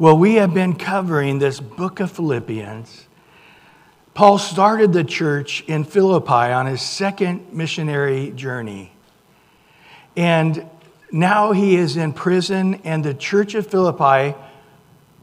Well, 0.00 0.16
we 0.16 0.36
have 0.36 0.54
been 0.54 0.76
covering 0.76 1.40
this 1.40 1.60
book 1.60 2.00
of 2.00 2.10
Philippians. 2.10 3.04
Paul 4.14 4.38
started 4.38 4.94
the 4.94 5.04
church 5.04 5.62
in 5.66 5.84
Philippi 5.84 6.32
on 6.32 6.64
his 6.64 6.80
second 6.80 7.52
missionary 7.52 8.30
journey. 8.30 8.92
And 10.16 10.64
now 11.12 11.52
he 11.52 11.76
is 11.76 11.98
in 11.98 12.14
prison, 12.14 12.76
and 12.82 13.04
the 13.04 13.12
church 13.12 13.54
of 13.54 13.66
Philippi 13.66 14.34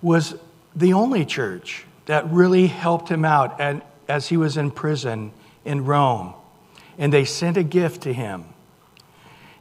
was 0.03 0.35
the 0.75 0.93
only 0.93 1.25
church 1.25 1.83
that 2.05 2.29
really 2.29 2.67
helped 2.67 3.09
him 3.09 3.25
out 3.25 3.59
as 4.07 4.27
he 4.27 4.37
was 4.37 4.57
in 4.57 4.69
prison 4.69 5.31
in 5.65 5.85
Rome. 5.85 6.35
And 6.99 7.11
they 7.11 7.25
sent 7.25 7.57
a 7.57 7.63
gift 7.63 8.03
to 8.03 8.13
him. 8.13 8.45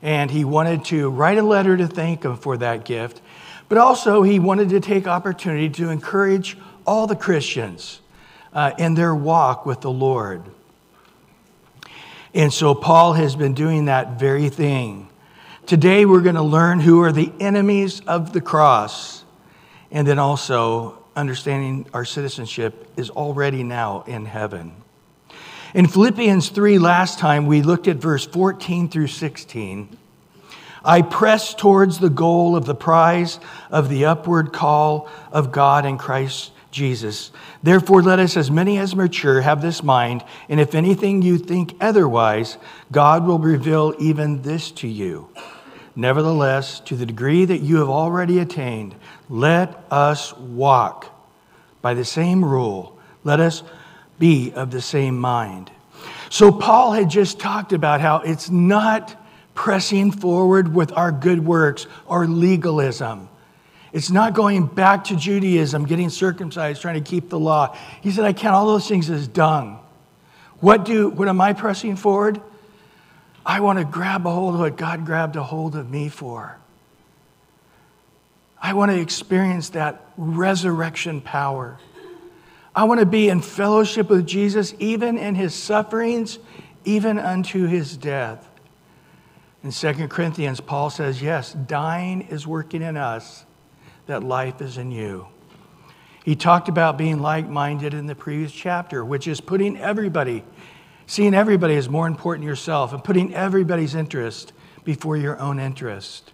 And 0.03 0.31
he 0.31 0.45
wanted 0.45 0.85
to 0.85 1.09
write 1.09 1.39
a 1.39 1.43
letter 1.43 1.75
to 1.75 1.87
thank 1.87 2.23
him 2.23 2.37
for 2.37 2.59
that 2.59 2.85
gift. 2.85 3.23
But 3.69 3.79
also, 3.79 4.23
he 4.23 4.39
wanted 4.39 4.69
to 4.71 4.81
take 4.81 5.07
opportunity 5.07 5.69
to 5.71 5.91
encourage 5.91 6.57
all 6.87 7.07
the 7.07 7.17
Christians 7.17 8.01
uh, 8.53 8.73
in 8.79 8.95
their 8.95 9.15
walk 9.15 9.67
with 9.67 9.81
the 9.81 9.91
Lord. 9.91 10.43
And 12.33 12.53
so, 12.53 12.75
Paul 12.75 13.15
has 13.15 13.35
been 13.35 13.55
doing 13.55 13.87
that 13.87 14.19
very 14.19 14.49
thing. 14.51 15.09
Today, 15.67 16.05
we're 16.05 16.21
going 16.21 16.37
to 16.37 16.43
learn 16.43 16.79
who 16.79 17.03
are 17.03 17.11
the 17.11 17.33
enemies 17.41 18.01
of 18.07 18.33
the 18.33 18.41
cross, 18.41 19.25
and 19.91 20.07
then 20.07 20.21
also 20.21 21.03
understanding 21.17 21.87
our 21.93 22.05
citizenship 22.05 22.89
is 22.97 23.11
already 23.11 23.65
now 23.65 24.05
in 24.07 24.27
heaven. 24.27 24.73
In 25.75 25.89
Philippians 25.89 26.51
3, 26.51 26.79
last 26.79 27.19
time, 27.19 27.47
we 27.47 27.63
looked 27.63 27.89
at 27.89 27.97
verse 27.97 28.25
14 28.25 28.89
through 28.89 29.09
16. 29.09 29.97
I 30.87 31.03
press 31.03 31.53
towards 31.53 31.99
the 31.99 32.09
goal 32.09 32.55
of 32.55 32.65
the 32.65 32.75
prize 32.75 33.41
of 33.73 33.89
the 33.89 34.05
upward 34.05 34.53
call 34.53 35.11
of 35.33 35.51
God 35.51 35.85
in 35.85 35.99
Christ 35.99 36.53
Jesus. 36.71 37.33
Therefore, 37.61 38.03
let 38.03 38.21
us, 38.21 38.37
as 38.37 38.53
many 38.53 38.79
as 38.79 38.95
mature, 38.95 39.41
have 39.41 39.63
this 39.63 39.83
mind, 39.83 40.23
and 40.49 40.61
if 40.61 40.77
anything 40.77 41.23
you 41.23 41.39
think 41.39 41.75
otherwise, 41.81 42.57
God 42.93 43.27
will 43.27 43.41
reveal 43.41 43.95
even 43.99 44.43
this 44.43 44.71
to 44.73 44.87
you. 44.87 45.29
Nevertheless, 45.97 46.79
to 46.81 46.95
the 46.95 47.07
degree 47.07 47.45
that 47.47 47.63
you 47.63 47.79
have 47.79 47.89
already 47.89 48.39
attained, 48.39 48.95
let 49.29 49.83
us 49.91 50.37
walk 50.37 51.11
by 51.83 51.95
the 51.95 52.05
same 52.05 52.45
rule. 52.45 52.97
Let 53.25 53.41
us 53.41 53.65
be 54.21 54.53
of 54.53 54.71
the 54.71 54.83
same 54.83 55.19
mind. 55.19 55.73
So, 56.31 56.53
Paul 56.53 56.93
had 56.93 57.11
just 57.11 57.41
talked 57.41 57.73
about 57.73 58.01
how 58.01 58.19
it's 58.19 58.51
not 58.51 59.21
pressing 59.57 60.13
forward 60.13 60.73
with 60.73 60.93
our 60.93 61.11
good 61.11 61.45
works 61.45 61.89
or 62.07 62.29
legalism. 62.29 63.29
It's 63.93 64.11
not 64.11 64.35
going 64.35 64.67
back 64.67 65.05
to 65.05 65.17
Judaism, 65.17 65.87
getting 65.87 66.11
circumcised, 66.11 66.83
trying 66.83 67.03
to 67.03 67.11
keep 67.11 67.31
the 67.31 67.39
law. 67.39 67.77
He 68.03 68.13
said, 68.13 68.25
I 68.25 68.33
count 68.33 68.55
all 68.55 68.67
those 68.67 68.87
things 68.87 69.11
as 69.11 69.27
dung. 69.27 69.81
What 70.61 70.85
do 70.85 71.09
what 71.09 71.29
am 71.29 71.41
I 71.41 71.55
pressing 71.55 71.97
forward? 71.97 72.41
I 73.45 73.61
want 73.61 73.79
to 73.79 73.85
grab 73.85 74.27
a 74.27 74.31
hold 74.31 74.55
of 74.55 74.61
what 74.61 74.77
God 74.77 75.07
grabbed 75.07 75.37
a 75.37 75.43
hold 75.43 75.77
of 75.77 75.91
me 75.91 76.09
for. 76.09 76.59
I 78.61 78.73
want 78.73 78.91
to 78.91 79.01
experience 79.01 79.71
that 79.71 80.05
resurrection 80.17 81.21
power. 81.21 81.79
I 82.75 82.85
want 82.85 83.01
to 83.01 83.07
be 83.07 83.29
in 83.29 83.41
fellowship 83.41 84.11
with 84.11 84.27
Jesus, 84.27 84.75
even 84.79 85.17
in 85.17 85.35
his 85.35 85.55
sufferings, 85.55 86.39
even 86.85 87.19
unto 87.19 87.67
his 87.67 87.97
death. 87.97 88.47
In 89.67 89.73
2 89.73 90.07
Corinthians, 90.07 90.61
Paul 90.61 90.91
says, 90.91 91.21
Yes, 91.21 91.53
dying 91.53 92.21
is 92.29 92.47
working 92.47 92.83
in 92.83 92.97
us, 92.97 93.45
that 94.07 94.23
life 94.23 94.63
is 94.63 94.79
in 94.79 94.93
you. 94.93 95.27
He 96.25 96.37
talked 96.37 96.69
about 96.69 96.97
being 96.97 97.19
like 97.19 97.49
minded 97.49 97.93
in 97.93 98.07
the 98.07 98.15
previous 98.15 98.53
chapter, 98.53 99.05
which 99.05 99.27
is 99.27 99.41
putting 99.41 99.77
everybody, 99.77 100.45
seeing 101.09 101.35
everybody 101.35 101.75
as 101.75 101.89
more 101.89 102.07
important 102.07 102.45
than 102.45 102.49
yourself, 102.49 102.93
and 102.93 103.03
putting 103.03 103.35
everybody's 103.35 103.97
interest 103.97 104.53
before 104.85 105.17
your 105.17 105.37
own 105.41 105.59
interest. 105.59 106.33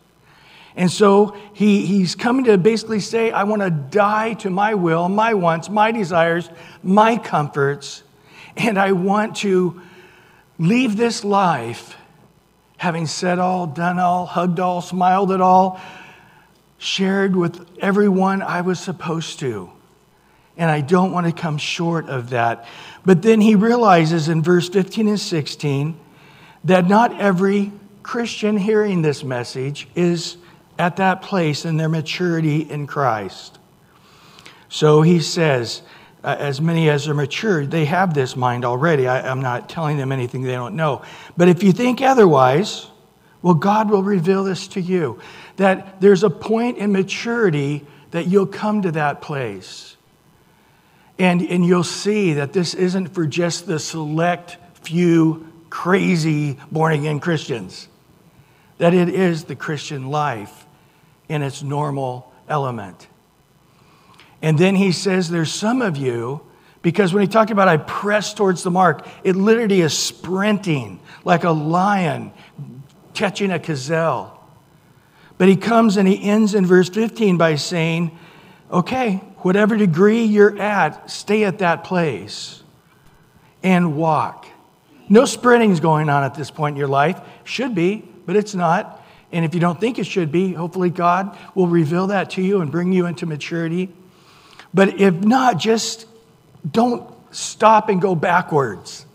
And 0.76 0.90
so 0.90 1.34
he, 1.54 1.86
he's 1.86 2.14
coming 2.14 2.44
to 2.44 2.58
basically 2.58 3.00
say, 3.00 3.30
I 3.30 3.44
want 3.44 3.62
to 3.62 3.70
die 3.70 4.34
to 4.34 4.50
my 4.50 4.74
will, 4.74 5.08
my 5.08 5.32
wants, 5.32 5.70
my 5.70 5.90
desires, 5.90 6.50
my 6.82 7.16
comforts, 7.16 8.02
and 8.58 8.78
I 8.78 8.92
want 8.92 9.36
to 9.36 9.80
leave 10.58 10.98
this 10.98 11.24
life 11.24 11.96
having 12.82 13.06
said 13.06 13.38
all, 13.38 13.64
done 13.68 14.00
all, 14.00 14.26
hugged 14.26 14.58
all, 14.58 14.80
smiled 14.80 15.30
at 15.30 15.40
all, 15.40 15.80
shared 16.78 17.36
with 17.36 17.64
everyone 17.78 18.42
I 18.42 18.62
was 18.62 18.80
supposed 18.80 19.38
to. 19.38 19.70
And 20.56 20.68
I 20.68 20.80
don't 20.80 21.12
want 21.12 21.26
to 21.26 21.32
come 21.32 21.58
short 21.58 22.08
of 22.08 22.30
that. 22.30 22.66
But 23.04 23.22
then 23.22 23.40
he 23.40 23.54
realizes 23.54 24.28
in 24.28 24.42
verse 24.42 24.68
15 24.68 25.06
and 25.06 25.20
16 25.20 25.96
that 26.64 26.88
not 26.88 27.20
every 27.20 27.70
Christian 28.02 28.56
hearing 28.56 29.02
this 29.02 29.22
message 29.22 29.86
is 29.94 30.36
at 30.76 30.96
that 30.96 31.22
place 31.22 31.64
in 31.64 31.76
their 31.76 31.88
maturity 31.88 32.68
in 32.68 32.88
Christ. 32.88 33.60
So 34.68 35.02
he 35.02 35.20
says, 35.20 35.82
as 36.24 36.60
many 36.60 36.88
as 36.88 37.08
are 37.08 37.14
mature, 37.14 37.66
they 37.66 37.84
have 37.84 38.14
this 38.14 38.36
mind 38.36 38.64
already. 38.64 39.08
I, 39.08 39.28
I'm 39.28 39.40
not 39.40 39.68
telling 39.68 39.96
them 39.96 40.12
anything 40.12 40.42
they 40.42 40.52
don't 40.52 40.76
know. 40.76 41.02
But 41.36 41.48
if 41.48 41.62
you 41.62 41.72
think 41.72 42.00
otherwise, 42.00 42.86
well, 43.42 43.54
God 43.54 43.90
will 43.90 44.02
reveal 44.02 44.44
this 44.44 44.68
to 44.68 44.80
you. 44.80 45.20
That 45.56 46.00
there's 46.00 46.22
a 46.22 46.30
point 46.30 46.78
in 46.78 46.92
maturity 46.92 47.84
that 48.12 48.28
you'll 48.28 48.46
come 48.46 48.82
to 48.82 48.92
that 48.92 49.20
place. 49.20 49.96
And, 51.18 51.42
and 51.42 51.64
you'll 51.64 51.84
see 51.84 52.34
that 52.34 52.52
this 52.52 52.74
isn't 52.74 53.08
for 53.08 53.26
just 53.26 53.66
the 53.66 53.78
select 53.78 54.58
few 54.82 55.52
crazy 55.70 56.58
born 56.70 56.92
again 56.92 57.18
Christians, 57.18 57.88
that 58.78 58.94
it 58.94 59.08
is 59.08 59.44
the 59.44 59.56
Christian 59.56 60.08
life 60.10 60.66
in 61.28 61.42
its 61.42 61.62
normal 61.62 62.32
element. 62.48 63.06
And 64.42 64.58
then 64.58 64.74
he 64.74 64.92
says, 64.92 65.30
There's 65.30 65.52
some 65.52 65.80
of 65.80 65.96
you, 65.96 66.42
because 66.82 67.14
when 67.14 67.22
he 67.22 67.28
talked 67.28 67.52
about 67.52 67.68
I 67.68 67.76
press 67.76 68.34
towards 68.34 68.64
the 68.64 68.70
mark, 68.70 69.06
it 69.22 69.36
literally 69.36 69.80
is 69.80 69.96
sprinting 69.96 71.00
like 71.24 71.44
a 71.44 71.52
lion 71.52 72.32
catching 73.14 73.52
a 73.52 73.58
gazelle. 73.58 74.38
But 75.38 75.48
he 75.48 75.56
comes 75.56 75.96
and 75.96 76.06
he 76.06 76.22
ends 76.22 76.54
in 76.54 76.66
verse 76.66 76.88
15 76.88 77.38
by 77.38 77.54
saying, 77.54 78.18
Okay, 78.70 79.16
whatever 79.38 79.76
degree 79.76 80.24
you're 80.24 80.58
at, 80.58 81.10
stay 81.10 81.44
at 81.44 81.58
that 81.58 81.84
place 81.84 82.62
and 83.62 83.96
walk. 83.96 84.46
No 85.08 85.24
sprinting 85.24 85.70
is 85.70 85.80
going 85.80 86.08
on 86.08 86.24
at 86.24 86.34
this 86.34 86.50
point 86.50 86.74
in 86.74 86.78
your 86.78 86.88
life. 86.88 87.20
Should 87.44 87.74
be, 87.74 88.08
but 88.24 88.34
it's 88.34 88.54
not. 88.54 89.04
And 89.30 89.44
if 89.44 89.54
you 89.54 89.60
don't 89.60 89.80
think 89.80 89.98
it 89.98 90.04
should 90.04 90.32
be, 90.32 90.52
hopefully 90.52 90.90
God 90.90 91.36
will 91.54 91.68
reveal 91.68 92.08
that 92.08 92.30
to 92.30 92.42
you 92.42 92.60
and 92.60 92.70
bring 92.70 92.92
you 92.92 93.06
into 93.06 93.26
maturity. 93.26 93.92
But 94.74 95.00
if 95.00 95.14
not, 95.14 95.58
just 95.58 96.06
don't 96.68 97.12
stop 97.30 97.88
and 97.88 98.00
go 98.00 98.14
backwards. 98.14 99.06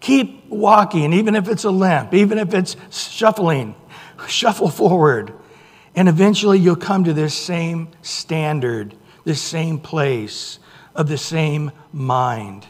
Keep 0.00 0.48
walking, 0.48 1.12
even 1.12 1.34
if 1.34 1.48
it's 1.48 1.64
a 1.64 1.70
limp, 1.70 2.12
even 2.14 2.38
if 2.38 2.52
it's 2.52 2.76
shuffling, 2.90 3.74
shuffle 4.28 4.68
forward. 4.68 5.32
And 5.96 6.08
eventually 6.08 6.58
you'll 6.58 6.76
come 6.76 7.04
to 7.04 7.12
this 7.12 7.34
same 7.34 7.88
standard, 8.02 8.94
this 9.24 9.40
same 9.40 9.78
place 9.78 10.58
of 10.94 11.08
the 11.08 11.18
same 11.18 11.72
mind. 11.92 12.66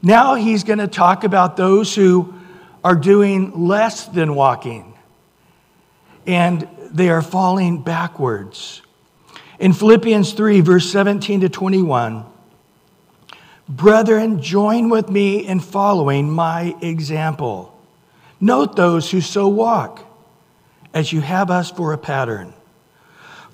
Now 0.00 0.36
he's 0.36 0.64
going 0.64 0.78
to 0.78 0.86
talk 0.86 1.24
about 1.24 1.56
those 1.56 1.94
who 1.94 2.34
are 2.84 2.94
doing 2.94 3.66
less 3.66 4.06
than 4.06 4.34
walking 4.34 4.94
and 6.26 6.68
they 6.90 7.08
are 7.08 7.22
falling 7.22 7.82
backwards. 7.82 8.82
In 9.58 9.72
Philippians 9.72 10.34
3, 10.34 10.60
verse 10.60 10.90
17 10.90 11.40
to 11.40 11.48
21, 11.48 12.24
brethren, 13.68 14.40
join 14.40 14.88
with 14.88 15.10
me 15.10 15.46
in 15.46 15.58
following 15.58 16.30
my 16.30 16.76
example. 16.80 17.76
Note 18.40 18.76
those 18.76 19.10
who 19.10 19.20
so 19.20 19.48
walk, 19.48 20.04
as 20.94 21.12
you 21.12 21.20
have 21.20 21.50
us 21.50 21.72
for 21.72 21.92
a 21.92 21.98
pattern. 21.98 22.54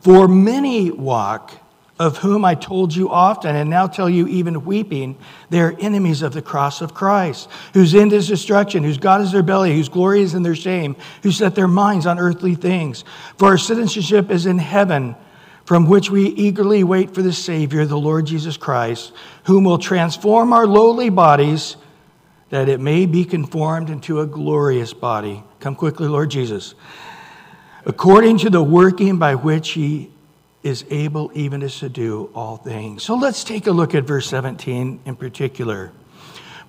For 0.03 0.29
many 0.29 0.91
walk, 0.91 1.53
of 1.99 2.19
whom 2.19 2.45
I 2.45 2.55
told 2.55 2.95
you 2.95 3.09
often, 3.09 3.55
and 3.57 3.71
now 3.71 3.87
tell 3.87 4.11
you 4.11 4.27
even 4.27 4.65
weeping, 4.65 5.17
they 5.49 5.61
are 5.61 5.77
enemies 5.79 6.23
of 6.23 6.35
the 6.35 6.43
cross 6.43 6.83
of 6.83 6.93
Christ, 6.93 7.49
whose 7.73 7.95
end 7.95 8.13
is 8.13 8.29
destruction, 8.29 8.83
whose 8.83 8.99
God 8.99 9.21
is 9.21 9.33
their 9.33 9.45
belly, 9.45 9.75
whose 9.75 9.89
glory 9.89 10.21
is 10.21 10.35
in 10.35 10.43
their 10.43 10.57
shame, 10.57 10.97
who 11.23 11.31
set 11.31 11.55
their 11.55 11.69
minds 11.69 12.05
on 12.05 12.19
earthly 12.19 12.57
things. 12.57 13.05
For 13.39 13.47
our 13.47 13.59
citizenship 13.59 14.31
is 14.31 14.45
in 14.45 14.59
heaven 14.59 15.15
from 15.65 15.89
which 15.89 16.11
we 16.11 16.27
eagerly 16.27 16.85
wait 16.85 17.15
for 17.15 17.23
the 17.23 17.33
Savior, 17.33 17.87
the 17.87 17.99
Lord 17.99 18.27
Jesus 18.27 18.57
Christ, 18.57 19.13
whom 19.45 19.65
will 19.65 19.79
transform 19.79 20.53
our 20.53 20.67
lowly 20.67 21.09
bodies 21.09 21.77
that 22.51 22.69
it 22.69 22.81
may 22.81 23.07
be 23.07 23.25
conformed 23.25 23.91
into 23.91 24.21
a 24.21 24.27
glorious 24.27 24.93
body. 24.93 25.43
Come 25.61 25.75
quickly, 25.75 26.07
Lord 26.07 26.31
Jesus. 26.31 26.75
According 27.87 28.39
to 28.39 28.51
the 28.51 28.63
working 28.63 29.19
by 29.19 29.35
which 29.35 29.71
He 29.71 30.11
is 30.63 30.85
able 30.89 31.31
even 31.35 31.61
to 31.61 31.69
subdue 31.69 32.31
all 32.35 32.57
things. 32.57 33.03
So 33.03 33.17
let's 33.17 33.45
take 33.45 33.67
a 33.67 33.71
look 33.71 33.95
at 33.95 34.05
verse 34.05 34.27
17 34.29 35.01
in 35.05 35.17
particular. 35.17 35.93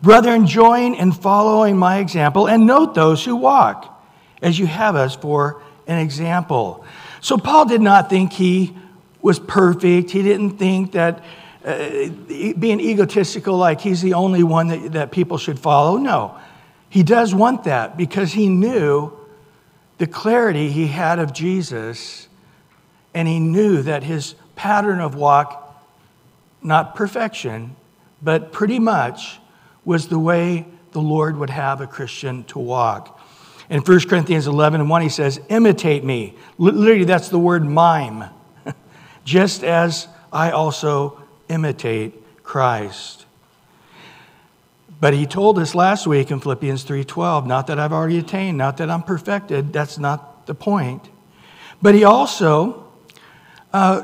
Brethren, 0.01 0.45
join 0.47 0.93
in 0.95 1.11
following 1.11 1.77
my 1.77 1.99
example 1.99 2.47
and 2.47 2.67
note 2.67 2.93
those 2.93 3.23
who 3.23 3.35
walk 3.35 4.03
as 4.41 4.59
you 4.59 4.67
have 4.67 4.95
us 4.95 5.15
for 5.15 5.61
an 5.87 5.99
example. 5.99 6.85
So 7.21 7.37
Paul 7.37 7.65
did 7.65 7.81
not 7.81 8.09
think 8.09 8.33
he 8.33 8.75
was 9.25 9.39
perfect. 9.39 10.11
He 10.11 10.21
didn't 10.21 10.51
think 10.51 10.91
that 10.91 11.23
uh, 11.65 12.09
being 12.59 12.79
egotistical, 12.79 13.57
like 13.57 13.81
he's 13.81 14.03
the 14.03 14.13
only 14.13 14.43
one 14.43 14.67
that, 14.67 14.91
that 14.91 15.11
people 15.11 15.39
should 15.39 15.57
follow. 15.57 15.97
No, 15.97 16.37
he 16.89 17.01
does 17.01 17.33
want 17.33 17.63
that 17.63 17.97
because 17.97 18.33
he 18.33 18.49
knew 18.49 19.11
the 19.97 20.05
clarity 20.05 20.69
he 20.69 20.85
had 20.85 21.17
of 21.17 21.33
Jesus, 21.33 22.27
and 23.15 23.27
he 23.27 23.39
knew 23.39 23.81
that 23.81 24.03
his 24.03 24.35
pattern 24.55 24.99
of 24.99 25.15
walk, 25.15 25.83
not 26.61 26.93
perfection, 26.93 27.75
but 28.21 28.51
pretty 28.51 28.77
much 28.77 29.39
was 29.85 30.07
the 30.07 30.19
way 30.19 30.67
the 30.91 31.01
Lord 31.01 31.35
would 31.37 31.49
have 31.49 31.81
a 31.81 31.87
Christian 31.87 32.43
to 32.43 32.59
walk. 32.59 33.19
In 33.71 33.81
1 33.81 34.01
Corinthians 34.01 34.45
11 34.45 34.81
and 34.81 34.89
1, 34.89 35.01
he 35.01 35.09
says, 35.09 35.41
Imitate 35.49 36.03
me. 36.03 36.35
Literally, 36.59 37.05
that's 37.05 37.29
the 37.29 37.39
word 37.39 37.65
mime. 37.65 38.25
Just 39.25 39.63
as 39.63 40.07
I 40.31 40.51
also 40.51 41.21
imitate 41.49 42.13
Christ. 42.43 43.25
But 45.01 45.13
he 45.13 45.25
told 45.25 45.59
us 45.59 45.75
last 45.75 46.07
week 46.07 46.31
in 46.31 46.39
Philippians 46.39 46.83
3:12, 46.85 47.45
not 47.45 47.67
that 47.67 47.79
I've 47.79 47.91
already 47.91 48.17
attained, 48.17 48.57
not 48.57 48.77
that 48.77 48.89
I'm 48.89 49.03
perfected, 49.03 49.73
that's 49.73 49.97
not 49.97 50.45
the 50.45 50.55
point. 50.55 51.09
But 51.81 51.95
he 51.95 52.03
also 52.03 52.85
uh, 53.73 54.03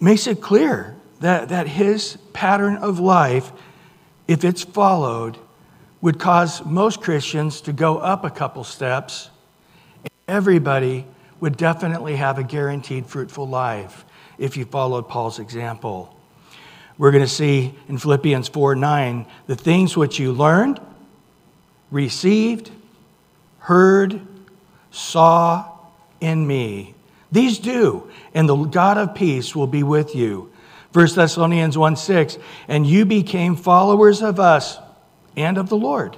makes 0.00 0.26
it 0.26 0.40
clear 0.40 0.96
that, 1.20 1.50
that 1.50 1.66
his 1.66 2.16
pattern 2.32 2.76
of 2.76 2.98
life, 2.98 3.52
if 4.26 4.44
it's 4.44 4.62
followed, 4.62 5.36
would 6.00 6.18
cause 6.18 6.64
most 6.64 7.00
Christians 7.00 7.60
to 7.62 7.72
go 7.72 7.98
up 7.98 8.24
a 8.24 8.30
couple 8.30 8.64
steps. 8.64 9.30
And 10.02 10.10
everybody 10.28 11.06
would 11.40 11.56
definitely 11.56 12.16
have 12.16 12.38
a 12.38 12.42
guaranteed 12.42 13.06
fruitful 13.06 13.48
life 13.48 14.03
if 14.38 14.56
you 14.56 14.64
followed 14.64 15.08
Paul's 15.08 15.38
example. 15.38 16.14
We're 16.96 17.10
going 17.10 17.24
to 17.24 17.28
see 17.28 17.74
in 17.88 17.98
Philippians 17.98 18.48
4 18.48 18.76
9 18.76 19.26
the 19.46 19.56
things 19.56 19.96
which 19.96 20.18
you 20.18 20.32
learned, 20.32 20.80
received, 21.90 22.70
heard, 23.58 24.20
saw 24.90 25.70
in 26.20 26.46
me. 26.46 26.94
These 27.32 27.58
do, 27.58 28.08
and 28.32 28.48
the 28.48 28.56
God 28.56 28.96
of 28.96 29.14
peace 29.14 29.56
will 29.56 29.66
be 29.66 29.82
with 29.82 30.14
you. 30.14 30.52
1 30.92 31.14
Thessalonians 31.14 31.76
1 31.76 31.96
6, 31.96 32.38
and 32.68 32.86
you 32.86 33.04
became 33.04 33.56
followers 33.56 34.22
of 34.22 34.38
us 34.38 34.78
and 35.36 35.58
of 35.58 35.68
the 35.68 35.76
Lord, 35.76 36.16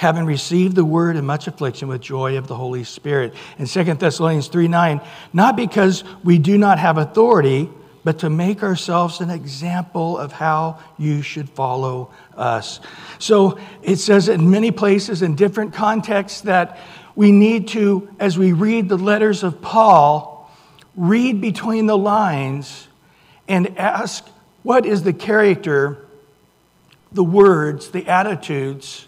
having 0.00 0.24
received 0.24 0.76
the 0.76 0.84
word 0.84 1.14
in 1.14 1.26
much 1.26 1.46
affliction 1.46 1.86
with 1.86 2.00
joy 2.00 2.38
of 2.38 2.46
the 2.46 2.54
Holy 2.54 2.84
Spirit. 2.84 3.34
In 3.58 3.66
2 3.66 3.84
Thessalonians 3.84 4.48
3 4.48 4.66
9, 4.66 4.98
not 5.34 5.56
because 5.56 6.04
we 6.24 6.38
do 6.38 6.56
not 6.56 6.78
have 6.78 6.96
authority 6.96 7.68
but 8.02 8.20
to 8.20 8.30
make 8.30 8.62
ourselves 8.62 9.20
an 9.20 9.28
example 9.28 10.16
of 10.16 10.32
how 10.32 10.78
you 10.96 11.20
should 11.20 11.50
follow 11.50 12.10
us. 12.34 12.80
So 13.18 13.58
it 13.82 13.96
says 13.96 14.30
in 14.30 14.50
many 14.50 14.70
places, 14.70 15.20
in 15.20 15.34
different 15.34 15.74
contexts, 15.74 16.40
that 16.42 16.78
we 17.14 17.30
need 17.30 17.68
to, 17.68 18.08
as 18.18 18.38
we 18.38 18.54
read 18.54 18.88
the 18.88 18.96
letters 18.96 19.42
of 19.42 19.60
Paul, 19.60 20.50
read 20.96 21.42
between 21.42 21.84
the 21.84 21.98
lines 21.98 22.88
and 23.46 23.78
ask 23.78 24.26
what 24.62 24.86
is 24.86 25.02
the 25.02 25.12
character, 25.12 26.06
the 27.12 27.22
words, 27.22 27.90
the 27.90 28.06
attitudes, 28.06 29.06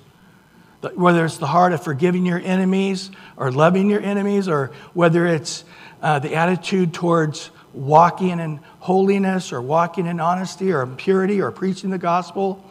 whether 0.94 1.24
it's 1.24 1.38
the 1.38 1.46
heart 1.46 1.72
of 1.72 1.82
forgiving 1.82 2.26
your 2.26 2.40
enemies 2.40 3.10
or 3.36 3.50
loving 3.50 3.88
your 3.88 4.00
enemies, 4.00 4.48
or 4.48 4.72
whether 4.94 5.26
it's 5.26 5.64
uh, 6.02 6.18
the 6.18 6.34
attitude 6.34 6.92
towards 6.92 7.50
walking 7.72 8.40
in 8.40 8.60
holiness 8.80 9.52
or 9.52 9.62
walking 9.62 10.06
in 10.06 10.20
honesty 10.20 10.72
or 10.72 10.86
purity 10.86 11.40
or 11.40 11.50
preaching 11.50 11.90
the 11.90 11.98
gospel, 11.98 12.64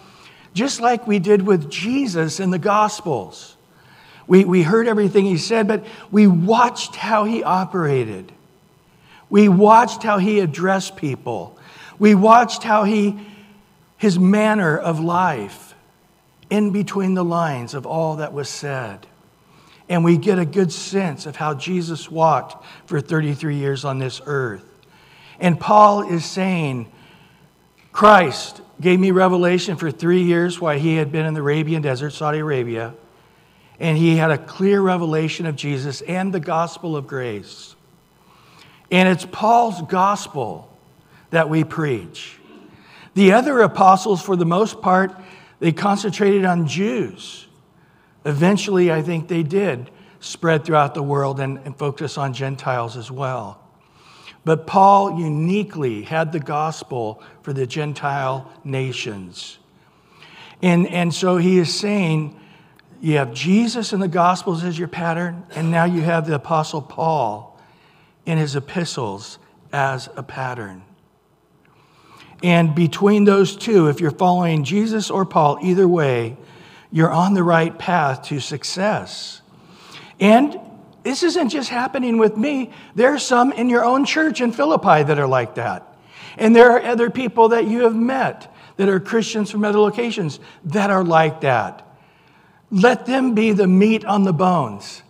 just 0.54 0.82
like 0.82 1.08
we 1.08 1.20
did 1.20 1.42
with 1.42 1.70
Jesus 1.70 2.40
in 2.40 2.52
the 2.52 2.60
Gospels. 2.60 3.56
We, 4.28 4.46
we 4.46 4.64
heard 4.64 4.88
everything 4.88 5.26
he 5.26 5.38
said, 5.38 5.68
but 5.68 5.86
we 6.12 6.28
watched 6.28 6.96
how 6.96 7.24
he 7.24 7.44
operated. 7.44 8.32
We 9.30 9.48
watched 9.48 10.04
how 10.04 10.18
he 10.18 10.40
addressed 10.40 10.98
people. 10.98 11.58
We 11.98 12.16
watched 12.16 12.64
how 12.64 12.84
he, 12.84 13.20
his 13.98 14.20
manner 14.20 14.78
of 14.78 15.00
life 15.00 15.71
in 16.52 16.72
between 16.72 17.16
the 17.16 17.24
lines 17.24 17.74
of 17.74 17.88
all 17.88 18.18
that 18.18 18.34
was 18.34 18.50
said. 18.50 19.08
And 19.90 20.04
we 20.04 20.18
get 20.18 20.38
a 20.38 20.46
good 20.46 20.72
sense 20.72 21.26
of 21.26 21.38
how 21.38 21.56
Jesus 21.56 22.12
walked 22.12 22.64
for 22.86 23.02
33 23.02 23.56
years 23.56 23.84
on 23.86 23.98
this 23.98 24.22
earth. 24.26 24.66
And 25.40 25.60
Paul 25.60 26.08
is 26.08 26.26
saying, 26.26 26.92
Christ 27.94 28.62
gave 28.80 29.00
me 29.00 29.12
revelation 29.12 29.78
for 29.78 29.92
three 29.92 30.24
years 30.24 30.60
while 30.60 30.78
he 30.78 30.98
had 30.98 31.12
been 31.12 31.26
in 31.26 31.34
the 31.34 31.40
Arabian 31.40 31.82
desert, 31.82 32.12
Saudi 32.12 32.40
Arabia, 32.40 32.94
and 33.80 33.98
he 33.98 34.18
had 34.18 34.30
a 34.30 34.38
clear 34.38 34.82
revelation 34.82 35.46
of 35.46 35.56
Jesus 35.56 36.02
and 36.02 36.34
the 36.34 36.40
gospel 36.40 36.98
of 36.98 37.08
grace. 37.08 37.76
And 38.92 39.08
it's 39.08 39.26
Paul's 39.26 39.82
gospel 39.84 40.70
that 41.30 41.50
we 41.50 41.64
preach. 41.64 42.38
The 43.14 43.34
other 43.34 43.62
apostles, 43.62 44.22
for 44.22 44.36
the 44.36 44.46
most 44.46 44.82
part, 44.82 45.14
they 45.62 45.72
concentrated 45.72 46.44
on 46.44 46.68
Jews. 46.68 47.48
Eventually, 48.26 48.92
I 48.92 49.04
think 49.04 49.28
they 49.28 49.44
did 49.44 49.92
spread 50.20 50.66
throughout 50.66 50.96
the 50.96 51.04
world 51.04 51.40
and, 51.40 51.60
and 51.60 51.78
focus 51.78 52.18
on 52.18 52.34
Gentiles 52.34 52.98
as 52.98 53.12
well. 53.12 53.62
But 54.44 54.66
Paul 54.66 55.20
uniquely 55.20 56.02
had 56.02 56.32
the 56.32 56.40
gospel 56.40 57.22
for 57.44 57.54
the 57.54 57.68
Gentile 57.68 58.52
nations. 58.64 59.60
And, 60.64 60.88
and 60.88 61.14
so 61.14 61.38
he 61.38 61.60
is 61.60 61.72
saying, 61.74 62.40
you 63.00 63.18
have 63.18 63.32
Jesus 63.32 63.94
in 63.94 64.00
the 64.00 64.08
Gospels 64.08 64.64
as 64.64 64.78
your 64.78 64.88
pattern, 64.88 65.44
and 65.56 65.70
now 65.70 65.86
you 65.86 66.02
have 66.02 66.28
the 66.28 66.36
Apostle 66.36 66.82
Paul 66.82 67.60
in 68.26 68.40
his 68.40 68.56
epistles 68.56 69.38
as 69.72 70.10
a 70.16 70.24
pattern. 70.24 70.84
And 72.44 72.74
between 72.74 73.26
those 73.26 73.56
two, 73.56 73.88
if 73.88 74.00
you're 74.00 74.12
following 74.12 74.64
Jesus 74.64 75.10
or 75.12 75.26
Paul, 75.26 75.60
either 75.62 75.88
way, 75.88 76.38
you're 76.92 77.12
on 77.12 77.34
the 77.34 77.44
right 77.44 77.78
path 77.78 78.24
to 78.24 78.40
success. 78.40 79.42
And 80.20 80.60
this 81.04 81.24
isn't 81.24 81.50
just 81.50 81.70
happening 81.70 82.18
with 82.18 82.38
me. 82.38 82.72
There 82.96 83.14
are 83.14 83.20
some 83.20 83.52
in 83.52 83.70
your 83.70 83.84
own 83.84 84.06
church 84.06 84.42
in 84.42 84.52
Philippi 84.52 85.04
that 85.04 85.18
are 85.18 85.28
like 85.28 85.56
that. 85.56 85.88
And 86.38 86.56
there 86.56 86.72
are 86.72 86.82
other 86.82 87.10
people 87.10 87.50
that 87.50 87.68
you 87.68 87.84
have 87.84 87.96
met 87.96 88.54
that 88.78 88.90
are 88.90 89.00
Christians 89.00 89.52
from 89.52 89.64
other 89.64 89.80
locations 89.80 90.40
that 90.66 90.90
are 90.90 91.04
like 91.04 91.42
that. 91.42 91.88
Let 92.72 93.06
them 93.06 93.36
be 93.36 93.52
the 93.52 93.68
meat 93.68 94.06
on 94.06 94.24
the 94.24 94.34
bones 94.34 95.04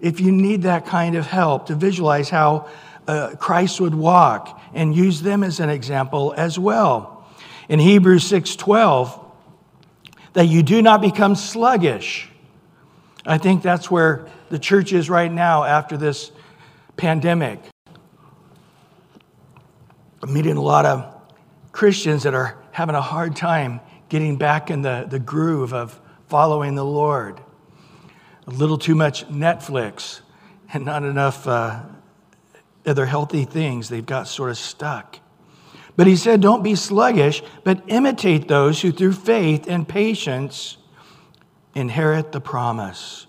if 0.00 0.20
you 0.20 0.30
need 0.30 0.62
that 0.62 0.86
kind 0.86 1.16
of 1.16 1.26
help 1.26 1.66
to 1.66 1.74
visualize 1.74 2.30
how 2.30 2.68
uh, 3.08 3.34
Christ 3.36 3.80
would 3.80 3.94
walk 3.94 4.60
and 4.74 4.94
use 4.94 5.22
them 5.22 5.42
as 5.42 5.60
an 5.60 5.70
example 5.70 6.34
as 6.36 6.58
well. 6.58 7.26
In 7.68 7.78
Hebrews 7.78 8.24
6:12 8.30 9.24
that 10.34 10.46
you 10.46 10.62
do 10.62 10.82
not 10.82 11.00
become 11.00 11.34
sluggish. 11.34 12.28
I 13.26 13.38
think 13.38 13.62
that's 13.62 13.90
where 13.90 14.26
the 14.50 14.58
church 14.58 14.92
is 14.92 15.10
right 15.10 15.32
now 15.32 15.64
after 15.64 15.96
this 15.96 16.30
pandemic. 16.96 17.60
I'm 20.22 20.32
meeting 20.32 20.56
a 20.56 20.62
lot 20.62 20.84
of 20.84 21.14
Christians 21.72 22.22
that 22.24 22.34
are 22.34 22.58
having 22.72 22.94
a 22.94 23.00
hard 23.00 23.36
time 23.36 23.80
getting 24.08 24.36
back 24.36 24.70
in 24.70 24.82
the, 24.82 25.06
the 25.08 25.18
groove 25.18 25.72
of 25.72 25.98
following 26.28 26.74
the 26.74 26.84
Lord. 26.84 27.40
A 28.46 28.50
little 28.50 28.78
too 28.78 28.94
much 28.94 29.26
Netflix 29.28 30.20
and 30.72 30.84
not 30.84 31.02
enough 31.02 31.46
uh, 31.46 31.82
other 32.86 33.06
healthy 33.06 33.44
things. 33.44 33.88
They've 33.88 34.04
got 34.04 34.28
sort 34.28 34.50
of 34.50 34.58
stuck. 34.58 35.18
But 35.96 36.06
he 36.06 36.16
said, 36.16 36.40
Don't 36.40 36.62
be 36.62 36.74
sluggish, 36.74 37.42
but 37.64 37.82
imitate 37.88 38.48
those 38.48 38.80
who 38.80 38.92
through 38.92 39.14
faith 39.14 39.66
and 39.68 39.86
patience 39.86 40.78
inherit 41.74 42.32
the 42.32 42.40
promise. 42.40 43.26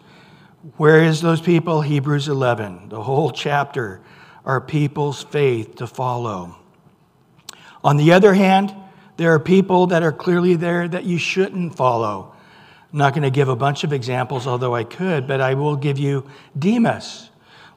Where 0.77 1.03
is 1.03 1.21
those 1.21 1.41
people? 1.41 1.81
Hebrews 1.81 2.27
11. 2.27 2.89
The 2.89 3.01
whole 3.01 3.31
chapter 3.31 4.01
are 4.45 4.59
people's 4.59 5.23
faith 5.23 5.75
to 5.75 5.87
follow. 5.87 6.55
On 7.83 7.97
the 7.97 8.11
other 8.13 8.33
hand, 8.33 8.75
there 9.17 9.33
are 9.33 9.39
people 9.39 9.87
that 9.87 10.03
are 10.03 10.11
clearly 10.11 10.55
there 10.55 10.87
that 10.87 11.05
you 11.05 11.17
shouldn't 11.17 11.75
follow. 11.75 12.33
I'm 12.91 12.99
not 12.99 13.13
going 13.13 13.23
to 13.23 13.29
give 13.29 13.49
a 13.49 13.55
bunch 13.55 13.83
of 13.83 13.93
examples, 13.93 14.47
although 14.47 14.75
I 14.75 14.83
could, 14.83 15.27
but 15.27 15.41
I 15.41 15.53
will 15.53 15.75
give 15.75 15.97
you 15.97 16.25
Demas. 16.57 17.28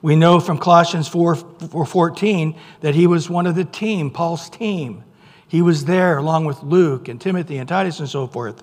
We 0.03 0.17
know 0.17 0.41
from 0.41 0.59
Colossians 0.59 1.09
4, 1.09 1.37
4 1.37 1.87
14 1.87 2.59
that 2.81 2.95
he 2.95 3.07
was 3.07 3.31
one 3.31 3.47
of 3.47 3.55
the 3.55 3.65
team, 3.65 4.11
Paul's 4.11 4.51
team. 4.51 5.05
He 5.47 5.63
was 5.63 5.85
there 5.85 6.19
along 6.19 6.45
with 6.45 6.63
Luke 6.63 7.09
and 7.09 7.21
Timothy 7.21 7.59
and 7.59 7.69
Titus 7.69 8.01
and 8.01 8.09
so 8.09 8.27
forth. 8.27 8.63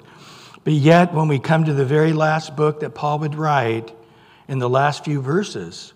But 0.65 0.73
yet, 0.73 1.13
when 1.13 1.29
we 1.29 1.39
come 1.39 1.63
to 1.63 1.73
the 1.73 1.85
very 1.85 2.11
last 2.13 2.55
book 2.55 2.81
that 2.81 2.93
Paul 2.93 3.19
would 3.19 3.35
write, 3.35 3.93
in 4.49 4.59
the 4.59 4.69
last 4.69 5.05
few 5.05 5.21
verses, 5.21 5.93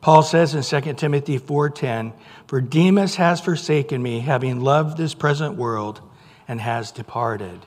Paul 0.00 0.22
says 0.22 0.54
in 0.54 0.62
2 0.62 0.96
Timothy 0.96 1.38
4:10, 1.38 2.14
"For 2.46 2.60
Demas 2.60 3.16
has 3.16 3.40
forsaken 3.40 4.02
me, 4.02 4.20
having 4.20 4.60
loved 4.60 4.96
this 4.96 5.14
present 5.14 5.56
world, 5.56 6.00
and 6.48 6.60
has 6.62 6.90
departed." 6.90 7.60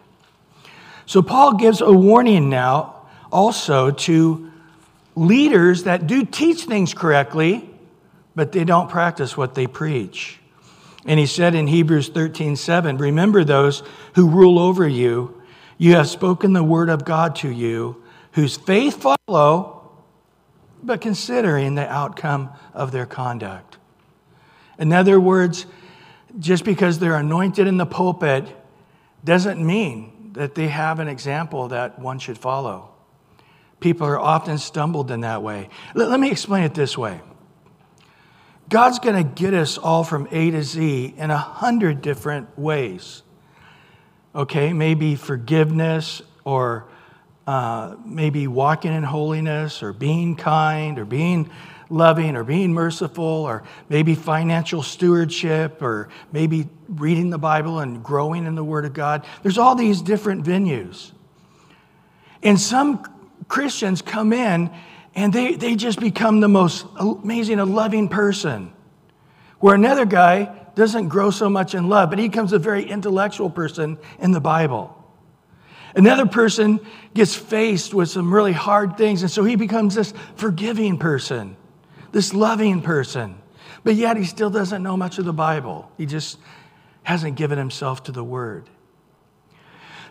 So 1.05 1.21
Paul 1.21 1.53
gives 1.53 1.79
a 1.79 1.91
warning 1.91 2.49
now 2.49 2.95
also 3.31 3.91
to 3.91 4.49
leaders 5.15 5.83
that 5.83 6.07
do 6.07 6.25
teach 6.25 6.63
things 6.63 6.93
correctly, 6.93 7.69
but 8.35 8.51
they 8.51 8.63
don't 8.63 8.89
practice 8.89 9.37
what 9.37 9.55
they 9.55 9.67
preach. 9.67 10.39
And 11.05 11.19
he 11.19 11.25
said 11.25 11.53
in 11.53 11.67
Hebrews 11.67 12.09
13:7, 12.09 12.97
"Remember 12.97 13.43
those 13.43 13.83
who 14.15 14.27
rule 14.27 14.57
over 14.57 14.87
you. 14.87 15.35
You 15.77 15.95
have 15.95 16.07
spoken 16.07 16.53
the 16.53 16.63
word 16.63 16.89
of 16.89 17.03
God 17.03 17.35
to 17.37 17.49
you, 17.49 17.97
whose 18.33 18.55
faith 18.55 19.05
follow, 19.27 19.81
but 20.81 21.01
considering 21.01 21.75
the 21.75 21.91
outcome 21.91 22.49
of 22.73 22.91
their 22.91 23.05
conduct." 23.05 23.77
In 24.79 24.93
other 24.93 25.19
words, 25.19 25.65
just 26.39 26.63
because 26.65 26.99
they're 26.99 27.15
anointed 27.15 27.67
in 27.67 27.77
the 27.77 27.85
pulpit 27.85 28.47
doesn't 29.23 29.63
mean 29.63 30.31
that 30.33 30.55
they 30.55 30.69
have 30.69 30.99
an 30.99 31.07
example 31.07 31.67
that 31.67 31.99
one 31.99 32.17
should 32.17 32.37
follow. 32.37 32.92
People 33.83 34.07
are 34.07 34.17
often 34.17 34.57
stumbled 34.59 35.11
in 35.11 35.21
that 35.21 35.43
way. 35.43 35.67
Let, 35.93 36.07
let 36.07 36.17
me 36.17 36.31
explain 36.31 36.63
it 36.63 36.73
this 36.73 36.97
way 36.97 37.19
God's 38.69 38.99
going 38.99 39.21
to 39.21 39.29
get 39.29 39.53
us 39.53 39.77
all 39.77 40.05
from 40.05 40.25
A 40.31 40.51
to 40.51 40.63
Z 40.63 41.15
in 41.17 41.29
a 41.29 41.37
hundred 41.37 42.01
different 42.01 42.57
ways. 42.57 43.23
Okay, 44.33 44.71
maybe 44.71 45.15
forgiveness 45.15 46.21
or 46.45 46.87
uh, 47.45 47.97
maybe 48.05 48.47
walking 48.47 48.93
in 48.93 49.03
holiness 49.03 49.83
or 49.83 49.91
being 49.91 50.37
kind 50.37 50.97
or 50.97 51.03
being 51.03 51.49
loving 51.89 52.37
or 52.37 52.45
being 52.45 52.71
merciful 52.71 53.25
or 53.25 53.63
maybe 53.89 54.15
financial 54.15 54.81
stewardship 54.81 55.81
or 55.81 56.07
maybe 56.31 56.69
reading 56.87 57.31
the 57.31 57.37
Bible 57.37 57.79
and 57.79 58.01
growing 58.01 58.45
in 58.45 58.55
the 58.55 58.63
Word 58.63 58.85
of 58.85 58.93
God. 58.93 59.25
There's 59.41 59.57
all 59.57 59.75
these 59.75 60.01
different 60.01 60.45
venues. 60.45 61.11
And 62.41 62.57
some 62.57 63.05
Christians 63.47 64.01
come 64.01 64.33
in 64.33 64.71
and 65.15 65.31
they, 65.31 65.53
they 65.55 65.75
just 65.75 65.99
become 65.99 66.39
the 66.39 66.47
most 66.47 66.85
amazing, 66.97 67.59
a 67.59 67.65
loving 67.65 68.09
person. 68.09 68.73
Where 69.59 69.75
another 69.75 70.05
guy 70.05 70.53
doesn't 70.75 71.07
grow 71.07 71.31
so 71.31 71.49
much 71.49 71.75
in 71.75 71.87
love, 71.87 72.09
but 72.09 72.19
he 72.19 72.27
becomes 72.27 72.53
a 72.53 72.59
very 72.59 72.83
intellectual 72.83 73.49
person 73.49 73.97
in 74.19 74.31
the 74.31 74.41
Bible. 74.41 74.99
Another 75.95 76.25
person 76.25 76.79
gets 77.13 77.35
faced 77.35 77.93
with 77.93 78.09
some 78.09 78.33
really 78.33 78.51
hard 78.51 78.97
things, 78.97 79.21
and 79.21 79.29
so 79.29 79.43
he 79.43 79.55
becomes 79.55 79.93
this 79.95 80.13
forgiving 80.35 80.97
person, 80.97 81.55
this 82.11 82.33
loving 82.33 82.81
person. 82.81 83.39
But 83.83 83.95
yet 83.95 84.17
he 84.17 84.25
still 84.25 84.49
doesn't 84.49 84.81
know 84.81 84.97
much 84.97 85.19
of 85.19 85.25
the 85.25 85.33
Bible. 85.33 85.91
He 85.97 86.05
just 86.05 86.39
hasn't 87.03 87.35
given 87.35 87.57
himself 87.57 88.03
to 88.03 88.11
the 88.11 88.23
Word. 88.23 88.69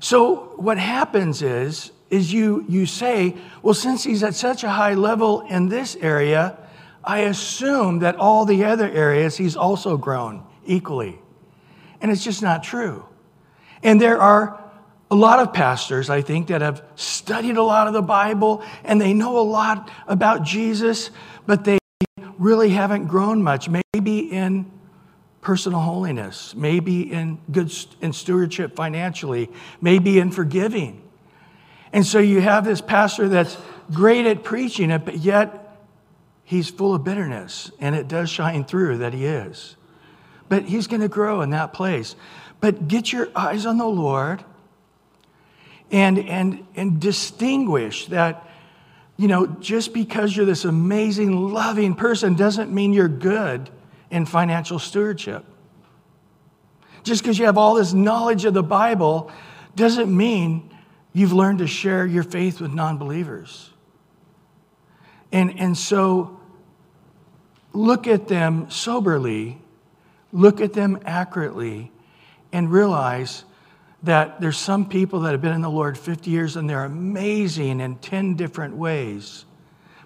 So 0.03 0.55
what 0.57 0.79
happens 0.79 1.43
is 1.43 1.92
is 2.13 2.31
you, 2.31 2.65
you 2.69 2.85
say, 2.85 3.35
well, 3.63 3.73
since 3.73 4.05
he's 4.05 4.23
at 4.23 4.35
such 4.35 4.65
a 4.65 4.69
high 4.69 4.93
level 4.93 5.41
in 5.41 5.71
this 5.71 5.97
area, 5.97 6.59
I 7.03 7.21
assume 7.21 8.01
that 8.01 8.17
all 8.17 8.45
the 8.45 8.65
other 8.65 8.89
areas 8.89 9.39
he's 9.39 9.57
also 9.57 9.97
grown 9.97 10.45
equally. 10.67 11.19
And 12.03 12.11
it's 12.11 12.23
just 12.23 12.43
not 12.43 12.63
true. 12.63 13.07
And 13.83 13.99
there 13.99 14.21
are 14.21 14.63
a 15.11 15.15
lot 15.15 15.39
of 15.39 15.55
pastors, 15.55 16.11
I 16.11 16.21
think, 16.21 16.49
that 16.49 16.61
have 16.61 16.85
studied 16.97 17.57
a 17.57 17.63
lot 17.63 17.87
of 17.87 17.95
the 17.95 18.03
Bible 18.03 18.63
and 18.85 19.01
they 19.01 19.15
know 19.15 19.39
a 19.39 19.43
lot 19.43 19.91
about 20.07 20.43
Jesus, 20.43 21.11
but 21.47 21.65
they 21.65 21.79
really 22.39 22.69
haven't 22.69 23.07
grown 23.07 23.43
much. 23.43 23.71
Maybe 23.71 24.31
in 24.31 24.71
personal 25.41 25.81
holiness, 25.81 26.55
maybe 26.55 27.11
in 27.11 27.39
good 27.51 27.75
in 28.03 28.13
stewardship 28.13 28.77
financially, 28.77 29.51
maybe 29.81 30.19
in 30.19 30.31
forgiving. 30.31 31.02
And 31.93 32.07
so 32.07 32.19
you 32.19 32.41
have 32.41 32.65
this 32.65 32.81
pastor 32.81 33.29
that's 33.29 33.57
great 33.93 34.27
at 34.27 34.43
preaching 34.43 34.91
it, 34.91 35.05
but 35.05 35.19
yet 35.19 35.77
he's 36.45 36.71
full 36.71 36.95
of 36.95 37.05
bitterness, 37.05 37.71
and 37.79 37.95
it 37.95 38.09
does 38.09 38.31
shine 38.31 38.65
through 38.65 38.99
that 38.99 39.13
he 39.13 39.27
is. 39.27 39.77
But 40.49 40.65
he's 40.65 40.87
going 40.87 41.03
to 41.03 41.09
grow 41.09 41.43
in 41.43 41.51
that 41.51 41.73
place. 41.73 42.17
But 42.61 42.89
get 42.89 43.13
your 43.13 43.29
eyes 43.35 43.67
on 43.67 43.79
the 43.79 43.87
Lord 43.87 44.45
and, 45.91 46.19
and, 46.19 46.67
and 46.75 47.01
distinguish 47.01 48.07
that, 48.07 48.49
you 49.17 49.29
know, 49.29 49.47
just 49.47 49.93
because 49.93 50.35
you're 50.35 50.47
this 50.47 50.65
amazing, 50.65 51.53
loving 51.53 51.95
person 51.95 52.35
doesn't 52.35 52.73
mean 52.73 52.93
you're 52.93 53.09
good 53.09 53.69
in 54.11 54.27
financial 54.27 54.79
stewardship. 54.79 55.45
Just 57.03 57.23
because 57.23 57.39
you 57.39 57.47
have 57.47 57.59
all 57.59 57.75
this 57.75 57.93
knowledge 57.93 58.45
of 58.45 58.55
the 58.55 58.63
Bible 58.63 59.31
doesn't 59.75 60.15
mean 60.15 60.72
You've 61.13 61.33
learned 61.33 61.59
to 61.59 61.67
share 61.67 62.07
your 62.07 62.23
faith 62.23 62.61
with 62.61 62.73
non 62.73 62.99
believers. 62.99 63.71
And, 65.31 65.59
and 65.59 65.77
so 65.77 66.41
look 67.73 68.07
at 68.07 68.29
them 68.29 68.71
soberly, 68.71 69.61
look 70.33 70.61
at 70.61 70.73
them 70.73 70.99
accurately, 71.05 71.91
and 72.53 72.71
realize 72.71 73.45
that 74.03 74.41
there's 74.41 74.59
some 74.59 74.89
people 74.89 75.21
that 75.21 75.33
have 75.33 75.41
been 75.41 75.53
in 75.53 75.61
the 75.63 75.71
Lord 75.71 75.97
50 75.97 76.31
years 76.31 76.57
and 76.57 76.69
they're 76.69 76.85
amazing 76.85 77.81
in 77.81 77.97
10 77.97 78.35
different 78.35 78.77
ways. 78.77 79.45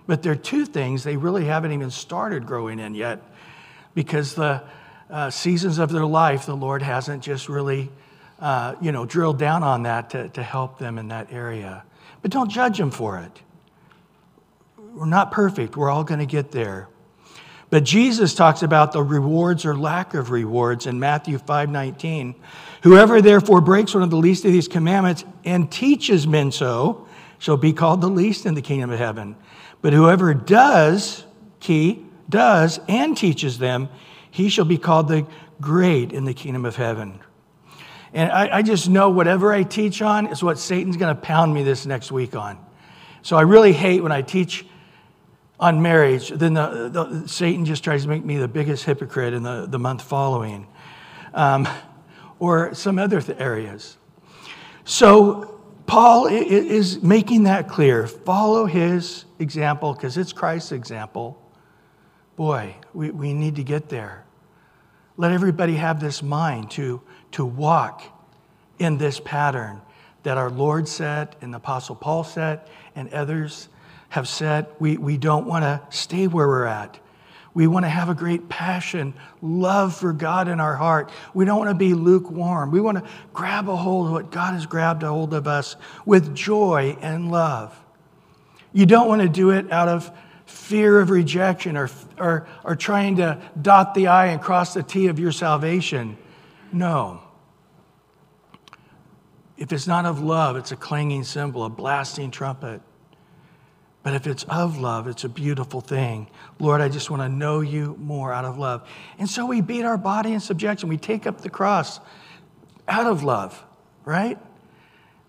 But 0.07 0.23
there 0.23 0.33
are 0.33 0.37
two 0.37 0.67
things 0.67 1.03
they 1.03 1.17
really 1.17 1.47
haven't 1.47 1.73
even 1.73 1.91
started 1.91 2.47
growing 2.47 2.79
in 2.79 2.95
yet 2.95 3.23
because 3.95 4.35
the 4.35 4.63
uh, 5.11 5.31
seasons 5.31 5.79
of 5.79 5.91
their 5.91 6.05
life, 6.05 6.47
the 6.47 6.57
Lord 6.57 6.83
hasn't 6.83 7.23
just 7.23 7.49
really 7.49 7.91
uh, 8.41 8.75
you 8.81 8.93
know, 8.93 9.07
drill 9.07 9.33
down 9.33 9.63
on 9.63 9.85
that 9.85 10.11
to, 10.11 10.29
to 10.31 10.43
help 10.43 10.79
them 10.79 10.99
in 10.99 11.09
that 11.09 11.33
area. 11.33 11.85
But 12.23 12.31
don't 12.31 12.51
judge 12.51 12.79
them 12.79 12.91
for 12.91 13.19
it. 13.19 13.43
We're 14.95 15.07
not 15.07 15.33
perfect. 15.33 15.77
We're 15.77 15.91
all 15.91 16.05
going 16.05 16.21
to 16.21 16.27
get 16.27 16.51
there. 16.51 16.89
But 17.69 17.85
Jesus 17.85 18.35
talks 18.35 18.63
about 18.63 18.93
the 18.93 19.03
rewards 19.03 19.65
or 19.65 19.77
lack 19.77 20.15
of 20.15 20.31
rewards 20.31 20.87
in 20.87 21.01
Matthew 21.01 21.39
5:19. 21.39 22.35
Whoever 22.83 23.21
therefore 23.21 23.61
breaks 23.61 23.93
one 23.93 24.03
of 24.03 24.11
the 24.11 24.17
least 24.17 24.45
of 24.45 24.53
these 24.53 24.69
commandments 24.69 25.25
and 25.45 25.71
teaches 25.71 26.27
men 26.27 26.53
so 26.53 27.07
shall 27.39 27.57
be 27.57 27.73
called 27.73 28.01
the 28.01 28.09
least 28.09 28.47
in 28.47 28.55
the 28.55 28.63
kingdom 28.63 28.91
of 28.91 28.99
heaven. 28.99 29.37
But 29.83 29.93
whoever 29.93 30.33
does, 30.33 31.25
key, 31.61 32.07
does 32.29 32.81
and 32.89 33.17
teaches 33.17 33.59
them, 33.59 33.89
he 34.31 34.49
shall 34.49 34.65
be 34.65 34.79
called 34.79 35.09
the 35.09 35.27
great 35.61 36.13
in 36.13 36.25
the 36.25 36.35
kingdom 36.35 36.65
of 36.65 36.77
heaven. 36.77 37.21
And 38.13 38.31
I, 38.31 38.59
I 38.59 38.63
just 38.63 38.89
know 38.89 39.11
whatever 39.11 39.53
I 39.53 39.63
teach 39.63 40.01
on 40.03 40.27
is 40.29 40.43
what 40.43 40.59
Satan's 40.59 40.97
going 40.97 41.15
to 41.15 41.21
pound 41.21 41.53
me 41.53 41.63
this 41.63 41.87
next 41.87 42.13
week 42.13 42.37
on. 42.37 42.59
So 43.23 43.37
I 43.37 43.43
really 43.43 43.73
hate 43.73 44.03
when 44.03 44.13
I 44.13 44.23
teach 44.23 44.65
on 45.59 45.81
marriage, 45.81 46.29
then 46.29 46.55
the, 46.55 46.89
the, 46.89 47.29
Satan 47.29 47.65
just 47.65 47.83
tries 47.83 48.03
to 48.03 48.09
make 48.09 48.25
me 48.25 48.37
the 48.37 48.49
biggest 48.49 48.85
hypocrite 48.85 49.33
in 49.33 49.43
the, 49.43 49.67
the 49.67 49.79
month 49.79 50.03
following, 50.03 50.67
um, 51.33 51.67
or 52.39 52.75
some 52.75 52.99
other 52.99 53.23
th- 53.23 53.39
areas. 53.41 53.97
So 54.85 55.61
Paul 55.87 56.27
is 56.27 57.03
making 57.03 57.45
that 57.45 57.69
clear. 57.69 58.07
Follow 58.07 58.67
his 58.67 59.25
example 59.39 59.95
because 59.95 60.17
it's 60.19 60.33
Christ's 60.33 60.73
example. 60.73 61.43
Boy, 62.37 62.77
we, 62.93 63.11
we 63.11 63.33
need 63.33 63.57
to 63.57 63.65
get 63.65 63.89
there. 63.89 64.25
Let 65.17 65.33
everybody 65.33 65.77
have 65.77 66.01
this 66.01 66.23
mind 66.23 66.71
to 66.73 67.01
to 67.37 67.45
walk 67.45 68.03
in 68.79 68.97
this 68.97 69.21
pattern 69.21 69.83
that 70.23 70.39
our 70.39 70.49
Lord 70.49 70.89
set 70.89 71.37
and 71.43 71.53
the 71.53 71.59
Apostle 71.59 71.95
Paul 71.95 72.25
set 72.25 72.69
and 72.95 73.13
others 73.13 73.69
have 74.09 74.27
said. 74.27 74.67
We, 74.79 74.97
we 74.97 75.19
don't 75.19 75.47
want 75.47 75.63
to 75.63 75.83
stay 75.95 76.29
where 76.29 76.49
we're 76.49 76.65
at. 76.65 76.99
We 77.53 77.67
want 77.67 77.85
to 77.85 77.91
have 77.91 78.09
a 78.09 78.15
great 78.15 78.49
passion, 78.49 79.13
love 79.43 79.95
for 79.95 80.15
God 80.15 80.49
in 80.49 80.61
our 80.61 80.77
heart. 80.77 81.11
We 81.35 81.45
don't 81.45 81.59
want 81.59 81.69
to 81.69 81.75
be 81.75 81.93
lukewarm. 81.93 82.71
We 82.71 82.81
want 82.81 83.05
to 83.05 83.11
grab 83.35 83.69
a 83.69 83.77
hold 83.77 84.07
of 84.07 84.13
what 84.13 84.31
God 84.31 84.55
has 84.55 84.65
grabbed 84.65 85.03
a 85.03 85.09
hold 85.09 85.35
of 85.35 85.47
us 85.47 85.77
with 86.07 86.35
joy 86.35 86.97
and 87.03 87.31
love. 87.31 87.79
You 88.73 88.87
don't 88.87 89.09
want 89.09 89.21
to 89.21 89.29
do 89.29 89.51
it 89.51 89.71
out 89.71 89.89
of 89.89 90.11
fear 90.47 91.01
of 91.01 91.11
rejection 91.11 91.77
or, 91.77 91.91
or, 92.19 92.49
or 92.65 92.77
trying 92.77 93.17
to 93.17 93.43
dot 93.61 93.95
the 93.95 94.07
I 94.07 94.29
and 94.29 94.41
cross 94.41 94.73
the 94.73 94.83
T 94.83 95.09
of 95.09 95.19
your 95.19 95.33
salvation. 95.33 96.17
No. 96.73 97.21
If 99.57 99.73
it's 99.73 99.87
not 99.87 100.05
of 100.05 100.23
love, 100.23 100.57
it's 100.57 100.73
a 100.73 100.77
clanging 100.77 101.25
cymbal, 101.25 101.65
a 101.65 101.71
blasting 101.71 102.31
trumpet. 102.31 102.81
But 104.03 104.15
if 104.15 104.27
it's 104.27 104.45
of 104.45 104.79
love, 104.79 105.09
it's 105.09 105.25
a 105.25 105.29
beautiful 105.29 105.81
thing. 105.81 106.29
Lord, 106.61 106.81
I 106.81 106.89
just 106.89 107.11
want 107.11 107.23
to 107.23 107.29
know 107.29 107.61
you 107.61 107.97
more 107.99 108.33
out 108.33 108.45
of 108.45 108.57
love. 108.57 108.89
And 109.19 109.29
so 109.29 109.47
we 109.47 109.61
beat 109.61 109.85
our 109.85 109.99
body 109.99 110.33
in 110.33 110.39
subjection. 110.39 110.89
We 110.89 110.97
take 110.97 111.27
up 111.27 111.41
the 111.41 111.51
cross 111.51 111.99
out 112.87 113.07
of 113.07 113.25
love, 113.25 113.65
right? 114.05 114.39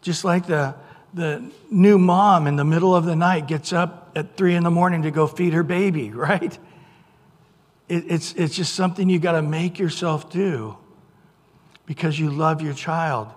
Just 0.02 0.24
like 0.24 0.46
the, 0.46 0.76
the 1.14 1.50
new 1.72 1.98
mom 1.98 2.46
in 2.46 2.56
the 2.56 2.64
middle 2.64 2.96
of 2.96 3.06
the 3.06 3.16
night 3.16 3.48
gets 3.48 3.74
up 3.74 4.12
at 4.16 4.38
three 4.38 4.54
in 4.54 4.64
the 4.64 4.72
morning 4.72 5.02
to 5.04 5.12
go 5.12 5.26
feed 5.26 5.54
her 5.54 5.64
baby, 5.64 6.12
right? 6.12 6.58
It, 7.90 8.04
it's, 8.08 8.34
it's 8.34 8.56
just 8.56 8.76
something 8.76 9.10
you 9.10 9.20
got 9.20 9.34
to 9.34 9.42
make 9.42 9.80
yourself 9.80 10.30
do 10.30 10.78
because 11.86 12.20
you 12.20 12.30
love 12.30 12.62
your 12.62 12.74
child, 12.74 13.30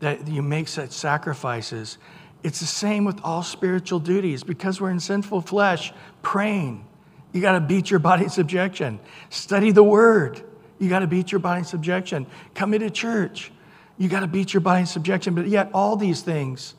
that 0.00 0.28
you 0.28 0.42
make 0.42 0.68
such 0.68 0.90
sacrifices. 0.90 1.98
It's 2.42 2.60
the 2.60 2.66
same 2.66 3.04
with 3.04 3.20
all 3.24 3.42
spiritual 3.42 3.98
duties. 3.98 4.44
Because 4.44 4.80
we're 4.80 4.90
in 4.90 5.00
sinful 5.00 5.42
flesh, 5.42 5.92
praying, 6.22 6.86
you 7.32 7.40
got 7.40 7.52
to 7.52 7.60
beat 7.60 7.90
your 7.90 8.00
body 8.00 8.24
in 8.24 8.30
subjection. 8.30 9.00
Study 9.30 9.72
the 9.72 9.82
word, 9.82 10.42
you 10.78 10.88
got 10.88 11.00
to 11.00 11.06
beat 11.06 11.32
your 11.32 11.40
body 11.40 11.60
in 11.60 11.64
subjection. 11.64 12.26
Come 12.54 12.74
into 12.74 12.90
church, 12.90 13.52
you 13.96 14.08
got 14.08 14.20
to 14.20 14.28
beat 14.28 14.54
your 14.54 14.60
body 14.60 14.80
in 14.80 14.86
subjection. 14.86 15.34
But 15.34 15.48
yet, 15.48 15.70
all 15.74 15.96
these 15.96 16.22
things, 16.22 16.74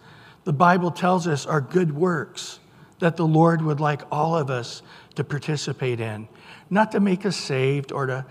the 0.45 0.53
Bible 0.53 0.91
tells 0.91 1.27
us, 1.27 1.45
are 1.45 1.61
good 1.61 1.95
works 1.95 2.59
that 2.99 3.17
the 3.17 3.25
Lord 3.25 3.61
would 3.61 3.79
like 3.79 4.01
all 4.11 4.37
of 4.37 4.49
us 4.49 4.81
to 5.15 5.23
participate 5.23 5.99
in. 5.99 6.27
Not 6.69 6.91
to 6.93 6.99
make 6.99 7.25
us 7.25 7.35
saved 7.35 7.91
or 7.91 8.05
to 8.05 8.25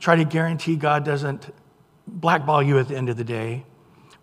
try 0.00 0.16
to 0.16 0.24
guarantee 0.24 0.76
God 0.76 1.04
doesn't 1.04 1.52
blackball 2.06 2.62
you 2.62 2.78
at 2.78 2.88
the 2.88 2.96
end 2.96 3.08
of 3.08 3.16
the 3.16 3.24
day, 3.24 3.64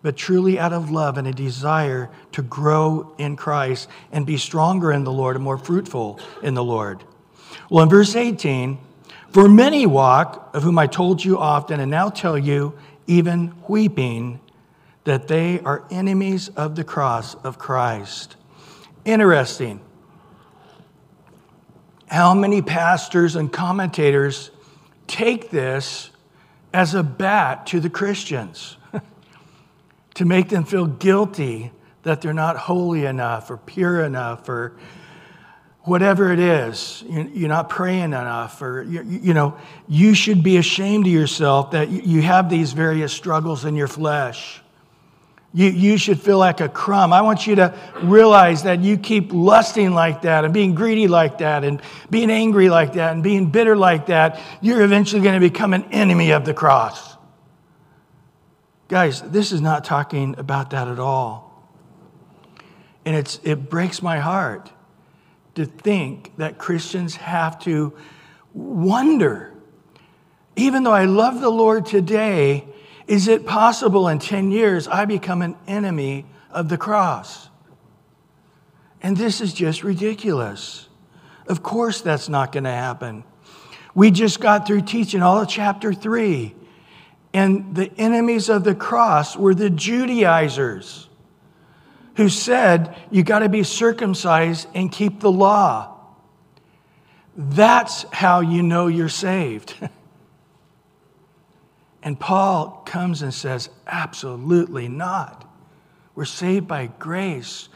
but 0.02 0.16
truly 0.16 0.58
out 0.58 0.72
of 0.72 0.90
love 0.90 1.18
and 1.18 1.26
a 1.28 1.32
desire 1.32 2.10
to 2.32 2.42
grow 2.42 3.14
in 3.18 3.36
Christ 3.36 3.88
and 4.12 4.24
be 4.26 4.36
stronger 4.36 4.92
in 4.92 5.04
the 5.04 5.12
Lord 5.12 5.36
and 5.36 5.44
more 5.44 5.58
fruitful 5.58 6.18
in 6.42 6.54
the 6.54 6.64
Lord. 6.64 7.04
Well, 7.68 7.84
in 7.84 7.90
verse 7.90 8.16
18, 8.16 8.78
for 9.30 9.48
many 9.48 9.86
walk, 9.86 10.50
of 10.54 10.62
whom 10.62 10.78
I 10.78 10.86
told 10.86 11.24
you 11.24 11.38
often, 11.38 11.80
and 11.80 11.90
now 11.90 12.08
tell 12.08 12.36
you, 12.36 12.76
even 13.06 13.54
weeping, 13.68 14.40
that 15.04 15.28
they 15.28 15.60
are 15.60 15.84
enemies 15.90 16.48
of 16.50 16.76
the 16.76 16.84
cross 16.84 17.34
of 17.36 17.58
Christ. 17.58 18.36
Interesting. 19.04 19.80
How 22.06 22.34
many 22.34 22.60
pastors 22.60 23.36
and 23.36 23.52
commentators 23.52 24.50
take 25.06 25.50
this 25.50 26.10
as 26.72 26.94
a 26.94 27.02
bat 27.02 27.66
to 27.68 27.80
the 27.80 27.90
Christians? 27.90 28.76
To 30.14 30.24
make 30.24 30.48
them 30.48 30.64
feel 30.64 30.86
guilty 30.86 31.70
that 32.02 32.20
they're 32.20 32.32
not 32.32 32.56
holy 32.56 33.04
enough 33.04 33.50
or 33.50 33.56
pure 33.56 34.04
enough 34.04 34.48
or 34.48 34.76
whatever 35.82 36.32
it 36.32 36.38
is 36.38 37.02
you're 37.08 37.48
not 37.48 37.68
praying 37.68 38.04
enough 38.04 38.60
or 38.60 38.82
you 38.82 39.32
know 39.32 39.56
you 39.88 40.14
should 40.14 40.42
be 40.42 40.58
ashamed 40.58 41.06
of 41.06 41.12
yourself 41.12 41.70
that 41.70 41.88
you 41.88 42.20
have 42.20 42.50
these 42.50 42.72
various 42.72 43.12
struggles 43.12 43.64
in 43.64 43.74
your 43.74 43.88
flesh 43.88 44.60
you, 45.52 45.68
you 45.68 45.98
should 45.98 46.20
feel 46.20 46.38
like 46.38 46.60
a 46.60 46.68
crumb. 46.68 47.12
I 47.12 47.22
want 47.22 47.46
you 47.46 47.56
to 47.56 47.76
realize 48.02 48.62
that 48.62 48.80
you 48.80 48.96
keep 48.96 49.32
lusting 49.32 49.92
like 49.92 50.22
that 50.22 50.44
and 50.44 50.54
being 50.54 50.74
greedy 50.74 51.08
like 51.08 51.38
that 51.38 51.64
and 51.64 51.82
being 52.08 52.30
angry 52.30 52.68
like 52.68 52.92
that 52.92 53.12
and 53.12 53.22
being 53.22 53.50
bitter 53.50 53.76
like 53.76 54.06
that. 54.06 54.40
You're 54.60 54.82
eventually 54.82 55.22
going 55.22 55.34
to 55.34 55.40
become 55.40 55.74
an 55.74 55.84
enemy 55.90 56.30
of 56.30 56.44
the 56.44 56.54
cross. 56.54 57.16
Guys, 58.90 59.22
this 59.22 59.52
is 59.52 59.60
not 59.60 59.84
talking 59.84 60.34
about 60.36 60.70
that 60.70 60.88
at 60.88 60.98
all. 60.98 61.64
And 63.04 63.14
it's, 63.14 63.38
it 63.44 63.70
breaks 63.70 64.02
my 64.02 64.18
heart 64.18 64.72
to 65.54 65.64
think 65.64 66.36
that 66.38 66.58
Christians 66.58 67.14
have 67.14 67.60
to 67.60 67.96
wonder, 68.52 69.54
even 70.56 70.82
though 70.82 70.92
I 70.92 71.04
love 71.04 71.40
the 71.40 71.50
Lord 71.50 71.86
today, 71.86 72.66
is 73.06 73.28
it 73.28 73.46
possible 73.46 74.08
in 74.08 74.18
10 74.18 74.50
years 74.50 74.88
I 74.88 75.04
become 75.04 75.40
an 75.40 75.54
enemy 75.68 76.26
of 76.50 76.68
the 76.68 76.76
cross? 76.76 77.48
And 79.02 79.16
this 79.16 79.40
is 79.40 79.54
just 79.54 79.84
ridiculous. 79.84 80.88
Of 81.46 81.62
course, 81.62 82.00
that's 82.00 82.28
not 82.28 82.50
going 82.50 82.64
to 82.64 82.70
happen. 82.70 83.22
We 83.94 84.10
just 84.10 84.40
got 84.40 84.66
through 84.66 84.82
teaching 84.82 85.22
all 85.22 85.40
of 85.40 85.48
chapter 85.48 85.94
3 85.94 86.56
and 87.32 87.74
the 87.74 87.92
enemies 87.96 88.48
of 88.48 88.64
the 88.64 88.74
cross 88.74 89.36
were 89.36 89.54
the 89.54 89.70
Judaizers 89.70 91.08
who 92.16 92.28
said, 92.28 92.96
You 93.10 93.22
got 93.22 93.40
to 93.40 93.48
be 93.48 93.62
circumcised 93.62 94.68
and 94.74 94.90
keep 94.90 95.20
the 95.20 95.30
law. 95.30 95.96
That's 97.36 98.02
how 98.12 98.40
you 98.40 98.62
know 98.62 98.88
you're 98.88 99.08
saved. 99.08 99.74
and 102.02 102.18
Paul 102.18 102.82
comes 102.84 103.22
and 103.22 103.32
says, 103.32 103.70
Absolutely 103.86 104.88
not. 104.88 105.46
We're 106.14 106.24
saved 106.24 106.66
by 106.66 106.88
grace. 106.98 107.68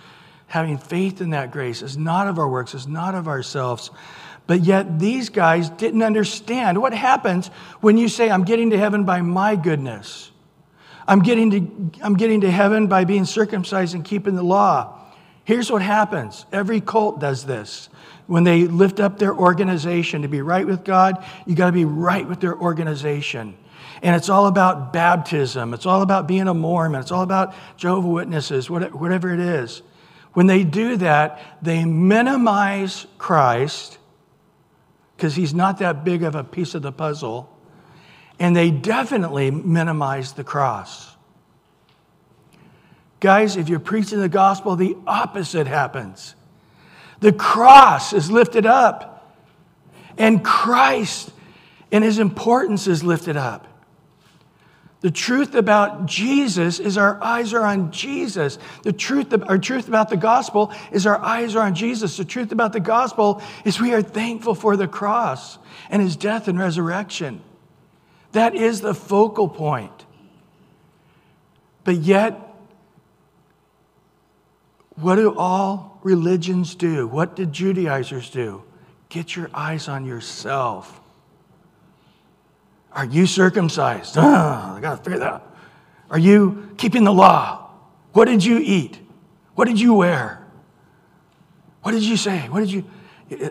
Having 0.48 0.78
faith 0.78 1.20
in 1.20 1.30
that 1.30 1.50
grace 1.50 1.80
is 1.80 1.96
not 1.96 2.28
of 2.28 2.38
our 2.38 2.48
works, 2.48 2.74
it's 2.74 2.86
not 2.86 3.14
of 3.14 3.28
ourselves. 3.28 3.90
But 4.46 4.62
yet, 4.62 4.98
these 4.98 5.30
guys 5.30 5.70
didn't 5.70 6.02
understand 6.02 6.80
what 6.80 6.92
happens 6.92 7.48
when 7.80 7.96
you 7.96 8.08
say, 8.08 8.30
I'm 8.30 8.44
getting 8.44 8.70
to 8.70 8.78
heaven 8.78 9.04
by 9.04 9.22
my 9.22 9.56
goodness. 9.56 10.30
I'm 11.06 11.20
getting 11.20 11.50
to, 11.50 12.00
I'm 12.02 12.16
getting 12.16 12.42
to 12.42 12.50
heaven 12.50 12.86
by 12.86 13.04
being 13.04 13.24
circumcised 13.24 13.94
and 13.94 14.04
keeping 14.04 14.34
the 14.34 14.42
law. 14.42 15.00
Here's 15.44 15.70
what 15.70 15.82
happens 15.82 16.46
every 16.52 16.80
cult 16.80 17.20
does 17.20 17.44
this. 17.44 17.88
When 18.26 18.44
they 18.44 18.66
lift 18.66 19.00
up 19.00 19.18
their 19.18 19.34
organization 19.34 20.22
to 20.22 20.28
be 20.28 20.40
right 20.40 20.66
with 20.66 20.84
God, 20.84 21.24
you 21.46 21.54
got 21.54 21.66
to 21.66 21.72
be 21.72 21.84
right 21.84 22.26
with 22.26 22.40
their 22.40 22.58
organization. 22.58 23.56
And 24.02 24.16
it's 24.16 24.28
all 24.28 24.46
about 24.46 24.92
baptism, 24.92 25.72
it's 25.72 25.86
all 25.86 26.02
about 26.02 26.26
being 26.26 26.48
a 26.48 26.54
Mormon, 26.54 27.00
it's 27.00 27.12
all 27.12 27.22
about 27.22 27.54
Jehovah 27.76 28.08
Witnesses, 28.08 28.68
whatever 28.68 29.32
it 29.32 29.40
is. 29.40 29.82
When 30.32 30.46
they 30.46 30.64
do 30.64 30.96
that, 30.96 31.40
they 31.62 31.84
minimize 31.84 33.06
Christ 33.18 33.98
because 35.16 35.34
he's 35.34 35.54
not 35.54 35.78
that 35.78 36.04
big 36.04 36.22
of 36.22 36.34
a 36.34 36.44
piece 36.44 36.74
of 36.74 36.82
the 36.82 36.92
puzzle. 36.92 37.50
And 38.38 38.54
they 38.54 38.70
definitely 38.70 39.50
minimize 39.50 40.32
the 40.32 40.44
cross. 40.44 41.14
Guys, 43.20 43.56
if 43.56 43.68
you're 43.68 43.78
preaching 43.78 44.20
the 44.20 44.28
gospel, 44.28 44.76
the 44.76 44.96
opposite 45.06 45.66
happens. 45.66 46.34
The 47.20 47.32
cross 47.32 48.12
is 48.12 48.30
lifted 48.30 48.66
up, 48.66 49.34
and 50.18 50.44
Christ 50.44 51.30
and 51.90 52.04
his 52.04 52.18
importance 52.18 52.86
is 52.86 53.02
lifted 53.02 53.36
up. 53.36 53.66
The 55.04 55.10
truth 55.10 55.54
about 55.54 56.06
Jesus 56.06 56.80
is 56.80 56.96
our 56.96 57.22
eyes 57.22 57.52
are 57.52 57.66
on 57.66 57.92
Jesus. 57.92 58.58
The 58.84 58.92
truth, 58.94 59.34
our 59.50 59.58
truth 59.58 59.86
about 59.86 60.08
the 60.08 60.16
gospel 60.16 60.72
is 60.92 61.06
our 61.06 61.18
eyes 61.18 61.54
are 61.54 61.66
on 61.66 61.74
Jesus. 61.74 62.16
The 62.16 62.24
truth 62.24 62.52
about 62.52 62.72
the 62.72 62.80
gospel 62.80 63.42
is 63.66 63.78
we 63.78 63.92
are 63.92 64.00
thankful 64.00 64.54
for 64.54 64.78
the 64.78 64.88
cross 64.88 65.58
and 65.90 66.00
his 66.00 66.16
death 66.16 66.48
and 66.48 66.58
resurrection. 66.58 67.42
That 68.32 68.54
is 68.54 68.80
the 68.80 68.94
focal 68.94 69.46
point. 69.46 70.06
But 71.84 71.96
yet, 71.96 72.40
what 74.96 75.16
do 75.16 75.36
all 75.36 76.00
religions 76.02 76.74
do? 76.74 77.06
What 77.06 77.36
did 77.36 77.52
Judaizers 77.52 78.30
do? 78.30 78.62
Get 79.10 79.36
your 79.36 79.50
eyes 79.52 79.86
on 79.86 80.06
yourself. 80.06 80.98
Are 82.94 83.04
you 83.04 83.26
circumcised? 83.26 84.16
I 84.16 84.78
got 84.80 84.98
to 84.98 85.04
figure 85.04 85.18
that 85.18 85.32
out. 85.32 85.56
Are 86.10 86.18
you 86.18 86.74
keeping 86.76 87.04
the 87.04 87.12
law? 87.12 87.70
What 88.12 88.26
did 88.26 88.44
you 88.44 88.58
eat? 88.58 88.98
What 89.54 89.66
did 89.66 89.80
you 89.80 89.94
wear? 89.94 90.46
What 91.82 91.92
did 91.92 92.04
you 92.04 92.16
say? 92.16 92.48
What 92.48 92.60
did 92.60 92.70
you? 92.70 92.84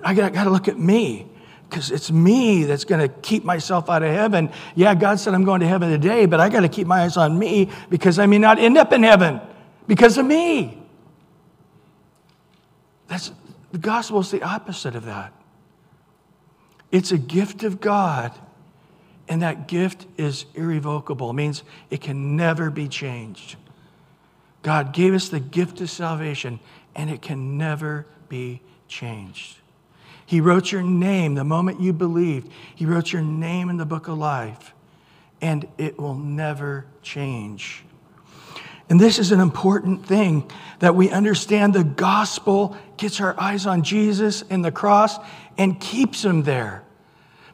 I 0.03 0.13
got, 0.13 0.33
got 0.33 0.45
to 0.45 0.49
look 0.49 0.67
at 0.67 0.79
me 0.79 1.27
because 1.69 1.91
it's 1.91 2.11
me 2.11 2.63
that's 2.63 2.85
going 2.85 3.01
to 3.01 3.09
keep 3.21 3.43
myself 3.43 3.89
out 3.89 4.01
of 4.03 4.11
heaven. 4.13 4.49
Yeah, 4.75 4.95
God 4.95 5.19
said 5.19 5.33
I'm 5.33 5.43
going 5.43 5.59
to 5.59 5.67
heaven 5.67 5.89
today, 5.89 6.25
but 6.25 6.39
I 6.39 6.47
got 6.47 6.61
to 6.61 6.69
keep 6.69 6.87
my 6.87 7.01
eyes 7.01 7.17
on 7.17 7.37
me 7.37 7.69
because 7.89 8.19
I 8.19 8.25
may 8.27 8.37
not 8.37 8.59
end 8.59 8.77
up 8.77 8.93
in 8.93 9.03
heaven 9.03 9.41
because 9.87 10.17
of 10.17 10.25
me. 10.25 10.81
That's 13.07 13.31
the 13.71 13.77
gospel 13.77 14.19
is 14.19 14.31
the 14.31 14.43
opposite 14.43 14.95
of 14.95 15.05
that. 15.05 15.33
It's 16.91 17.11
a 17.11 17.17
gift 17.17 17.63
of 17.63 17.81
God 17.81 18.31
and 19.27 19.41
that 19.41 19.67
gift 19.67 20.05
is 20.17 20.45
irrevocable. 20.55 21.29
It 21.29 21.33
means 21.33 21.63
it 21.89 22.01
can 22.01 22.35
never 22.35 22.69
be 22.69 22.87
changed. 22.87 23.55
God 24.61 24.93
gave 24.93 25.13
us 25.13 25.29
the 25.29 25.39
gift 25.39 25.81
of 25.81 25.89
salvation, 25.89 26.59
and 26.95 27.09
it 27.09 27.21
can 27.21 27.57
never 27.57 28.05
be 28.29 28.61
changed. 28.87 29.57
He 30.25 30.39
wrote 30.41 30.71
your 30.71 30.81
name 30.81 31.35
the 31.35 31.43
moment 31.43 31.81
you 31.81 31.93
believed. 31.93 32.49
He 32.75 32.85
wrote 32.85 33.11
your 33.11 33.21
name 33.21 33.69
in 33.69 33.77
the 33.77 33.85
book 33.85 34.07
of 34.07 34.17
life, 34.17 34.73
and 35.41 35.67
it 35.77 35.99
will 35.99 36.15
never 36.15 36.85
change. 37.01 37.83
And 38.89 38.99
this 38.99 39.19
is 39.19 39.31
an 39.31 39.39
important 39.39 40.05
thing 40.05 40.49
that 40.79 40.95
we 40.95 41.09
understand 41.09 41.73
the 41.73 41.83
gospel 41.83 42.77
gets 42.97 43.19
our 43.21 43.39
eyes 43.39 43.65
on 43.65 43.83
Jesus 43.83 44.43
and 44.49 44.63
the 44.63 44.71
cross 44.71 45.17
and 45.57 45.79
keeps 45.79 46.23
him 46.23 46.43
there. 46.43 46.83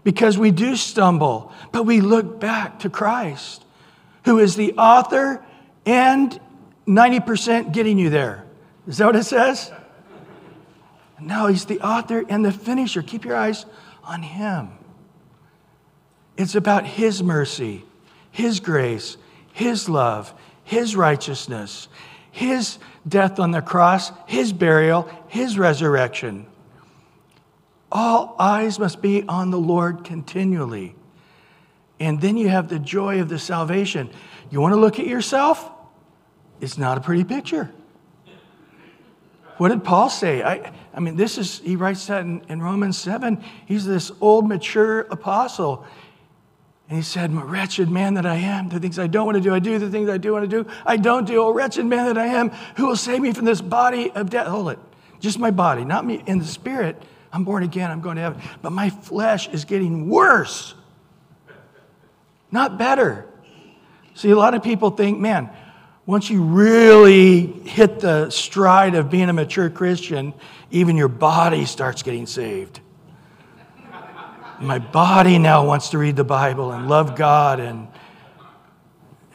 Because 0.03 0.38
we 0.38 0.51
do 0.51 0.75
stumble, 0.75 1.51
but 1.71 1.83
we 1.83 2.01
look 2.01 2.39
back 2.39 2.79
to 2.79 2.89
Christ, 2.89 3.65
who 4.25 4.39
is 4.39 4.55
the 4.55 4.73
author 4.73 5.43
and 5.85 6.39
90% 6.88 7.73
getting 7.73 7.97
you 7.97 8.09
there. 8.09 8.45
Is 8.88 8.97
that 8.97 9.05
what 9.05 9.15
it 9.15 9.23
says? 9.23 9.71
No, 11.19 11.47
he's 11.47 11.65
the 11.65 11.81
author 11.81 12.23
and 12.29 12.43
the 12.43 12.51
finisher. 12.51 13.01
Keep 13.01 13.25
your 13.25 13.35
eyes 13.35 13.65
on 14.03 14.23
him. 14.23 14.69
It's 16.38 16.55
about 16.55 16.85
his 16.85 17.21
mercy, 17.21 17.83
his 18.31 18.59
grace, 18.59 19.17
his 19.51 19.89
love, 19.89 20.33
his 20.63 20.95
righteousness, 20.95 21.89
his 22.31 22.77
death 23.07 23.39
on 23.39 23.51
the 23.51 23.62
cross, 23.62 24.12
his 24.25 24.53
burial, 24.53 25.09
his 25.27 25.57
resurrection. 25.57 26.45
All 27.91 28.36
eyes 28.39 28.78
must 28.78 29.02
be 29.02 29.23
on 29.28 29.52
the 29.52 29.58
Lord 29.58 30.04
continually. 30.04 30.95
And 31.99 32.21
then 32.21 32.38
you 32.38 32.49
have 32.49 32.69
the 32.69 32.80
joy 32.80 33.19
of 33.19 33.30
the 33.30 33.39
salvation. 33.39 34.10
You 34.49 34.62
want 34.62 34.73
to 34.73 34.80
look 34.80 34.99
at 34.99 35.08
yourself? 35.08 35.69
It's 36.62 36.78
not 36.78 36.97
a 36.97 37.02
pretty 37.02 37.23
picture. 37.23 37.71
What 39.58 39.69
did 39.69 39.84
Paul 39.84 40.10
say? 40.10 40.41
I, 40.41 40.71
I 40.93 41.02
mean, 41.02 41.17
this 41.17 41.38
is, 41.38 41.60
he 41.60 41.75
writes 41.75 42.08
that 42.08 42.21
in, 42.21 42.41
in 42.47 42.62
Romans 42.62 42.97
7. 42.97 43.43
He's 43.65 43.86
this 43.86 44.12
old, 44.21 44.47
mature 44.47 45.02
apostle. 45.02 45.86
And 46.88 46.97
he 46.97 47.04
said, 47.04 47.34
Wretched 47.34 47.89
man 47.89 48.13
that 48.13 48.25
I 48.25 48.36
am, 48.36 48.69
the 48.69 48.80
things 48.80 48.97
I 48.97 49.08
don't 49.08 49.25
want 49.25 49.36
to 49.36 49.41
do, 49.41 49.54
I 49.54 49.60
do. 49.60 49.78
The 49.78 49.89
things 49.89 50.10
I 50.10 50.17
do 50.17 50.32
want 50.32 50.49
to 50.49 50.63
do, 50.63 50.69
I 50.86 50.95
don't 50.95 51.28
do. 51.28 51.43
Oh, 51.43 51.52
wretched 51.52 51.86
man 51.86 52.06
that 52.06 52.17
I 52.17 52.28
am, 52.28 52.52
who 52.78 52.88
will 52.88 52.95
save 52.95 53.19
me 53.19 53.34
from 53.34 53.43
this 53.43 53.62
body 53.62 54.12
of 54.12 54.30
death? 54.30 54.47
Hold 54.47 54.71
it. 54.71 54.80
Just 55.19 55.38
my 55.38 55.52
body, 55.52 55.84
not 55.84 56.06
me. 56.06 56.23
In 56.25 56.39
the 56.39 56.45
spirit, 56.45 57.02
I'm 57.31 57.43
born 57.43 57.63
again, 57.63 57.91
I'm 57.91 58.01
going 58.01 58.15
to 58.15 58.21
heaven. 58.21 58.41
But 58.61 58.71
my 58.71 58.89
flesh 58.89 59.47
is 59.49 59.65
getting 59.65 60.09
worse, 60.09 60.73
not 62.51 62.77
better. 62.77 63.25
See, 64.15 64.31
a 64.31 64.35
lot 64.35 64.53
of 64.53 64.63
people 64.63 64.89
think, 64.91 65.19
man, 65.19 65.49
once 66.05 66.29
you 66.29 66.43
really 66.43 67.45
hit 67.45 67.99
the 67.99 68.31
stride 68.31 68.95
of 68.95 69.11
being 69.11 69.29
a 69.29 69.33
mature 69.33 69.69
Christian, 69.69 70.33
even 70.71 70.97
your 70.97 71.07
body 71.07 71.65
starts 71.65 72.01
getting 72.01 72.25
saved. 72.25 72.79
My 74.59 74.79
body 74.79 75.37
now 75.37 75.65
wants 75.65 75.89
to 75.89 75.97
read 75.97 76.15
the 76.15 76.23
Bible 76.23 76.71
and 76.71 76.89
love 76.89 77.15
God, 77.15 77.59
and 77.59 77.87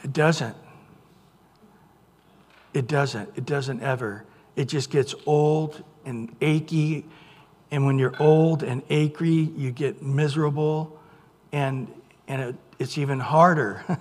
it 0.02 0.12
doesn't. 0.12 0.56
It 2.74 2.88
doesn't. 2.88 3.30
It 3.36 3.46
doesn't 3.46 3.82
ever. 3.82 4.24
It 4.56 4.66
just 4.66 4.90
gets 4.90 5.14
old 5.24 5.82
and 6.04 6.34
achy. 6.40 7.06
And 7.74 7.86
when 7.86 7.98
you're 7.98 8.14
old 8.22 8.62
and 8.62 8.84
achy, 8.88 9.52
you 9.56 9.72
get 9.72 10.00
miserable, 10.00 10.96
and, 11.50 11.92
and 12.28 12.40
it, 12.40 12.54
it's 12.78 12.98
even 12.98 13.18
harder. 13.18 13.84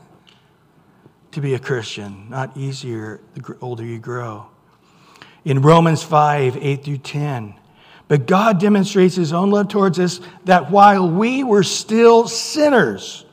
to 1.32 1.42
be 1.42 1.56
a 1.56 1.60
Christian, 1.60 2.30
not 2.30 2.56
easier 2.56 3.20
the 3.34 3.58
older 3.62 3.84
you 3.84 3.98
grow. 3.98 4.46
In 5.44 5.64
Romans 5.64 6.04
5 6.04 6.56
8 6.56 6.84
through 6.84 7.00
10, 7.00 7.56
but 8.08 8.28
God 8.28 8.60
demonstrates 8.60 9.16
his 9.16 9.34
own 9.34 9.50
love 9.50 9.70
towards 9.70 9.98
us 9.98 10.22
that 10.46 10.70
while 10.70 11.10
we 11.10 11.44
were 11.44 11.64
still 11.64 12.28
sinners, 12.28 13.26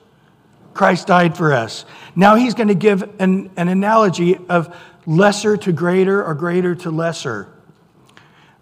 Christ 0.73 1.09
died 1.09 1.37
for 1.37 1.53
us. 1.53 1.85
Now 2.17 2.37
he's 2.37 2.55
going 2.55 2.69
to 2.69 2.75
give 2.75 3.03
an, 3.21 3.51
an 3.59 3.69
analogy 3.69 4.39
of 4.49 4.75
lesser 5.05 5.59
to 5.59 5.71
greater 5.71 6.25
or 6.25 6.33
greater 6.33 6.75
to 6.77 6.91
lesser. 6.91 7.47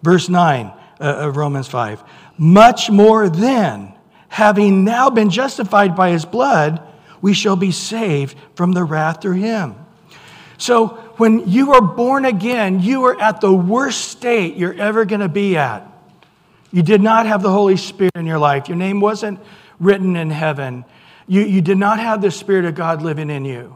Verse 0.03 0.27
9 0.27 0.65
uh, 0.65 0.78
of 0.99 1.37
Romans 1.37 1.67
5 1.67 2.03
Much 2.37 2.89
more 2.89 3.29
then, 3.29 3.93
having 4.27 4.83
now 4.83 5.09
been 5.09 5.29
justified 5.29 5.95
by 5.95 6.11
his 6.11 6.25
blood, 6.25 6.81
we 7.21 7.33
shall 7.33 7.55
be 7.55 7.71
saved 7.71 8.37
from 8.55 8.71
the 8.71 8.83
wrath 8.83 9.21
through 9.21 9.33
him. 9.33 9.75
So 10.57 10.87
when 11.17 11.49
you 11.49 11.73
are 11.73 11.81
born 11.81 12.25
again, 12.25 12.81
you 12.81 13.05
are 13.05 13.19
at 13.19 13.41
the 13.41 13.53
worst 13.53 14.09
state 14.09 14.55
you're 14.55 14.73
ever 14.73 15.05
going 15.05 15.21
to 15.21 15.29
be 15.29 15.57
at. 15.57 15.85
You 16.71 16.83
did 16.83 17.01
not 17.01 17.25
have 17.25 17.41
the 17.41 17.51
Holy 17.51 17.77
Spirit 17.77 18.11
in 18.15 18.25
your 18.25 18.39
life. 18.39 18.67
Your 18.67 18.77
name 18.77 19.01
wasn't 19.01 19.39
written 19.79 20.15
in 20.15 20.29
heaven. 20.29 20.85
You, 21.27 21.41
you 21.41 21.61
did 21.61 21.77
not 21.77 21.99
have 21.99 22.21
the 22.21 22.31
Spirit 22.31 22.65
of 22.65 22.75
God 22.75 23.01
living 23.01 23.29
in 23.29 23.45
you. 23.45 23.75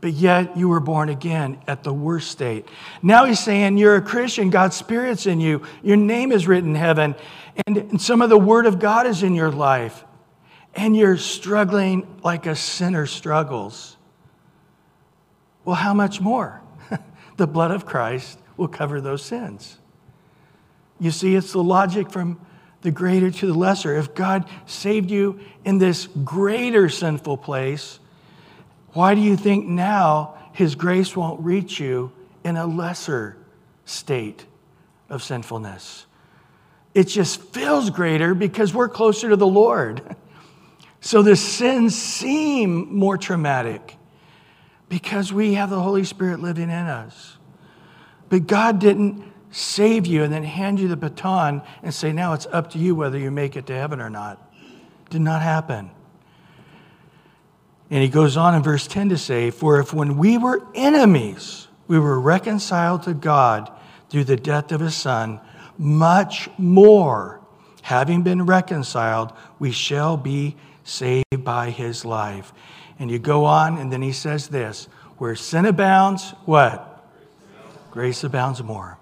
But 0.00 0.12
yet 0.12 0.56
you 0.56 0.68
were 0.68 0.80
born 0.80 1.08
again 1.10 1.58
at 1.66 1.82
the 1.82 1.92
worst 1.92 2.30
state. 2.30 2.66
Now 3.02 3.26
he's 3.26 3.40
saying 3.40 3.76
you're 3.76 3.96
a 3.96 4.02
Christian, 4.02 4.50
God's 4.50 4.76
Spirit's 4.76 5.26
in 5.26 5.40
you, 5.40 5.62
your 5.82 5.96
name 5.96 6.32
is 6.32 6.46
written 6.48 6.70
in 6.70 6.76
heaven, 6.76 7.14
and 7.66 8.00
some 8.00 8.22
of 8.22 8.30
the 8.30 8.38
Word 8.38 8.66
of 8.66 8.78
God 8.78 9.06
is 9.06 9.22
in 9.22 9.34
your 9.34 9.50
life 9.50 10.04
and 10.74 10.96
you're 10.96 11.16
struggling 11.16 12.06
like 12.22 12.46
a 12.46 12.54
sinner 12.54 13.06
struggles. 13.06 13.96
Well, 15.64 15.76
how 15.76 15.94
much 15.94 16.20
more? 16.20 16.62
the 17.36 17.46
blood 17.46 17.70
of 17.70 17.86
Christ 17.86 18.38
will 18.56 18.68
cover 18.68 19.00
those 19.00 19.22
sins. 19.22 19.78
You 20.98 21.10
see, 21.10 21.34
it's 21.34 21.52
the 21.52 21.62
logic 21.62 22.10
from 22.10 22.40
the 22.82 22.90
greater 22.90 23.30
to 23.30 23.46
the 23.46 23.54
lesser. 23.54 23.96
If 23.96 24.14
God 24.14 24.48
saved 24.66 25.10
you 25.10 25.40
in 25.64 25.78
this 25.78 26.06
greater 26.06 26.88
sinful 26.88 27.38
place, 27.38 27.99
why 28.92 29.14
do 29.14 29.20
you 29.20 29.36
think 29.36 29.66
now 29.66 30.36
His 30.52 30.74
grace 30.74 31.16
won't 31.16 31.40
reach 31.40 31.78
you 31.78 32.12
in 32.44 32.56
a 32.56 32.66
lesser 32.66 33.36
state 33.84 34.46
of 35.08 35.22
sinfulness? 35.22 36.06
It 36.94 37.04
just 37.04 37.40
feels 37.40 37.90
greater 37.90 38.34
because 38.34 38.74
we're 38.74 38.88
closer 38.88 39.30
to 39.30 39.36
the 39.36 39.46
Lord. 39.46 40.16
So 41.02 41.22
the 41.22 41.34
sins 41.34 41.96
seem 41.96 42.94
more 42.94 43.16
traumatic 43.16 43.96
because 44.90 45.32
we 45.32 45.54
have 45.54 45.70
the 45.70 45.80
Holy 45.80 46.04
Spirit 46.04 46.40
living 46.40 46.64
in 46.64 46.70
us. 46.70 47.38
But 48.28 48.46
God 48.46 48.78
didn't 48.80 49.24
save 49.50 50.06
you 50.06 50.22
and 50.22 50.32
then 50.32 50.44
hand 50.44 50.78
you 50.78 50.88
the 50.88 50.96
baton 50.96 51.62
and 51.82 51.94
say, 51.94 52.12
now 52.12 52.34
it's 52.34 52.46
up 52.52 52.70
to 52.72 52.78
you 52.78 52.94
whether 52.94 53.18
you 53.18 53.30
make 53.30 53.56
it 53.56 53.66
to 53.68 53.74
heaven 53.74 54.00
or 54.00 54.10
not. 54.10 54.52
Did 55.08 55.22
not 55.22 55.40
happen. 55.42 55.90
And 57.90 58.02
he 58.02 58.08
goes 58.08 58.36
on 58.36 58.54
in 58.54 58.62
verse 58.62 58.86
10 58.86 59.08
to 59.08 59.18
say, 59.18 59.50
For 59.50 59.80
if 59.80 59.92
when 59.92 60.16
we 60.16 60.38
were 60.38 60.64
enemies, 60.74 61.66
we 61.88 61.98
were 61.98 62.20
reconciled 62.20 63.02
to 63.02 63.14
God 63.14 63.70
through 64.08 64.24
the 64.24 64.36
death 64.36 64.70
of 64.70 64.80
his 64.80 64.94
son, 64.94 65.40
much 65.76 66.48
more, 66.56 67.40
having 67.82 68.22
been 68.22 68.46
reconciled, 68.46 69.32
we 69.58 69.72
shall 69.72 70.16
be 70.16 70.56
saved 70.84 71.42
by 71.42 71.70
his 71.70 72.04
life. 72.04 72.52
And 73.00 73.10
you 73.10 73.18
go 73.18 73.44
on, 73.44 73.78
and 73.78 73.92
then 73.92 74.02
he 74.02 74.12
says 74.12 74.48
this 74.48 74.86
where 75.18 75.34
sin 75.34 75.66
abounds, 75.66 76.30
what? 76.44 76.86
Grace 77.90 78.22
abounds 78.22 78.62
more. 78.62 78.98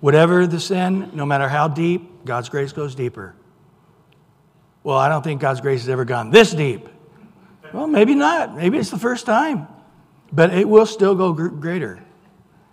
Whatever 0.00 0.46
the 0.46 0.60
sin, 0.60 1.10
no 1.14 1.24
matter 1.24 1.48
how 1.48 1.68
deep, 1.68 2.24
God's 2.24 2.48
grace 2.48 2.72
goes 2.72 2.94
deeper. 2.94 3.34
Well, 4.82 4.98
I 4.98 5.08
don't 5.08 5.22
think 5.22 5.40
God's 5.40 5.60
grace 5.60 5.80
has 5.80 5.88
ever 5.88 6.04
gone 6.04 6.30
this 6.30 6.52
deep. 6.52 6.88
Well, 7.76 7.86
maybe 7.86 8.14
not. 8.14 8.56
Maybe 8.56 8.78
it's 8.78 8.88
the 8.88 8.98
first 8.98 9.26
time. 9.26 9.68
But 10.32 10.54
it 10.54 10.66
will 10.66 10.86
still 10.86 11.14
go 11.14 11.34
greater. 11.34 12.02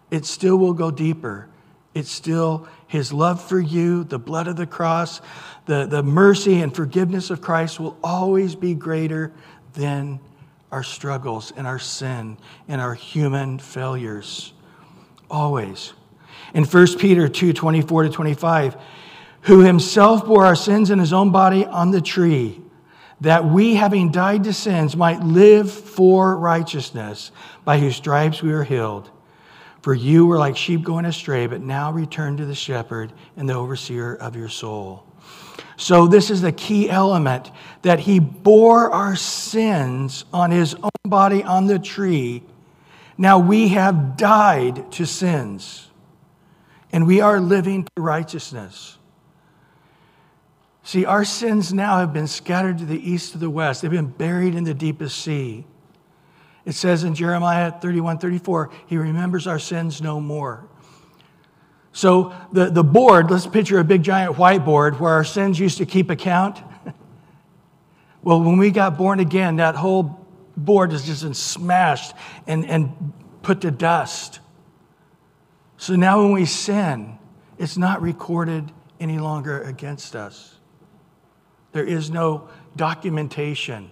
It 0.10 0.24
still 0.24 0.56
will 0.56 0.74
go 0.74 0.92
deeper. 0.92 1.50
It's 1.94 2.10
still 2.10 2.70
his 2.88 3.12
love 3.12 3.44
for 3.44 3.60
you, 3.60 4.06
the 4.06 4.18
blood 4.18 4.48
of 4.48 4.56
the 4.56 4.66
cross, 4.66 5.20
the, 5.66 5.86
the 5.88 6.02
mercy 6.04 6.62
and 6.62 6.74
forgiveness 6.74 7.30
of 7.30 7.42
Christ 7.42 7.82
will 7.82 7.98
always 8.02 8.56
be 8.56 8.76
greater 8.76 9.34
than 9.74 10.22
our 10.72 10.84
struggles 10.84 11.52
and 11.58 11.68
our 11.68 11.80
sin 11.80 12.38
and 12.70 12.80
our 12.80 12.94
human 12.94 13.60
failures. 13.60 14.54
Always. 15.30 15.92
In 16.54 16.63
1 16.63 16.98
Peter 16.98 17.28
2 17.28 17.52
24 17.52 18.04
to 18.04 18.10
25, 18.10 18.78
who 19.42 19.60
himself 19.60 20.26
bore 20.26 20.46
our 20.46 20.56
sins 20.56 20.92
in 20.92 20.98
his 20.98 21.12
own 21.12 21.32
body 21.32 21.66
on 21.66 21.92
the 21.92 22.02
tree, 22.02 22.62
that 23.21 23.45
we, 23.45 23.76
having 23.76 24.12
died 24.12 24.43
to 24.45 24.54
sins, 24.54 24.95
might 24.95 25.21
live 25.21 25.71
for 25.71 26.38
righteousness, 26.38 27.32
by 27.63 27.80
whose 27.80 27.95
stripes 27.95 28.41
we 28.41 28.52
are 28.52 28.63
healed. 28.63 29.10
For 29.82 29.93
you 29.93 30.26
were 30.26 30.38
like 30.38 30.56
sheep 30.56 30.84
going 30.84 31.06
astray, 31.06 31.45
but 31.47 31.62
now 31.62 31.91
return 31.91 32.38
to 32.38 32.45
the 32.45 32.56
shepherd 32.56 33.12
and 33.36 33.49
the 33.49 33.54
overseer 33.54 34.15
of 34.15 34.36
your 34.36 34.49
soul. 34.49 35.06
So, 35.76 36.08
this 36.08 36.30
is 36.30 36.41
the 36.41 36.52
key 36.52 36.89
element 36.89 37.52
that 37.82 37.99
he 37.99 38.19
bore 38.19 38.91
our 38.91 39.15
sins 39.15 40.23
on 40.32 40.52
his 40.52 40.76
own 40.76 40.91
body 41.06 41.43
on 41.43 41.67
the 41.67 41.80
tree. 41.80 42.43
Now 43.17 43.39
we 43.39 43.69
have 43.69 44.15
died 44.15 44.91
to 44.93 45.06
sins, 45.06 45.89
and 46.91 47.06
we 47.06 47.21
are 47.21 47.39
living 47.39 47.84
to 47.84 48.02
righteousness. 48.02 48.97
See, 50.84 51.06
our 51.06 51.24
sins 51.24 51.74
now 51.74 51.98
have 52.00 52.12
been 52.12 52.28
scattered 52.28 52.78
to 52.80 52.86
the 52.86 53.00
east 53.00 53.32
to 53.32 53.38
the 53.38 53.50
west, 53.50 53.82
they've 53.82 53.91
been 53.91 54.08
buried 54.08 54.56
in 54.56 54.65
the 54.65 54.74
deepest 54.74 55.19
sea. 55.19 55.65
It 56.65 56.74
says 56.74 57.04
in 57.04 57.15
Jeremiah 57.15 57.72
31 57.72 58.19
34, 58.19 58.69
He 58.88 58.98
remembers 58.98 59.48
our 59.48 59.60
sins 59.60 60.02
no 60.02 60.22
more. 60.22 60.67
So 61.91 62.34
the, 62.52 62.69
the 62.69 62.84
board, 62.84 63.30
let's 63.30 63.46
picture 63.46 63.80
a 63.80 63.84
big 63.84 64.04
giant 64.04 64.36
whiteboard 64.36 65.00
where 65.00 65.13
our 65.13 65.24
sins 65.24 65.60
used 65.60 65.78
to 65.78 65.86
keep 65.86 66.10
account. 66.10 66.62
well, 68.24 68.41
when 68.41 68.58
we 68.58 68.72
got 68.72 68.98
born 68.98 69.19
again, 69.19 69.58
that 69.58 69.76
whole 69.76 70.28
board 70.58 70.91
has 70.91 71.06
just 71.06 71.24
been 71.24 71.34
smashed 71.34 72.13
and, 72.48 72.65
and 72.65 73.13
put 73.41 73.62
to 73.62 73.72
dust. 73.72 74.39
So 75.78 75.96
now 75.96 76.24
when 76.24 76.32
we 76.32 76.46
sin, 76.46 77.17
it's 77.58 77.78
not 77.78 78.02
recorded 78.02 78.72
any 79.00 79.19
longer 79.19 79.62
against 79.62 80.15
us. 80.15 80.58
There 81.73 81.86
is 81.86 82.09
no 82.09 82.47
documentation. 82.75 83.91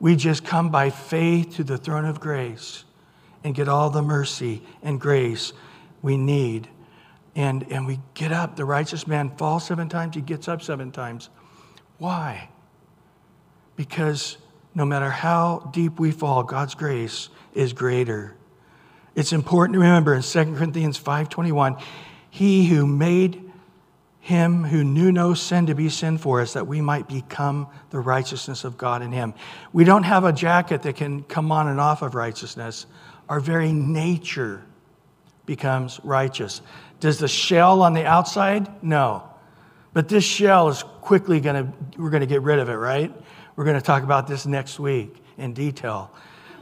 We 0.00 0.16
just 0.16 0.44
come 0.44 0.70
by 0.70 0.90
faith 0.90 1.56
to 1.56 1.64
the 1.64 1.76
throne 1.76 2.04
of 2.04 2.20
grace 2.20 2.84
and 3.42 3.54
get 3.54 3.68
all 3.68 3.90
the 3.90 4.02
mercy 4.02 4.62
and 4.82 5.00
grace 5.00 5.52
we 6.00 6.16
need. 6.16 6.68
And, 7.36 7.70
and 7.70 7.86
we 7.86 8.00
get 8.14 8.32
up. 8.32 8.56
The 8.56 8.64
righteous 8.64 9.06
man 9.06 9.36
falls 9.36 9.66
seven 9.66 9.88
times, 9.88 10.14
he 10.14 10.20
gets 10.20 10.48
up 10.48 10.62
seven 10.62 10.92
times. 10.92 11.28
Why? 11.98 12.48
Because 13.76 14.38
no 14.74 14.84
matter 14.84 15.10
how 15.10 15.70
deep 15.72 15.98
we 15.98 16.12
fall, 16.12 16.44
God's 16.44 16.74
grace 16.74 17.28
is 17.52 17.72
greater. 17.72 18.36
It's 19.14 19.32
important 19.32 19.74
to 19.74 19.80
remember 19.80 20.14
in 20.14 20.22
2 20.22 20.56
Corinthians 20.56 20.98
5:21, 20.98 21.80
he 22.30 22.66
who 22.66 22.86
made 22.86 23.43
him 24.24 24.64
who 24.64 24.82
knew 24.82 25.12
no 25.12 25.34
sin 25.34 25.66
to 25.66 25.74
be 25.74 25.90
sin 25.90 26.16
for 26.16 26.40
us 26.40 26.54
that 26.54 26.66
we 26.66 26.80
might 26.80 27.06
become 27.06 27.68
the 27.90 28.00
righteousness 28.00 28.64
of 28.64 28.78
God 28.78 29.02
in 29.02 29.12
him. 29.12 29.34
We 29.74 29.84
don't 29.84 30.04
have 30.04 30.24
a 30.24 30.32
jacket 30.32 30.80
that 30.84 30.96
can 30.96 31.24
come 31.24 31.52
on 31.52 31.68
and 31.68 31.78
off 31.78 32.00
of 32.00 32.14
righteousness. 32.14 32.86
Our 33.28 33.38
very 33.38 33.70
nature 33.70 34.64
becomes 35.44 36.00
righteous. 36.02 36.62
Does 37.00 37.18
the 37.18 37.28
shell 37.28 37.82
on 37.82 37.92
the 37.92 38.06
outside? 38.06 38.82
No. 38.82 39.28
But 39.92 40.08
this 40.08 40.24
shell 40.24 40.70
is 40.70 40.82
quickly 41.02 41.38
going 41.38 41.66
to, 41.66 42.00
we're 42.00 42.08
going 42.08 42.22
to 42.22 42.26
get 42.26 42.40
rid 42.40 42.58
of 42.58 42.70
it, 42.70 42.76
right? 42.76 43.12
We're 43.56 43.64
going 43.64 43.76
to 43.76 43.84
talk 43.84 44.04
about 44.04 44.26
this 44.26 44.46
next 44.46 44.80
week 44.80 45.14
in 45.36 45.52
detail. 45.52 46.10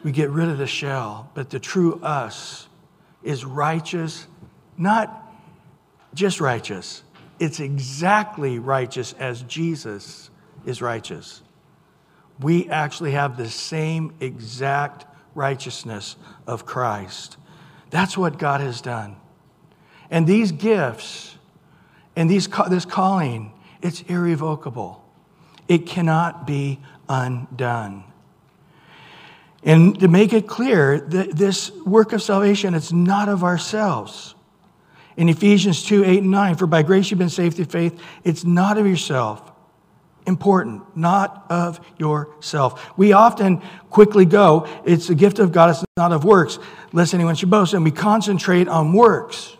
We 0.03 0.11
get 0.11 0.31
rid 0.31 0.49
of 0.49 0.59
the 0.59 0.67
shell, 0.67 1.31
but 1.33 1.49
the 1.49 1.61
true 1.61 2.01
us 2.03 2.67
is 3.23 3.45
righteous, 3.45 4.27
not 4.77 5.33
just 6.13 6.41
righteous, 6.41 7.05
it's 7.39 7.61
exactly 7.61 8.59
righteous 8.59 9.15
as 9.19 9.43
Jesus 9.43 10.31
is 10.65 10.81
righteous. 10.81 11.43
We 12.41 12.69
actually 12.69 13.13
have 13.13 13.37
the 13.37 13.49
same 13.49 14.15
exact 14.21 15.07
righteousness 15.35 16.17
of 16.47 16.67
Christ. 16.67 17.37
That's 17.91 18.17
what 18.17 18.39
God 18.39 18.61
has 18.61 18.81
done. 18.81 19.17
And 20.11 20.27
these 20.27 20.53
gifts 20.53 21.37
and 22.17 22.29
these, 22.29 22.49
this 22.69 22.85
calling, 22.85 23.53
it's 23.81 24.03
irrevocable. 24.03 25.03
It 25.69 25.87
cannot 25.87 26.47
be 26.47 26.81
undone. 27.09 28.05
And 29.65 29.99
to 30.01 30.09
make 30.09 30.33
it 30.33 30.49
clear, 30.49 31.01
this 31.01 31.71
work 31.87 32.13
of 32.13 32.23
salvation, 32.23 32.75
it's 32.75 32.93
not 32.93 33.29
of 33.29 33.45
ourselves. 33.45 34.35
In 35.17 35.29
Ephesians 35.29 35.83
2 35.85 36.05
8 36.05 36.23
and 36.23 36.31
9, 36.31 36.57
for 36.57 36.67
by 36.67 36.83
grace 36.83 37.11
you've 37.11 37.19
been 37.19 37.29
saved 37.29 37.57
through 37.57 37.67
faith, 37.67 38.01
it's 38.25 38.45
not 38.45 38.79
of 38.79 38.87
yourself. 38.87 39.53
Important, 40.27 40.97
not 40.97 41.47
of 41.51 41.81
yourself. 41.99 42.97
We 42.97 43.13
often 43.13 43.61
quickly 43.91 44.25
go, 44.25 44.69
it's 44.85 45.11
a 45.11 45.15
gift 45.15 45.39
of 45.41 45.51
God, 45.51 45.71
it's 45.71 45.85
not 45.97 46.13
of 46.13 46.25
works, 46.25 46.59
lest 46.93 47.13
anyone 47.13 47.35
should 47.35 47.51
boast. 47.51 47.75
And 47.75 47.85
we 47.85 47.91
concentrate 47.91 48.69
on 48.69 48.93
works. 48.93 49.57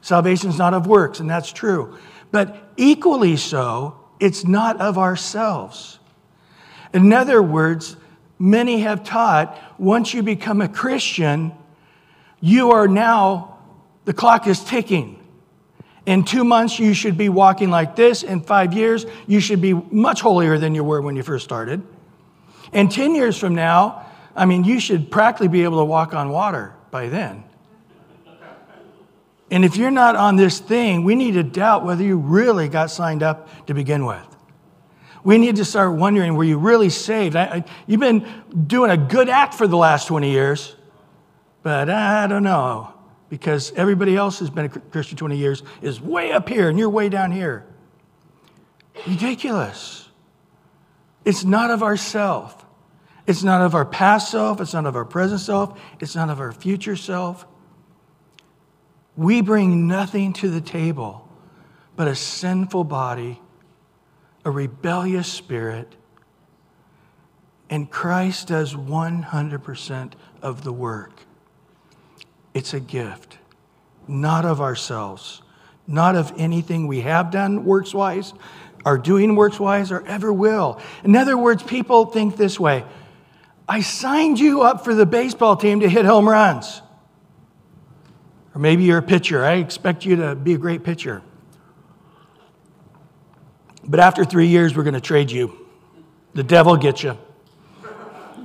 Salvation 0.00 0.50
is 0.50 0.58
not 0.58 0.74
of 0.74 0.86
works, 0.86 1.20
and 1.20 1.28
that's 1.28 1.52
true. 1.52 1.98
But 2.30 2.72
equally 2.76 3.36
so, 3.36 4.00
it's 4.18 4.44
not 4.44 4.80
of 4.80 4.98
ourselves. 4.98 5.98
In 6.94 7.12
other 7.12 7.42
words, 7.42 7.96
many 8.38 8.80
have 8.80 9.04
taught 9.04 9.58
once 9.78 10.14
you 10.14 10.22
become 10.22 10.60
a 10.60 10.68
Christian, 10.68 11.52
you 12.40 12.72
are 12.72 12.88
now, 12.88 13.51
the 14.04 14.12
clock 14.12 14.46
is 14.46 14.62
ticking. 14.64 15.18
In 16.04 16.24
two 16.24 16.44
months, 16.44 16.78
you 16.78 16.94
should 16.94 17.16
be 17.16 17.28
walking 17.28 17.70
like 17.70 17.94
this. 17.94 18.22
In 18.22 18.40
five 18.40 18.74
years, 18.74 19.06
you 19.26 19.38
should 19.38 19.60
be 19.60 19.72
much 19.72 20.20
holier 20.20 20.58
than 20.58 20.74
you 20.74 20.82
were 20.82 21.00
when 21.00 21.14
you 21.14 21.22
first 21.22 21.44
started. 21.44 21.82
And 22.72 22.90
10 22.90 23.14
years 23.14 23.38
from 23.38 23.54
now, 23.54 24.06
I 24.34 24.46
mean, 24.46 24.64
you 24.64 24.80
should 24.80 25.10
practically 25.10 25.48
be 25.48 25.62
able 25.62 25.78
to 25.78 25.84
walk 25.84 26.14
on 26.14 26.30
water 26.30 26.74
by 26.90 27.08
then. 27.08 27.44
And 29.50 29.64
if 29.64 29.76
you're 29.76 29.90
not 29.90 30.16
on 30.16 30.36
this 30.36 30.58
thing, 30.58 31.04
we 31.04 31.14
need 31.14 31.32
to 31.32 31.42
doubt 31.42 31.84
whether 31.84 32.02
you 32.02 32.16
really 32.16 32.68
got 32.68 32.90
signed 32.90 33.22
up 33.22 33.66
to 33.66 33.74
begin 33.74 34.06
with. 34.06 34.26
We 35.24 35.38
need 35.38 35.56
to 35.56 35.64
start 35.64 35.92
wondering 35.92 36.34
were 36.34 36.42
you 36.42 36.58
really 36.58 36.88
saved? 36.88 37.36
I, 37.36 37.44
I, 37.44 37.64
you've 37.86 38.00
been 38.00 38.26
doing 38.66 38.90
a 38.90 38.96
good 38.96 39.28
act 39.28 39.54
for 39.54 39.68
the 39.68 39.76
last 39.76 40.08
20 40.08 40.30
years, 40.30 40.74
but 41.62 41.90
I 41.90 42.26
don't 42.26 42.42
know 42.42 42.91
because 43.32 43.72
everybody 43.76 44.14
else 44.14 44.38
who's 44.38 44.50
been 44.50 44.66
a 44.66 44.68
Christian 44.68 45.16
20 45.16 45.38
years 45.38 45.62
is 45.80 46.02
way 46.02 46.32
up 46.32 46.50
here 46.50 46.68
and 46.68 46.78
you're 46.78 46.90
way 46.90 47.08
down 47.08 47.32
here. 47.32 47.64
Ridiculous. 49.06 50.06
It's 51.24 51.42
not 51.42 51.70
of 51.70 51.82
ourself. 51.82 52.62
It's 53.26 53.42
not 53.42 53.62
of 53.62 53.74
our 53.74 53.86
past 53.86 54.30
self. 54.30 54.60
It's 54.60 54.74
not 54.74 54.84
of 54.84 54.96
our 54.96 55.06
present 55.06 55.40
self. 55.40 55.80
It's 55.98 56.14
not 56.14 56.28
of 56.28 56.40
our 56.40 56.52
future 56.52 56.94
self. 56.94 57.46
We 59.16 59.40
bring 59.40 59.86
nothing 59.86 60.34
to 60.34 60.50
the 60.50 60.60
table 60.60 61.26
but 61.96 62.08
a 62.08 62.14
sinful 62.14 62.84
body, 62.84 63.40
a 64.44 64.50
rebellious 64.50 65.32
spirit, 65.32 65.96
and 67.70 67.90
Christ 67.90 68.48
does 68.48 68.74
100% 68.74 70.12
of 70.42 70.64
the 70.64 70.72
work. 70.74 71.24
It's 72.54 72.74
a 72.74 72.80
gift, 72.80 73.38
not 74.06 74.44
of 74.44 74.60
ourselves, 74.60 75.42
not 75.86 76.16
of 76.16 76.32
anything 76.36 76.86
we 76.86 77.00
have 77.00 77.30
done 77.30 77.64
works 77.64 77.94
wise, 77.94 78.34
are 78.84 78.98
doing 78.98 79.36
works 79.36 79.60
wise, 79.60 79.92
or 79.92 80.04
ever 80.06 80.32
will. 80.32 80.80
In 81.04 81.16
other 81.16 81.38
words, 81.38 81.62
people 81.62 82.06
think 82.06 82.36
this 82.36 82.58
way 82.58 82.84
I 83.68 83.80
signed 83.80 84.38
you 84.38 84.62
up 84.62 84.84
for 84.84 84.94
the 84.94 85.06
baseball 85.06 85.56
team 85.56 85.80
to 85.80 85.88
hit 85.88 86.04
home 86.04 86.28
runs. 86.28 86.82
Or 88.54 88.60
maybe 88.60 88.84
you're 88.84 88.98
a 88.98 89.02
pitcher. 89.02 89.44
I 89.44 89.54
expect 89.54 90.04
you 90.04 90.16
to 90.16 90.34
be 90.34 90.54
a 90.54 90.58
great 90.58 90.84
pitcher. 90.84 91.22
But 93.84 94.00
after 94.00 94.24
three 94.24 94.48
years, 94.48 94.76
we're 94.76 94.82
going 94.82 94.94
to 94.94 95.00
trade 95.00 95.30
you. 95.30 95.66
The 96.34 96.42
devil 96.42 96.76
gets 96.76 97.02
you. 97.02 97.16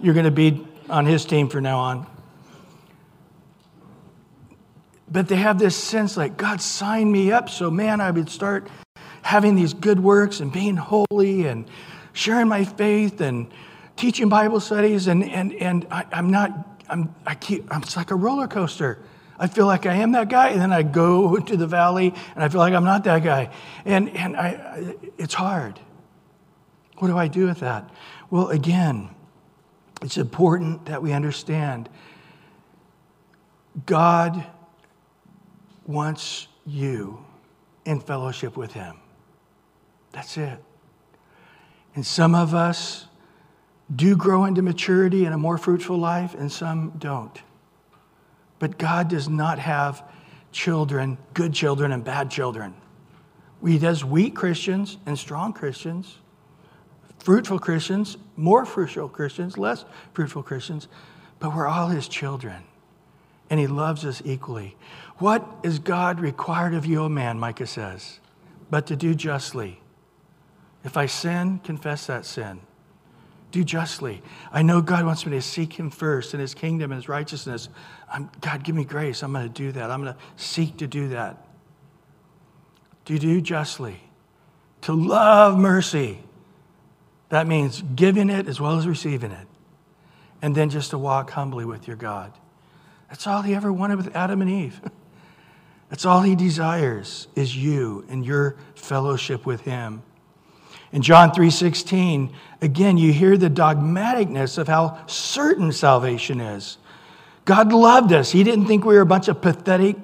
You're 0.02 0.14
going 0.14 0.26
to 0.26 0.32
be 0.32 0.66
on 0.90 1.06
his 1.06 1.26
team 1.26 1.50
from 1.50 1.64
now 1.64 1.80
on. 1.80 2.08
But 5.10 5.28
they 5.28 5.38
have 5.38 5.58
this 5.58 5.76
sense 5.76 6.18
like, 6.18 6.38
God 6.38 6.62
signed 6.62 7.12
me 7.12 7.32
up, 7.32 7.50
so 7.50 7.72
man, 7.72 8.02
I 8.02 8.12
would 8.12 8.30
start 8.30 8.68
having 9.22 9.56
these 9.56 9.74
good 9.74 10.00
works 10.00 10.40
and 10.40 10.52
being 10.52 10.76
holy 10.76 11.48
and 11.48 11.66
sharing 12.14 12.48
my 12.48 12.66
faith 12.66 13.22
and 13.22 13.52
teaching 13.96 14.30
Bible 14.30 14.60
studies. 14.60 15.08
And, 15.08 15.24
and, 15.24 15.54
and 15.54 15.88
I, 15.90 16.06
am 16.12 16.30
not, 16.30 16.82
I'm, 16.90 17.14
I 17.26 17.36
keep, 17.36 17.74
I'm, 17.74 17.82
it's 17.84 17.96
like 17.96 18.12
a 18.12 18.16
roller 18.16 18.48
coaster. 18.48 19.00
I 19.40 19.48
feel 19.48 19.66
like 19.66 19.86
I 19.86 19.96
am 19.96 20.14
that 20.14 20.30
guy, 20.30 20.50
and 20.50 20.62
then 20.62 20.74
I 20.74 20.82
go 20.82 21.38
to 21.52 21.58
the 21.58 21.68
valley, 21.68 22.14
and 22.36 22.44
I 22.44 22.50
feel 22.50 22.60
like 22.60 22.74
I'm 22.74 22.86
not 22.86 23.04
that 23.06 23.24
guy. 23.24 23.52
And, 23.86 24.10
and 24.10 24.36
I, 24.36 24.96
it's 25.18 25.34
hard. 25.34 25.80
What 26.98 27.08
do 27.08 27.18
I 27.18 27.28
do 27.28 27.46
with 27.46 27.60
that? 27.60 27.90
Well, 28.30 28.50
again, 28.50 29.10
it's 30.02 30.18
important 30.18 30.86
that 30.86 31.02
we 31.02 31.14
understand 31.14 31.90
God 33.86 34.46
wants 35.88 36.48
you 36.66 37.26
in 37.86 38.00
fellowship 38.00 38.58
with 38.58 38.74
Him. 38.74 38.98
That's 40.12 40.38
it. 40.38 40.64
And 41.96 42.06
some 42.06 42.36
of 42.36 42.54
us 42.54 43.08
do 43.96 44.16
grow 44.16 44.46
into 44.46 44.62
maturity 44.62 45.26
and 45.26 45.34
a 45.34 45.38
more 45.38 45.58
fruitful 45.58 45.98
life, 45.98 46.36
and 46.36 46.52
some 46.52 46.92
don't. 46.98 47.42
But 48.60 48.78
God 48.78 49.08
does 49.08 49.30
not 49.30 49.60
have 49.60 50.04
children, 50.52 51.18
good 51.34 51.54
children 51.54 51.92
and 51.92 52.04
bad 52.04 52.30
children. 52.30 52.76
He 53.66 53.80
does 53.80 54.04
weak 54.04 54.36
Christians 54.36 54.98
and 55.06 55.18
strong 55.18 55.54
Christians, 55.54 56.18
fruitful 57.20 57.60
Christians, 57.60 58.18
more 58.36 58.66
fruitful 58.66 59.10
Christians, 59.10 59.58
less 59.58 59.86
fruitful 60.14 60.44
Christians, 60.44 60.88
but 61.40 61.56
we're 61.56 61.68
all 61.68 61.88
his 61.88 62.08
children. 62.08 62.64
And 63.50 63.60
he 63.60 63.68
loves 63.68 64.04
us 64.06 64.22
equally. 64.26 64.76
What 65.18 65.46
is 65.64 65.80
God 65.80 66.20
required 66.20 66.74
of 66.74 66.86
you, 66.86 67.04
O 67.04 67.10
man, 67.10 67.40
Micah 67.40 67.68
says, 67.68 68.20
but 68.70 68.86
to 68.88 68.96
do 68.96 69.16
justly? 69.16 69.82
If 70.84 70.98
I 70.98 71.06
sin, 71.06 71.60
confess 71.64 72.08
that 72.08 72.26
sin. 72.26 72.60
do 73.52 73.64
justly. 73.64 74.22
I 74.52 74.62
know 74.62 74.82
God 74.82 75.06
wants 75.06 75.26
me 75.26 75.32
to 75.34 75.42
seek 75.42 75.74
Him 75.74 75.90
first 75.90 76.34
in 76.34 76.40
His 76.40 76.54
kingdom 76.54 76.92
and 76.92 77.00
His 77.00 77.10
righteousness. 77.10 77.70
I'm, 78.12 78.30
God, 78.42 78.64
give 78.64 78.76
me 78.76 78.84
grace. 78.84 79.24
I'm 79.24 79.32
going 79.32 79.48
to 79.48 79.54
do 79.54 79.72
that. 79.74 79.90
I'm 79.90 80.04
going 80.04 80.14
to 80.14 80.20
seek 80.36 80.78
to 80.78 80.88
do 80.88 81.10
that. 81.10 81.46
To 83.06 83.18
do 83.18 83.40
justly, 83.40 84.02
to 84.82 84.94
love 84.94 85.58
mercy. 85.58 86.20
That 87.30 87.48
means 87.48 87.82
giving 87.96 88.30
it 88.30 88.48
as 88.48 88.60
well 88.60 88.78
as 88.78 88.86
receiving 88.86 89.32
it. 89.32 89.48
And 90.42 90.54
then 90.54 90.70
just 90.70 90.92
to 90.92 90.98
walk 90.98 91.32
humbly 91.32 91.66
with 91.66 91.88
your 91.88 91.96
God. 91.96 92.34
That's 93.10 93.28
all 93.28 93.42
He 93.42 93.56
ever 93.56 93.72
wanted 93.72 93.98
with 93.98 94.16
Adam 94.16 94.42
and 94.42 94.50
Eve. 94.50 94.82
That's 95.90 96.06
all 96.06 96.22
He 96.22 96.36
desires 96.36 97.28
is 97.36 97.56
you 97.56 98.06
and 98.10 98.26
your 98.26 98.58
fellowship 98.76 99.46
with 99.46 99.62
Him. 99.62 100.04
In 100.92 101.02
John 101.02 101.32
3:16, 101.32 102.32
again 102.62 102.98
you 102.98 103.12
hear 103.12 103.38
the 103.38 103.50
dogmaticness 103.50 104.58
of 104.58 104.68
how 104.68 105.06
certain 105.08 105.72
salvation 105.72 106.40
is. 106.40 106.78
God 107.46 107.72
loved 107.72 108.12
us. 108.12 108.32
He 108.32 108.44
didn't 108.44 108.66
think 108.66 108.84
we 108.86 108.96
were 108.96 109.02
a 109.02 109.06
bunch 109.06 109.28
of 109.28 109.42
pathetic 109.42 109.96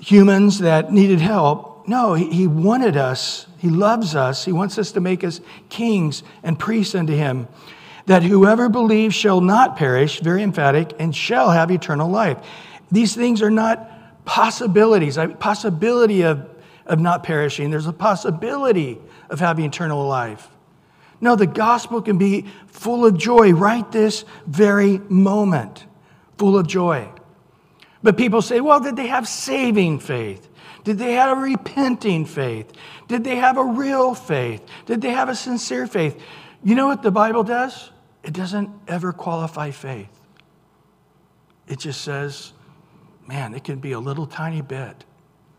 humans 0.00 0.58
that 0.60 0.92
needed 0.92 1.20
help. 1.20 1.86
No, 1.88 2.14
he 2.14 2.46
wanted 2.46 2.96
us. 2.96 3.46
He 3.58 3.70
loves 3.70 4.14
us. 4.14 4.44
He 4.44 4.52
wants 4.52 4.78
us 4.78 4.92
to 4.92 5.00
make 5.00 5.24
us 5.24 5.40
kings 5.68 6.22
and 6.42 6.58
priests 6.58 6.94
unto 6.94 7.14
him. 7.14 7.48
That 8.08 8.22
whoever 8.22 8.68
believes 8.68 9.14
shall 9.14 9.40
not 9.40 9.76
perish, 9.76 10.20
very 10.20 10.42
emphatic, 10.42 10.94
and 10.98 11.14
shall 11.14 11.50
have 11.50 11.70
eternal 11.70 12.10
life. 12.10 12.38
These 12.90 13.14
things 13.14 13.42
are 13.42 13.50
not 13.50 14.24
possibilities, 14.24 15.18
a 15.18 15.28
possibility 15.28 16.22
of, 16.22 16.48
of 16.86 17.00
not 17.00 17.22
perishing. 17.22 17.70
There's 17.70 17.86
a 17.86 17.92
possibility 17.92 18.98
of 19.28 19.40
having 19.40 19.66
eternal 19.66 20.06
life. 20.06 20.48
No, 21.20 21.36
the 21.36 21.46
gospel 21.46 22.00
can 22.00 22.16
be 22.16 22.46
full 22.68 23.04
of 23.04 23.18
joy 23.18 23.52
right 23.52 23.90
this 23.92 24.24
very 24.46 24.98
moment, 25.08 25.84
full 26.38 26.56
of 26.56 26.66
joy. 26.66 27.10
But 28.02 28.16
people 28.16 28.40
say, 28.40 28.60
well, 28.60 28.80
did 28.80 28.96
they 28.96 29.08
have 29.08 29.28
saving 29.28 29.98
faith? 29.98 30.48
Did 30.84 30.98
they 30.98 31.12
have 31.14 31.36
a 31.36 31.40
repenting 31.40 32.24
faith? 32.24 32.72
Did 33.08 33.24
they 33.24 33.36
have 33.36 33.58
a 33.58 33.64
real 33.64 34.14
faith? 34.14 34.62
Did 34.86 35.02
they 35.02 35.10
have 35.10 35.28
a 35.28 35.34
sincere 35.34 35.86
faith? 35.86 36.18
You 36.62 36.74
know 36.74 36.86
what 36.86 37.02
the 37.02 37.10
Bible 37.10 37.42
does? 37.42 37.90
It 38.22 38.32
doesn't 38.32 38.70
ever 38.86 39.12
qualify 39.12 39.70
faith. 39.70 40.10
It 41.66 41.78
just 41.78 42.00
says, 42.00 42.52
man, 43.26 43.54
it 43.54 43.64
can 43.64 43.78
be 43.78 43.92
a 43.92 44.00
little 44.00 44.26
tiny 44.26 44.62
bit, 44.62 45.04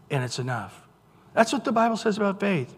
and 0.10 0.24
it's 0.24 0.40
enough. 0.40 0.88
That's 1.34 1.54
what 1.54 1.64
the 1.64 1.72
Bible 1.72 1.98
says 1.98 2.18
about 2.18 2.40
faith. 2.40 2.76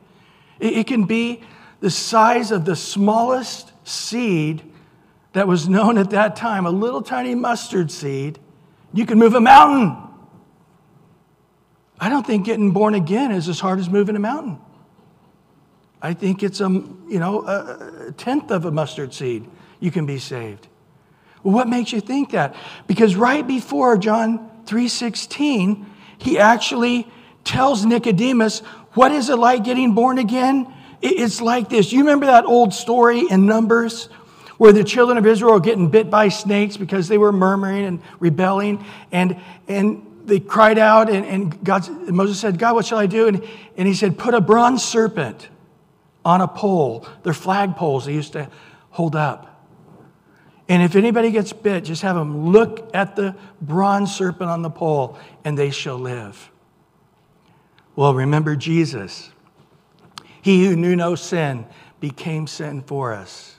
It 0.59 0.85
can 0.85 1.05
be 1.05 1.41
the 1.79 1.89
size 1.89 2.51
of 2.51 2.65
the 2.65 2.75
smallest 2.75 3.71
seed 3.87 4.63
that 5.33 5.47
was 5.47 5.67
known 5.67 5.97
at 5.97 6.11
that 6.11 6.35
time, 6.35 6.65
a 6.65 6.71
little 6.71 7.01
tiny 7.01 7.33
mustard 7.35 7.89
seed. 7.89 8.37
You 8.93 9.05
can 9.05 9.17
move 9.17 9.33
a 9.33 9.41
mountain. 9.41 9.97
I 11.99 12.09
don't 12.09 12.27
think 12.27 12.45
getting 12.45 12.71
born 12.71 12.95
again 12.95 13.31
is 13.31 13.47
as 13.47 13.59
hard 13.59 13.79
as 13.79 13.89
moving 13.89 14.15
a 14.15 14.19
mountain. 14.19 14.59
I 16.01 16.13
think 16.13 16.43
it's 16.43 16.59
a, 16.59 16.69
you 16.69 17.19
know, 17.19 17.47
a 17.47 18.11
tenth 18.11 18.51
of 18.51 18.65
a 18.65 18.71
mustard 18.71 19.13
seed 19.13 19.47
you 19.81 19.91
can 19.91 20.05
be 20.05 20.17
saved. 20.17 20.69
Well, 21.43 21.53
what 21.53 21.67
makes 21.67 21.91
you 21.91 21.99
think 21.99 22.31
that? 22.31 22.55
Because 22.87 23.17
right 23.17 23.45
before 23.45 23.97
John 23.97 24.49
3:16, 24.65 25.85
he 26.17 26.39
actually 26.39 27.11
tells 27.43 27.83
Nicodemus 27.83 28.59
what 28.93 29.11
is 29.11 29.29
it 29.29 29.37
like 29.37 29.63
getting 29.63 29.93
born 29.93 30.17
again? 30.17 30.71
It's 31.01 31.41
like 31.41 31.69
this. 31.69 31.91
You 31.91 31.99
remember 31.99 32.27
that 32.27 32.45
old 32.45 32.73
story 32.73 33.21
in 33.29 33.45
Numbers 33.45 34.09
where 34.57 34.71
the 34.71 34.83
children 34.83 35.17
of 35.17 35.25
Israel 35.25 35.53
were 35.53 35.59
getting 35.59 35.89
bit 35.89 36.11
by 36.11 36.29
snakes 36.29 36.77
because 36.77 37.07
they 37.07 37.17
were 37.17 37.31
murmuring 37.31 37.83
and 37.83 38.01
rebelling, 38.19 38.85
and, 39.11 39.41
and 39.67 40.05
they 40.25 40.39
cried 40.39 40.77
out, 40.77 41.09
and, 41.09 41.25
and 41.25 41.63
God, 41.63 41.89
Moses 42.11 42.39
said, 42.39 42.59
God, 42.59 42.75
what 42.75 42.85
shall 42.85 42.99
I 42.99 43.07
do? 43.07 43.27
And, 43.27 43.43
and 43.75 43.87
he 43.87 43.95
said, 43.95 44.19
Put 44.19 44.35
a 44.35 44.41
bronze 44.41 44.83
serpent 44.83 45.49
on 46.23 46.41
a 46.41 46.47
pole. 46.47 47.07
They're 47.23 47.33
flag 47.33 47.75
poles 47.75 48.05
they 48.05 48.13
used 48.13 48.33
to 48.33 48.49
hold 48.91 49.15
up. 49.15 49.50
And 50.71 50.81
if 50.81 50.95
anybody 50.95 51.31
gets 51.31 51.51
bit, 51.51 51.83
just 51.83 52.01
have 52.01 52.15
them 52.15 52.53
look 52.53 52.89
at 52.95 53.17
the 53.17 53.35
bronze 53.59 54.15
serpent 54.15 54.49
on 54.49 54.61
the 54.61 54.69
pole, 54.69 55.19
and 55.43 55.57
they 55.57 55.69
shall 55.69 55.97
live. 55.97 56.49
Well, 57.97 58.13
remember 58.13 58.55
Jesus. 58.55 59.31
He 60.41 60.65
who 60.65 60.77
knew 60.77 60.95
no 60.95 61.15
sin 61.15 61.65
became 61.99 62.47
sin 62.47 62.83
for 62.83 63.11
us, 63.11 63.57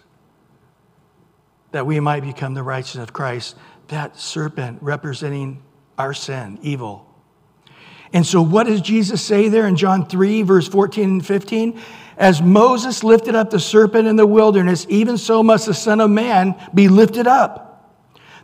that 1.72 1.85
we 1.85 2.01
might 2.01 2.20
become 2.20 2.55
the 2.55 2.62
righteousness 2.62 3.03
of 3.03 3.12
Christ. 3.12 3.57
That 3.88 4.16
serpent 4.16 4.79
representing 4.81 5.62
our 5.98 6.14
sin, 6.14 6.59
evil. 6.62 7.07
And 8.14 8.25
so, 8.25 8.40
what 8.40 8.66
does 8.66 8.81
Jesus 8.81 9.20
say 9.20 9.51
there 9.51 9.66
in 9.66 9.77
John 9.77 10.07
3, 10.07 10.40
verse 10.44 10.66
14 10.66 11.05
and 11.05 11.27
15? 11.27 11.79
As 12.16 12.42
Moses 12.42 13.03
lifted 13.03 13.35
up 13.35 13.51
the 13.51 13.61
serpent 13.61 14.07
in 14.07 14.16
the 14.16 14.27
wilderness, 14.27 14.87
even 14.88 15.16
so 15.16 15.42
must 15.42 15.66
the 15.66 15.75
Son 15.75 16.01
of 16.01 16.11
Man 16.11 16.55
be 16.75 16.88
lifted 16.88 17.27
up, 17.27 17.94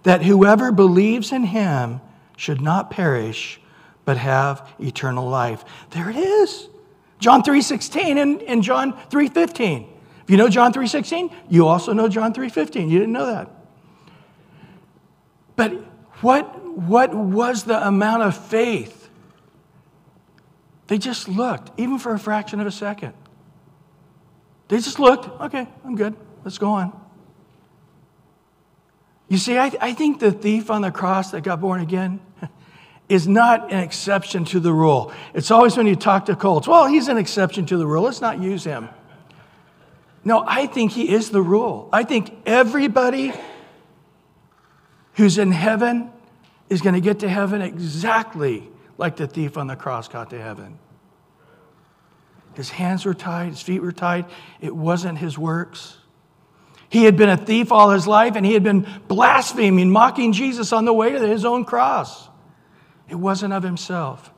that 0.04 0.22
whoever 0.22 0.72
believes 0.72 1.32
in 1.32 1.44
him 1.44 2.00
should 2.36 2.60
not 2.60 2.90
perish 2.90 3.60
but 4.04 4.16
have 4.16 4.66
eternal 4.80 5.28
life. 5.28 5.64
There 5.90 6.08
it 6.08 6.16
is. 6.16 6.68
John 7.18 7.42
3.16 7.42 8.16
and, 8.16 8.42
and 8.42 8.62
John 8.62 8.94
3.15. 9.10 9.86
If 10.22 10.30
you 10.30 10.36
know 10.36 10.48
John 10.48 10.72
3.16, 10.72 11.32
you 11.48 11.66
also 11.66 11.92
know 11.92 12.08
John 12.08 12.32
3.15. 12.32 12.88
You 12.88 12.98
didn't 13.00 13.12
know 13.12 13.26
that. 13.26 13.50
But 15.56 15.72
what, 16.20 16.64
what 16.64 17.14
was 17.14 17.64
the 17.64 17.86
amount 17.86 18.22
of 18.22 18.36
faith? 18.36 19.10
They 20.86 20.96
just 20.96 21.28
looked, 21.28 21.78
even 21.78 21.98
for 21.98 22.14
a 22.14 22.18
fraction 22.18 22.60
of 22.60 22.66
a 22.66 22.70
second. 22.70 23.12
They 24.68 24.76
just 24.76 24.98
looked, 24.98 25.28
okay, 25.40 25.66
I'm 25.84 25.96
good. 25.96 26.14
Let's 26.44 26.58
go 26.58 26.70
on. 26.70 26.98
You 29.28 29.38
see, 29.38 29.58
I, 29.58 29.72
I 29.80 29.92
think 29.92 30.20
the 30.20 30.32
thief 30.32 30.70
on 30.70 30.82
the 30.82 30.90
cross 30.90 31.32
that 31.32 31.42
got 31.42 31.60
born 31.60 31.80
again, 31.80 32.20
is 33.08 33.26
not 33.26 33.72
an 33.72 33.80
exception 33.80 34.44
to 34.46 34.60
the 34.60 34.72
rule. 34.72 35.12
It's 35.34 35.50
always 35.50 35.76
when 35.76 35.86
you 35.86 35.96
talk 35.96 36.26
to 36.26 36.36
cults, 36.36 36.68
well, 36.68 36.86
he's 36.86 37.08
an 37.08 37.16
exception 37.16 37.66
to 37.66 37.76
the 37.76 37.86
rule. 37.86 38.02
Let's 38.02 38.20
not 38.20 38.40
use 38.40 38.64
him. 38.64 38.88
No, 40.24 40.44
I 40.46 40.66
think 40.66 40.92
he 40.92 41.10
is 41.10 41.30
the 41.30 41.40
rule. 41.40 41.88
I 41.92 42.04
think 42.04 42.34
everybody 42.44 43.32
who's 45.14 45.38
in 45.38 45.52
heaven 45.52 46.10
is 46.68 46.82
going 46.82 46.94
to 46.94 47.00
get 47.00 47.20
to 47.20 47.28
heaven 47.28 47.62
exactly 47.62 48.68
like 48.98 49.16
the 49.16 49.26
thief 49.26 49.56
on 49.56 49.68
the 49.68 49.76
cross 49.76 50.08
got 50.08 50.30
to 50.30 50.40
heaven. 50.40 50.78
His 52.54 52.70
hands 52.70 53.04
were 53.04 53.14
tied, 53.14 53.50
his 53.50 53.62
feet 53.62 53.80
were 53.80 53.92
tied. 53.92 54.26
It 54.60 54.74
wasn't 54.74 55.18
his 55.18 55.38
works. 55.38 55.98
He 56.88 57.04
had 57.04 57.16
been 57.16 57.28
a 57.28 57.36
thief 57.36 57.70
all 57.70 57.90
his 57.90 58.06
life 58.06 58.34
and 58.34 58.44
he 58.44 58.54
had 58.54 58.62
been 58.62 58.86
blaspheming, 59.08 59.90
mocking 59.90 60.32
Jesus 60.32 60.72
on 60.72 60.84
the 60.84 60.92
way 60.92 61.12
to 61.12 61.26
his 61.26 61.44
own 61.44 61.64
cross. 61.64 62.28
It 63.08 63.14
wasn't 63.14 63.52
of 63.52 63.62
himself. 63.62 64.32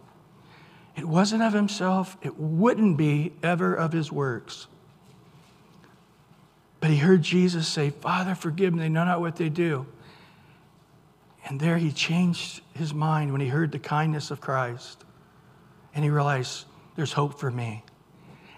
It 0.97 1.05
wasn't 1.05 1.43
of 1.43 1.53
himself. 1.53 2.17
It 2.23 2.39
wouldn't 2.39 2.97
be 2.97 3.33
ever 3.43 3.75
of 3.75 3.93
his 3.93 4.11
works. 4.11 4.67
But 6.81 6.91
he 6.91 6.97
heard 6.97 7.23
Jesus 7.23 7.69
say, 7.69 7.91
Father, 7.91 8.35
forgive 8.35 8.73
them. 8.73 8.81
They 8.81 8.89
know 8.89 9.05
not 9.05 9.21
what 9.21 9.37
they 9.37 9.49
do. 9.49 9.87
And 11.45 11.61
there 11.61 11.79
he 11.79 11.93
changed 11.93 12.63
his 12.75 12.93
mind 12.93 13.33
when 13.33 13.41
he 13.41 13.49
heard 13.49 13.73
the 13.73 13.79
kindness 13.79 14.31
of 14.31 14.41
Christ. 14.41 15.05
And 15.95 16.05
he 16.05 16.11
realized 16.11 16.65
there's 16.97 17.13
hope 17.13 17.39
for 17.39 17.51
me. 17.51 17.85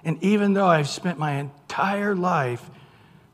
And 0.05 0.23
even 0.23 0.55
though 0.55 0.67
I've 0.67 0.89
spent 0.89 1.19
my 1.19 1.33
entire 1.33 2.15
life 2.15 2.71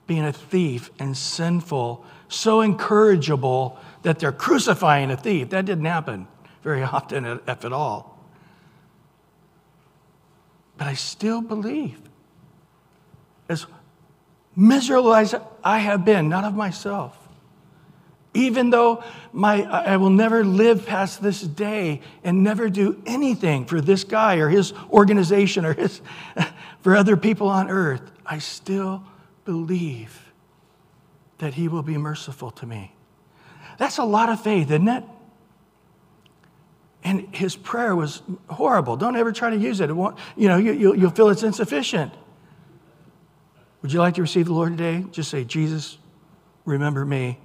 being 0.07 0.25
a 0.25 0.33
thief 0.33 0.91
and 0.99 1.17
sinful, 1.17 2.05
so 2.29 2.61
incorrigible 2.61 3.79
that 4.03 4.19
they're 4.19 4.33
crucifying 4.33 5.11
a 5.11 5.17
thief, 5.17 5.51
that 5.51 5.65
didn't 5.65 5.85
happen 5.85 6.27
very 6.63 6.83
often, 6.85 7.25
if 7.25 7.65
at 7.65 7.73
all. 7.73 8.19
But 10.77 10.87
I 10.87 10.95
still 10.95 11.41
believe, 11.41 12.01
as 13.49 13.67
miserable 14.55 15.15
as 15.15 15.35
I 15.65 15.79
have 15.79 16.05
been, 16.05 16.29
not 16.29 16.45
of 16.45 16.55
myself, 16.55 17.28
even 18.35 18.71
though 18.71 19.03
my, 19.33 19.63
I 19.63 19.97
will 19.97 20.11
never 20.11 20.45
live 20.45 20.87
past 20.87 21.23
this 21.23 21.41
day 21.41 22.03
and 22.23 22.45
never 22.45 22.69
do 22.69 23.01
anything 23.07 23.65
for 23.65 23.81
this 23.81 24.05
guy 24.05 24.37
or 24.37 24.49
his 24.49 24.73
organization 24.91 25.65
or 25.65 25.73
his, 25.73 26.01
for 26.81 26.97
other 26.97 27.17
people 27.17 27.49
on 27.49 27.71
earth, 27.71 28.11
I 28.27 28.39
still 28.39 29.03
believe 29.45 30.33
that 31.39 31.55
he 31.55 31.69
will 31.69 31.83
be 31.83 31.97
merciful 31.97 32.51
to 32.53 32.67
me. 32.67 32.95
That's 33.79 33.99
a 33.99 34.05
lot 34.05 34.29
of 34.29 34.43
faith, 34.43 34.71
isn't 34.71 34.89
it? 34.89 35.05
And 37.05 37.35
his 37.35 37.57
prayer 37.57 37.95
was 37.95 38.23
horrible. 38.51 38.97
Don't 38.97 39.17
ever 39.17 39.33
try 39.33 39.51
to 39.51 39.57
use 39.57 39.81
it. 39.81 39.89
It 39.89 39.95
won't, 39.95 40.19
you 40.37 40.49
know, 40.49 40.57
you, 40.57 40.91
will 40.91 40.99
you'll 40.99 41.11
feel 41.11 41.31
it's 41.31 41.45
insufficient. 41.45 42.13
Would 43.83 43.93
you 43.93 44.01
like 44.01 44.15
to 44.15 44.21
receive 44.21 44.47
the 44.47 44.53
Lord 44.53 44.77
today? 44.77 45.07
Just 45.13 45.31
say, 45.31 45.45
Jesus, 45.45 45.99
remember 46.65 47.05
me. 47.05 47.39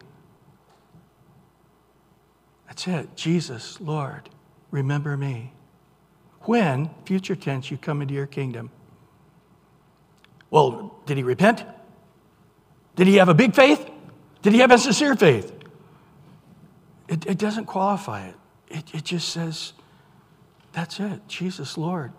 That's 2.74 2.88
it. 2.88 3.16
Jesus, 3.16 3.80
Lord, 3.80 4.32
remember 4.72 5.16
me. 5.16 5.54
When, 6.42 6.90
future 7.06 7.36
tense, 7.36 7.70
you 7.70 7.78
come 7.78 8.02
into 8.02 8.16
your 8.16 8.26
kingdom. 8.26 8.72
Well, 10.50 11.00
did 11.06 11.18
he 11.18 11.24
repent? 11.24 11.66
Did 12.96 13.06
he 13.06 13.18
have 13.18 13.30
a 13.30 13.36
big 13.36 13.54
faith? 13.54 13.88
Did 14.42 14.54
he 14.54 14.60
have 14.60 14.72
a 14.72 14.80
sincere 14.80 15.16
faith? 15.16 15.54
It, 17.08 17.28
it 17.28 17.38
doesn't 17.38 17.66
qualify 17.66 18.26
it. 18.30 18.36
it. 18.70 18.96
It 18.96 19.04
just 19.04 19.30
says, 19.30 19.74
that's 20.72 21.00
it, 21.00 21.28
Jesus, 21.28 21.78
Lord. 21.78 22.12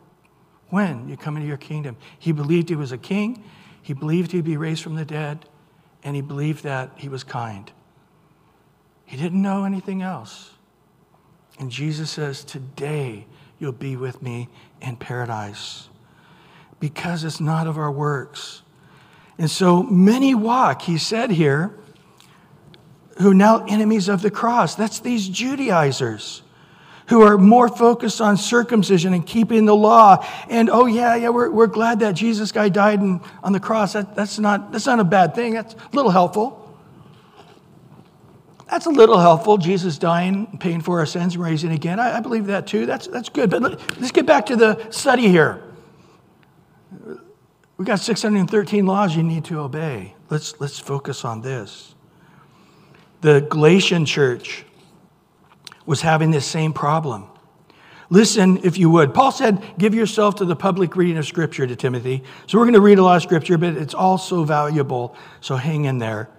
When 0.68 1.08
you 1.08 1.16
come 1.16 1.34
into 1.34 1.48
your 1.48 1.56
kingdom, 1.56 1.96
he 2.16 2.30
believed 2.30 2.68
he 2.68 2.76
was 2.76 2.92
a 2.92 2.98
king, 2.98 3.42
he 3.82 3.92
believed 3.92 4.30
he'd 4.30 4.44
be 4.44 4.56
raised 4.56 4.84
from 4.84 4.94
the 4.94 5.04
dead, 5.04 5.46
and 6.04 6.14
he 6.14 6.22
believed 6.22 6.62
that 6.62 6.92
he 6.94 7.08
was 7.08 7.24
kind. 7.24 7.72
He 9.06 9.16
didn't 9.16 9.42
know 9.42 9.64
anything 9.64 10.02
else. 10.02 10.50
And 11.58 11.70
Jesus 11.70 12.10
says, 12.10 12.44
Today 12.44 13.26
you'll 13.58 13.72
be 13.72 13.96
with 13.96 14.22
me 14.22 14.48
in 14.80 14.96
paradise 14.96 15.88
because 16.80 17.24
it's 17.24 17.40
not 17.40 17.66
of 17.66 17.78
our 17.78 17.92
works. 17.92 18.62
And 19.38 19.50
so 19.50 19.82
many 19.82 20.34
walk, 20.34 20.82
he 20.82 20.98
said 20.98 21.30
here, 21.30 21.74
who 23.18 23.30
are 23.30 23.34
now 23.34 23.64
enemies 23.66 24.08
of 24.08 24.22
the 24.22 24.30
cross. 24.30 24.74
That's 24.74 25.00
these 25.00 25.28
Judaizers 25.28 26.42
who 27.08 27.22
are 27.22 27.36
more 27.36 27.68
focused 27.68 28.20
on 28.20 28.36
circumcision 28.36 29.12
and 29.12 29.26
keeping 29.26 29.66
the 29.66 29.76
law. 29.76 30.26
And 30.48 30.70
oh, 30.70 30.86
yeah, 30.86 31.14
yeah, 31.16 31.28
we're, 31.28 31.50
we're 31.50 31.66
glad 31.66 32.00
that 32.00 32.12
Jesus 32.12 32.50
guy 32.50 32.70
died 32.70 33.00
on 33.00 33.52
the 33.52 33.60
cross. 33.60 33.92
That, 33.92 34.16
that's, 34.16 34.38
not, 34.38 34.72
that's 34.72 34.86
not 34.86 35.00
a 35.00 35.04
bad 35.04 35.34
thing. 35.34 35.54
That's 35.54 35.74
a 35.74 35.78
little 35.92 36.10
helpful. 36.10 36.63
That's 38.70 38.86
a 38.86 38.90
little 38.90 39.18
helpful. 39.18 39.58
Jesus 39.58 39.98
dying, 39.98 40.58
paying 40.58 40.80
for 40.80 40.98
our 40.98 41.06
sins, 41.06 41.34
and 41.34 41.44
raising 41.44 41.72
again. 41.72 42.00
I, 42.00 42.16
I 42.16 42.20
believe 42.20 42.46
that 42.46 42.66
too. 42.66 42.86
That's, 42.86 43.06
that's 43.06 43.28
good. 43.28 43.50
But 43.50 43.62
let, 43.62 44.00
let's 44.00 44.12
get 44.12 44.26
back 44.26 44.46
to 44.46 44.56
the 44.56 44.90
study 44.90 45.28
here. 45.28 45.62
We've 47.76 47.86
got 47.86 48.00
613 48.00 48.86
laws 48.86 49.16
you 49.16 49.22
need 49.22 49.44
to 49.46 49.60
obey. 49.60 50.14
Let's, 50.30 50.60
let's 50.60 50.78
focus 50.78 51.24
on 51.24 51.40
this. 51.42 51.94
The 53.20 53.40
Galatian 53.40 54.06
church 54.06 54.64
was 55.86 56.00
having 56.00 56.30
this 56.30 56.46
same 56.46 56.72
problem. 56.72 57.26
Listen, 58.10 58.60
if 58.62 58.78
you 58.78 58.90
would. 58.90 59.12
Paul 59.12 59.32
said, 59.32 59.62
Give 59.78 59.94
yourself 59.94 60.36
to 60.36 60.44
the 60.44 60.54
public 60.54 60.94
reading 60.94 61.16
of 61.16 61.26
Scripture 61.26 61.66
to 61.66 61.74
Timothy. 61.74 62.22
So 62.46 62.58
we're 62.58 62.64
going 62.64 62.74
to 62.74 62.80
read 62.80 62.98
a 62.98 63.02
lot 63.02 63.16
of 63.16 63.22
Scripture, 63.22 63.58
but 63.58 63.76
it's 63.76 63.94
all 63.94 64.18
so 64.18 64.44
valuable. 64.44 65.16
So 65.40 65.56
hang 65.56 65.86
in 65.86 65.98
there. 65.98 66.30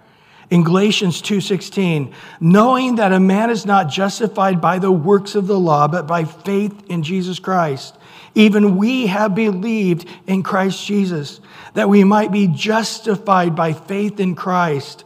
In 0.48 0.62
Galatians 0.62 1.20
2:16, 1.20 2.12
knowing 2.40 2.96
that 2.96 3.12
a 3.12 3.18
man 3.18 3.50
is 3.50 3.66
not 3.66 3.88
justified 3.88 4.60
by 4.60 4.78
the 4.78 4.92
works 4.92 5.34
of 5.34 5.46
the 5.46 5.58
law, 5.58 5.88
but 5.88 6.06
by 6.06 6.24
faith 6.24 6.74
in 6.88 7.02
Jesus 7.02 7.38
Christ. 7.38 7.96
Even 8.34 8.76
we 8.76 9.06
have 9.06 9.34
believed 9.34 10.06
in 10.26 10.42
Christ 10.42 10.86
Jesus, 10.86 11.40
that 11.74 11.88
we 11.88 12.04
might 12.04 12.30
be 12.30 12.46
justified 12.46 13.56
by 13.56 13.72
faith 13.72 14.20
in 14.20 14.34
Christ. 14.34 15.04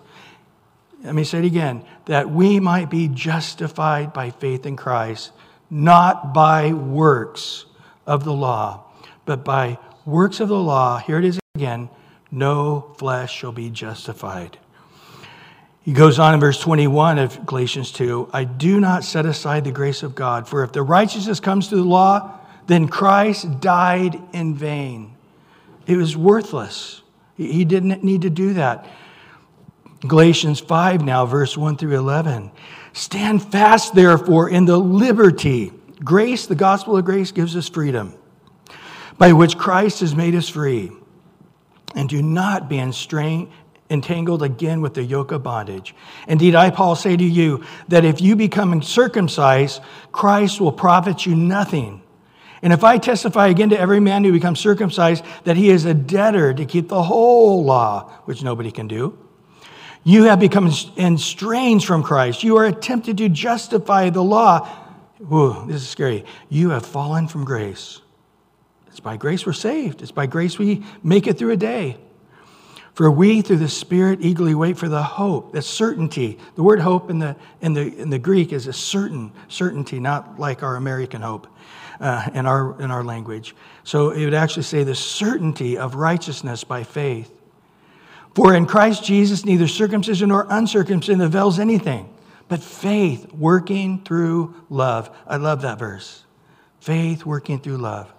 Let 1.04 1.14
me 1.14 1.24
say 1.24 1.38
it 1.38 1.44
again 1.44 1.82
that 2.06 2.30
we 2.30 2.60
might 2.60 2.90
be 2.90 3.08
justified 3.08 4.12
by 4.12 4.30
faith 4.30 4.66
in 4.66 4.76
Christ, 4.76 5.30
not 5.70 6.34
by 6.34 6.72
works 6.72 7.66
of 8.06 8.24
the 8.24 8.32
law, 8.32 8.80
but 9.24 9.44
by 9.44 9.78
works 10.04 10.40
of 10.40 10.48
the 10.48 10.58
law. 10.58 10.98
Here 10.98 11.18
it 11.18 11.24
is 11.24 11.38
again 11.54 11.88
no 12.30 12.92
flesh 12.98 13.32
shall 13.32 13.52
be 13.52 13.70
justified. 13.70 14.58
He 15.90 15.94
goes 15.94 16.20
on 16.20 16.34
in 16.34 16.38
verse 16.38 16.60
21 16.60 17.18
of 17.18 17.44
Galatians 17.44 17.90
2 17.90 18.30
I 18.32 18.44
do 18.44 18.78
not 18.78 19.02
set 19.02 19.26
aside 19.26 19.64
the 19.64 19.72
grace 19.72 20.04
of 20.04 20.14
God, 20.14 20.46
for 20.46 20.62
if 20.62 20.70
the 20.70 20.84
righteousness 20.84 21.40
comes 21.40 21.66
through 21.66 21.82
the 21.82 21.88
law, 21.88 22.38
then 22.68 22.86
Christ 22.86 23.60
died 23.60 24.22
in 24.32 24.54
vain. 24.54 25.16
It 25.88 25.96
was 25.96 26.16
worthless. 26.16 27.02
He 27.36 27.64
didn't 27.64 28.04
need 28.04 28.22
to 28.22 28.30
do 28.30 28.54
that. 28.54 28.86
Galatians 30.06 30.60
5 30.60 31.02
now, 31.02 31.26
verse 31.26 31.56
1 31.56 31.76
through 31.76 31.98
11. 31.98 32.52
Stand 32.92 33.42
fast, 33.42 33.92
therefore, 33.92 34.48
in 34.48 34.66
the 34.66 34.78
liberty. 34.78 35.72
Grace, 36.04 36.46
the 36.46 36.54
gospel 36.54 36.98
of 36.98 37.04
grace, 37.04 37.32
gives 37.32 37.56
us 37.56 37.68
freedom, 37.68 38.14
by 39.18 39.32
which 39.32 39.58
Christ 39.58 39.98
has 40.02 40.14
made 40.14 40.36
us 40.36 40.48
free. 40.48 40.92
And 41.96 42.08
do 42.08 42.22
not 42.22 42.68
be 42.68 42.78
entangled 43.90 44.42
again 44.42 44.80
with 44.80 44.94
the 44.94 45.02
yoke 45.02 45.32
of 45.32 45.42
bondage. 45.42 45.94
Indeed, 46.28 46.54
I, 46.54 46.70
Paul, 46.70 46.94
say 46.94 47.16
to 47.16 47.24
you 47.24 47.64
that 47.88 48.04
if 48.04 48.20
you 48.20 48.36
become 48.36 48.80
circumcised, 48.82 49.82
Christ 50.12 50.60
will 50.60 50.72
profit 50.72 51.26
you 51.26 51.34
nothing. 51.34 52.02
And 52.62 52.72
if 52.72 52.84
I 52.84 52.98
testify 52.98 53.48
again 53.48 53.70
to 53.70 53.78
every 53.78 54.00
man 54.00 54.22
who 54.22 54.32
becomes 54.32 54.60
circumcised 54.60 55.24
that 55.44 55.56
he 55.56 55.70
is 55.70 55.86
a 55.86 55.94
debtor 55.94 56.54
to 56.54 56.64
keep 56.64 56.88
the 56.88 57.02
whole 57.02 57.64
law, 57.64 58.10
which 58.26 58.42
nobody 58.42 58.70
can 58.70 58.86
do, 58.86 59.18
you 60.04 60.24
have 60.24 60.40
become 60.40 60.68
estranged 60.68 61.86
from 61.86 62.02
Christ. 62.02 62.42
You 62.42 62.56
are 62.56 62.66
attempted 62.66 63.18
to 63.18 63.28
justify 63.28 64.10
the 64.10 64.22
law. 64.22 64.68
This 65.66 65.82
is 65.82 65.88
scary. 65.88 66.24
You 66.48 66.70
have 66.70 66.86
fallen 66.86 67.28
from 67.28 67.44
grace. 67.44 68.00
It's 68.88 69.00
by 69.00 69.16
grace 69.16 69.44
we're 69.44 69.52
saved. 69.52 70.02
It's 70.02 70.10
by 70.10 70.26
grace 70.26 70.58
we 70.58 70.84
make 71.02 71.26
it 71.26 71.38
through 71.38 71.52
a 71.52 71.56
day. 71.56 71.98
For 72.94 73.10
we, 73.10 73.40
through 73.40 73.58
the 73.58 73.68
Spirit, 73.68 74.18
eagerly 74.20 74.54
wait 74.54 74.76
for 74.76 74.88
the 74.88 75.02
hope, 75.02 75.52
the 75.52 75.62
certainty. 75.62 76.38
The 76.56 76.62
word 76.62 76.80
hope 76.80 77.08
in 77.08 77.18
the, 77.18 77.36
in 77.60 77.72
the, 77.72 77.94
in 77.96 78.10
the 78.10 78.18
Greek 78.18 78.52
is 78.52 78.66
a 78.66 78.72
certain 78.72 79.32
certainty, 79.48 80.00
not 80.00 80.38
like 80.38 80.62
our 80.62 80.76
American 80.76 81.22
hope 81.22 81.46
uh, 82.00 82.28
in, 82.34 82.46
our, 82.46 82.80
in 82.80 82.90
our 82.90 83.04
language. 83.04 83.54
So 83.84 84.10
it 84.10 84.24
would 84.24 84.34
actually 84.34 84.64
say 84.64 84.82
the 84.82 84.94
certainty 84.94 85.78
of 85.78 85.94
righteousness 85.94 86.64
by 86.64 86.82
faith. 86.82 87.30
For 88.34 88.54
in 88.54 88.66
Christ 88.66 89.04
Jesus, 89.04 89.44
neither 89.44 89.66
circumcision 89.66 90.28
nor 90.28 90.46
uncircumcision 90.48 91.20
avails 91.20 91.58
anything, 91.58 92.08
but 92.48 92.62
faith 92.62 93.32
working 93.32 94.02
through 94.04 94.54
love. 94.68 95.16
I 95.26 95.36
love 95.36 95.62
that 95.62 95.78
verse. 95.78 96.24
Faith 96.80 97.26
working 97.26 97.60
through 97.60 97.78
love. 97.78 98.12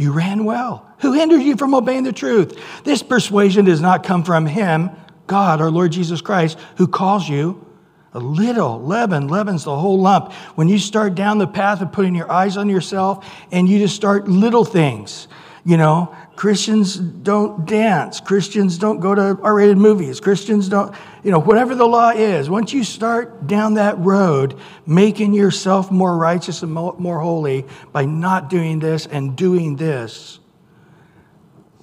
You 0.00 0.12
ran 0.12 0.46
well. 0.46 0.90
Who 1.00 1.12
hindered 1.12 1.42
you 1.42 1.58
from 1.58 1.74
obeying 1.74 2.04
the 2.04 2.12
truth? 2.12 2.58
This 2.84 3.02
persuasion 3.02 3.66
does 3.66 3.82
not 3.82 4.02
come 4.02 4.24
from 4.24 4.46
Him, 4.46 4.88
God, 5.26 5.60
our 5.60 5.70
Lord 5.70 5.92
Jesus 5.92 6.22
Christ, 6.22 6.58
who 6.78 6.88
calls 6.88 7.28
you 7.28 7.66
a 8.14 8.18
little 8.18 8.80
leaven 8.80 9.28
leavens 9.28 9.64
the 9.64 9.76
whole 9.76 10.00
lump. 10.00 10.32
When 10.54 10.68
you 10.68 10.78
start 10.78 11.14
down 11.14 11.36
the 11.36 11.46
path 11.46 11.82
of 11.82 11.92
putting 11.92 12.14
your 12.14 12.32
eyes 12.32 12.56
on 12.56 12.70
yourself 12.70 13.30
and 13.52 13.68
you 13.68 13.78
just 13.78 13.94
start 13.94 14.26
little 14.26 14.64
things, 14.64 15.28
you 15.66 15.76
know, 15.76 16.16
Christians 16.40 16.96
don't 16.96 17.66
dance. 17.66 18.18
Christians 18.18 18.78
don't 18.78 18.98
go 18.98 19.14
to 19.14 19.38
R 19.42 19.54
rated 19.56 19.76
movies. 19.76 20.20
Christians 20.20 20.70
don't, 20.70 20.96
you 21.22 21.30
know, 21.30 21.38
whatever 21.38 21.74
the 21.74 21.84
law 21.84 22.12
is, 22.12 22.48
once 22.48 22.72
you 22.72 22.82
start 22.82 23.46
down 23.46 23.74
that 23.74 23.98
road, 23.98 24.58
making 24.86 25.34
yourself 25.34 25.90
more 25.90 26.16
righteous 26.16 26.62
and 26.62 26.72
more 26.72 27.20
holy 27.20 27.66
by 27.92 28.06
not 28.06 28.48
doing 28.48 28.78
this 28.78 29.04
and 29.04 29.36
doing 29.36 29.76
this, 29.76 30.38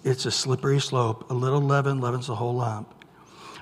it's 0.03 0.26
a 0.26 0.32
slippery 0.32 0.80
slope. 0.80 1.30
A 1.30 1.36
little 1.36 1.62
leaven 1.62 2.01
leavens 2.01 2.26
the 2.26 2.34
whole 2.34 2.55
lump. 2.55 2.91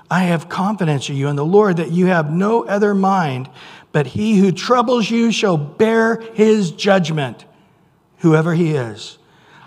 I 0.09 0.21
have 0.21 0.47
confidence 0.47 1.09
in 1.09 1.17
you 1.17 1.27
in 1.27 1.35
the 1.35 1.43
Lord 1.43 1.75
that 1.75 1.91
you 1.91 2.05
have 2.05 2.31
no 2.31 2.63
other 2.63 2.95
mind, 2.95 3.49
but 3.91 4.07
he 4.07 4.37
who 4.37 4.53
troubles 4.53 5.11
you 5.11 5.33
shall 5.33 5.57
bear 5.57 6.21
his 6.35 6.71
judgment, 6.71 7.43
whoever 8.19 8.53
he 8.53 8.75
is. 8.75 9.17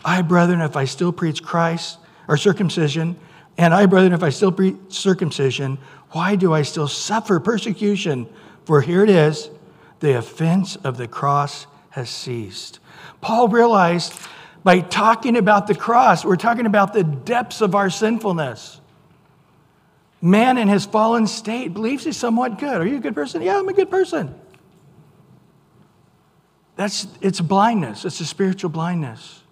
I, 0.04 0.22
brethren, 0.22 0.60
if 0.60 0.76
I 0.76 0.84
still 0.84 1.12
preach 1.12 1.42
Christ 1.42 1.98
or 2.28 2.36
circumcision, 2.36 3.16
and 3.56 3.74
I, 3.74 3.86
brethren, 3.86 4.12
if 4.12 4.22
I 4.22 4.30
still 4.30 4.52
preach 4.52 4.76
circumcision, 4.88 5.78
why 6.12 6.36
do 6.36 6.52
I 6.52 6.62
still 6.62 6.88
suffer 6.88 7.40
persecution? 7.40 8.28
For 8.64 8.80
here 8.80 9.02
it 9.02 9.10
is 9.10 9.50
the 10.00 10.16
offense 10.16 10.76
of 10.76 10.96
the 10.96 11.08
cross 11.08 11.66
has 11.90 12.08
ceased. 12.08 12.78
Paul 13.20 13.48
realized 13.48 14.14
by 14.62 14.80
talking 14.80 15.36
about 15.36 15.66
the 15.66 15.74
cross, 15.74 16.24
we're 16.24 16.36
talking 16.36 16.66
about 16.66 16.92
the 16.92 17.04
depths 17.04 17.60
of 17.60 17.74
our 17.74 17.90
sinfulness. 17.90 18.80
Man 20.20 20.58
in 20.58 20.68
his 20.68 20.84
fallen 20.84 21.26
state 21.26 21.72
believes 21.72 22.04
he's 22.04 22.16
somewhat 22.16 22.58
good. 22.58 22.80
Are 22.80 22.86
you 22.86 22.96
a 22.96 23.00
good 23.00 23.14
person? 23.14 23.42
Yeah, 23.42 23.58
I'm 23.58 23.68
a 23.68 23.72
good 23.72 23.90
person. 23.90 24.34
That's 26.76 27.08
it's 27.20 27.40
blindness, 27.40 28.04
it's 28.04 28.20
a 28.20 28.24
spiritual 28.24 28.70
blindness. 28.70 29.42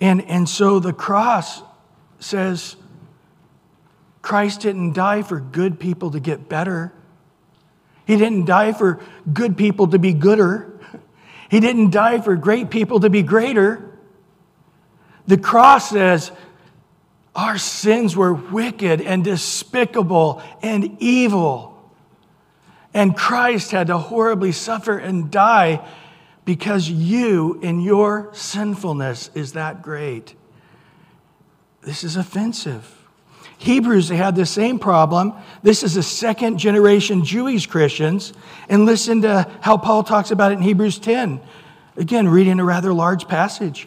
And, 0.00 0.22
and 0.22 0.48
so 0.48 0.80
the 0.80 0.92
cross 0.92 1.62
says 2.18 2.76
Christ 4.22 4.62
didn't 4.62 4.92
die 4.92 5.22
for 5.22 5.40
good 5.40 5.78
people 5.78 6.10
to 6.12 6.20
get 6.20 6.48
better. 6.48 6.92
He 8.06 8.16
didn't 8.16 8.46
die 8.46 8.72
for 8.72 9.00
good 9.32 9.56
people 9.56 9.88
to 9.88 9.98
be 9.98 10.12
gooder. 10.12 10.78
He 11.50 11.60
didn't 11.60 11.90
die 11.90 12.20
for 12.20 12.36
great 12.36 12.70
people 12.70 13.00
to 13.00 13.10
be 13.10 13.22
greater. 13.22 13.98
The 15.26 15.38
cross 15.38 15.90
says, 15.90 16.32
Our 17.34 17.58
sins 17.58 18.16
were 18.16 18.32
wicked 18.32 19.00
and 19.00 19.24
despicable 19.24 20.42
and 20.62 20.96
evil. 21.00 21.70
And 22.92 23.16
Christ 23.16 23.70
had 23.70 23.88
to 23.88 23.98
horribly 23.98 24.52
suffer 24.52 24.98
and 24.98 25.30
die 25.30 25.86
because 26.50 26.90
you, 26.90 27.60
in 27.62 27.78
your 27.80 28.28
sinfulness, 28.32 29.30
is 29.36 29.52
that 29.52 29.82
great. 29.82 30.34
This 31.82 32.02
is 32.02 32.16
offensive. 32.16 32.92
Hebrews, 33.58 34.08
they 34.08 34.16
had 34.16 34.34
the 34.34 34.44
same 34.44 34.80
problem. 34.80 35.32
This 35.62 35.84
is 35.84 35.96
a 35.96 36.02
second 36.02 36.58
generation 36.58 37.24
Jewish 37.24 37.68
Christians. 37.68 38.32
And 38.68 38.84
listen 38.84 39.22
to 39.22 39.48
how 39.60 39.76
Paul 39.76 40.02
talks 40.02 40.32
about 40.32 40.50
it 40.50 40.56
in 40.56 40.62
Hebrews 40.62 40.98
10. 40.98 41.40
Again, 41.96 42.26
reading 42.28 42.58
a 42.58 42.64
rather 42.64 42.92
large 42.92 43.28
passage. 43.28 43.86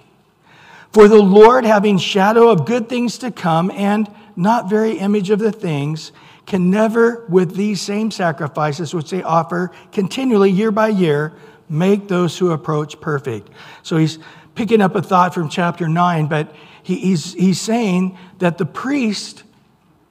For 0.94 1.10
the 1.10 1.22
Lord, 1.22 1.66
having 1.66 1.98
shadow 1.98 2.48
of 2.48 2.66
good 2.66 2.88
things 2.88 3.18
to 3.18 3.32
come 3.32 3.72
and 3.72 4.10
not 4.38 4.70
very 4.70 5.00
image 5.00 5.32
of 5.32 5.40
the 5.40 5.52
things, 5.52 6.14
can 6.46 6.72
never, 6.72 7.26
with 7.28 7.56
these 7.56 7.82
same 7.82 8.10
sacrifices 8.10 8.94
which 8.94 9.10
they 9.10 9.22
offer 9.22 9.72
continually 9.92 10.50
year 10.50 10.72
by 10.72 10.88
year, 10.88 11.34
make 11.74 12.08
those 12.08 12.38
who 12.38 12.52
approach 12.52 13.02
perfect. 13.02 13.50
So 13.82 13.98
he's 13.98 14.20
picking 14.56 14.82
up 14.82 14.96
a 14.96 15.02
thought 15.02 15.34
from 15.34 15.50
chapter 15.50 15.90
9, 15.90 16.28
but 16.28 16.54
he, 16.84 16.96
he's, 16.98 17.34
he's 17.34 17.60
saying 17.60 18.18
that 18.40 18.58
the 18.58 18.66
priest 18.66 19.44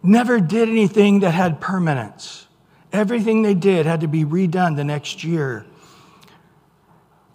never 0.02 0.40
did 0.40 0.68
anything 0.68 1.20
that 1.20 1.30
had 1.30 1.60
permanence. 1.60 2.46
Everything 2.92 3.42
they 3.42 3.54
did 3.54 3.86
had 3.86 4.00
to 4.00 4.08
be 4.08 4.24
redone 4.24 4.76
the 4.76 4.84
next 4.84 5.24
year. 5.24 5.64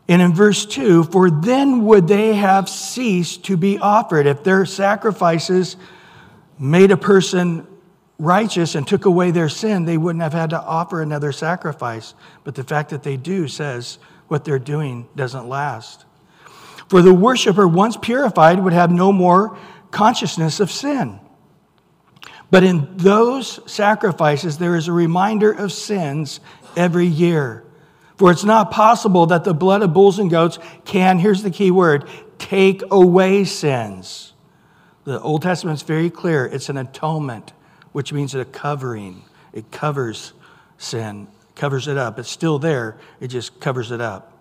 And 0.10 0.22
in 0.22 0.34
verse 0.34 0.66
2, 0.66 1.06
for 1.06 1.30
then 1.30 1.86
would 1.86 2.08
they 2.08 2.36
have 2.36 2.70
ceased 2.70 3.46
to 3.46 3.58
be 3.58 3.78
offered. 3.78 4.26
If 4.26 4.44
their 4.44 4.66
sacrifices 4.66 5.76
made 6.60 6.92
a 6.92 6.98
person 6.98 7.68
righteous 8.20 8.76
and 8.76 8.88
took 8.88 9.06
away 9.06 9.32
their 9.32 9.50
sin, 9.50 9.86
they 9.86 9.98
wouldn't 9.98 10.24
have 10.24 10.34
had 10.34 10.52
to 10.52 10.62
offer 10.62 11.02
another 11.02 11.32
sacrifice. 11.32 12.14
But 12.44 12.56
the 12.56 12.64
fact 12.64 12.90
that 12.90 13.04
they 13.04 13.18
do 13.18 13.48
says 13.48 14.00
what 14.28 14.46
they're 14.46 14.60
doing 14.60 15.08
doesn't 15.16 15.48
last. 15.48 16.06
For 16.90 17.02
the 17.02 17.14
worshiper, 17.14 17.68
once 17.68 17.98
purified, 17.98 18.60
would 18.60 18.74
have 18.74 18.92
no 18.92 19.12
more 19.12 19.58
consciousness 19.92 20.60
of 20.60 20.72
sin. 20.72 21.20
But 22.50 22.64
in 22.64 22.96
those 22.98 23.60
sacrifices, 23.70 24.58
there 24.58 24.76
is 24.76 24.88
a 24.88 24.94
reminder 24.94 25.52
of 25.52 25.72
sins 25.74 26.40
every 26.78 27.08
year. 27.08 27.64
For 28.18 28.32
it's 28.32 28.46
not 28.46 28.72
possible 28.72 29.28
that 29.28 29.44
the 29.44 29.54
blood 29.54 29.84
of 29.84 29.94
bulls 29.94 30.18
and 30.18 30.30
goats 30.30 30.58
can, 30.86 31.20
here's 31.20 31.44
the 31.44 31.52
key 31.52 31.72
word, 31.72 32.10
take 32.40 32.82
away 32.90 33.44
sins. 33.44 34.34
The 35.04 35.20
Old 35.20 35.42
Testament 35.42 35.78
is 35.78 35.84
very 35.84 36.10
clear. 36.10 36.46
It's 36.46 36.70
an 36.70 36.78
atonement, 36.78 37.54
which 37.92 38.12
means 38.12 38.34
a 38.34 38.46
covering. 38.46 39.24
It 39.54 39.72
covers 39.72 40.34
sin, 40.78 41.28
covers 41.58 41.88
it 41.88 41.98
up. 41.98 42.18
It's 42.20 42.30
still 42.30 42.60
there, 42.60 42.98
it 43.20 43.28
just 43.28 43.60
covers 43.60 43.92
it 43.92 44.00
up. 44.00 44.34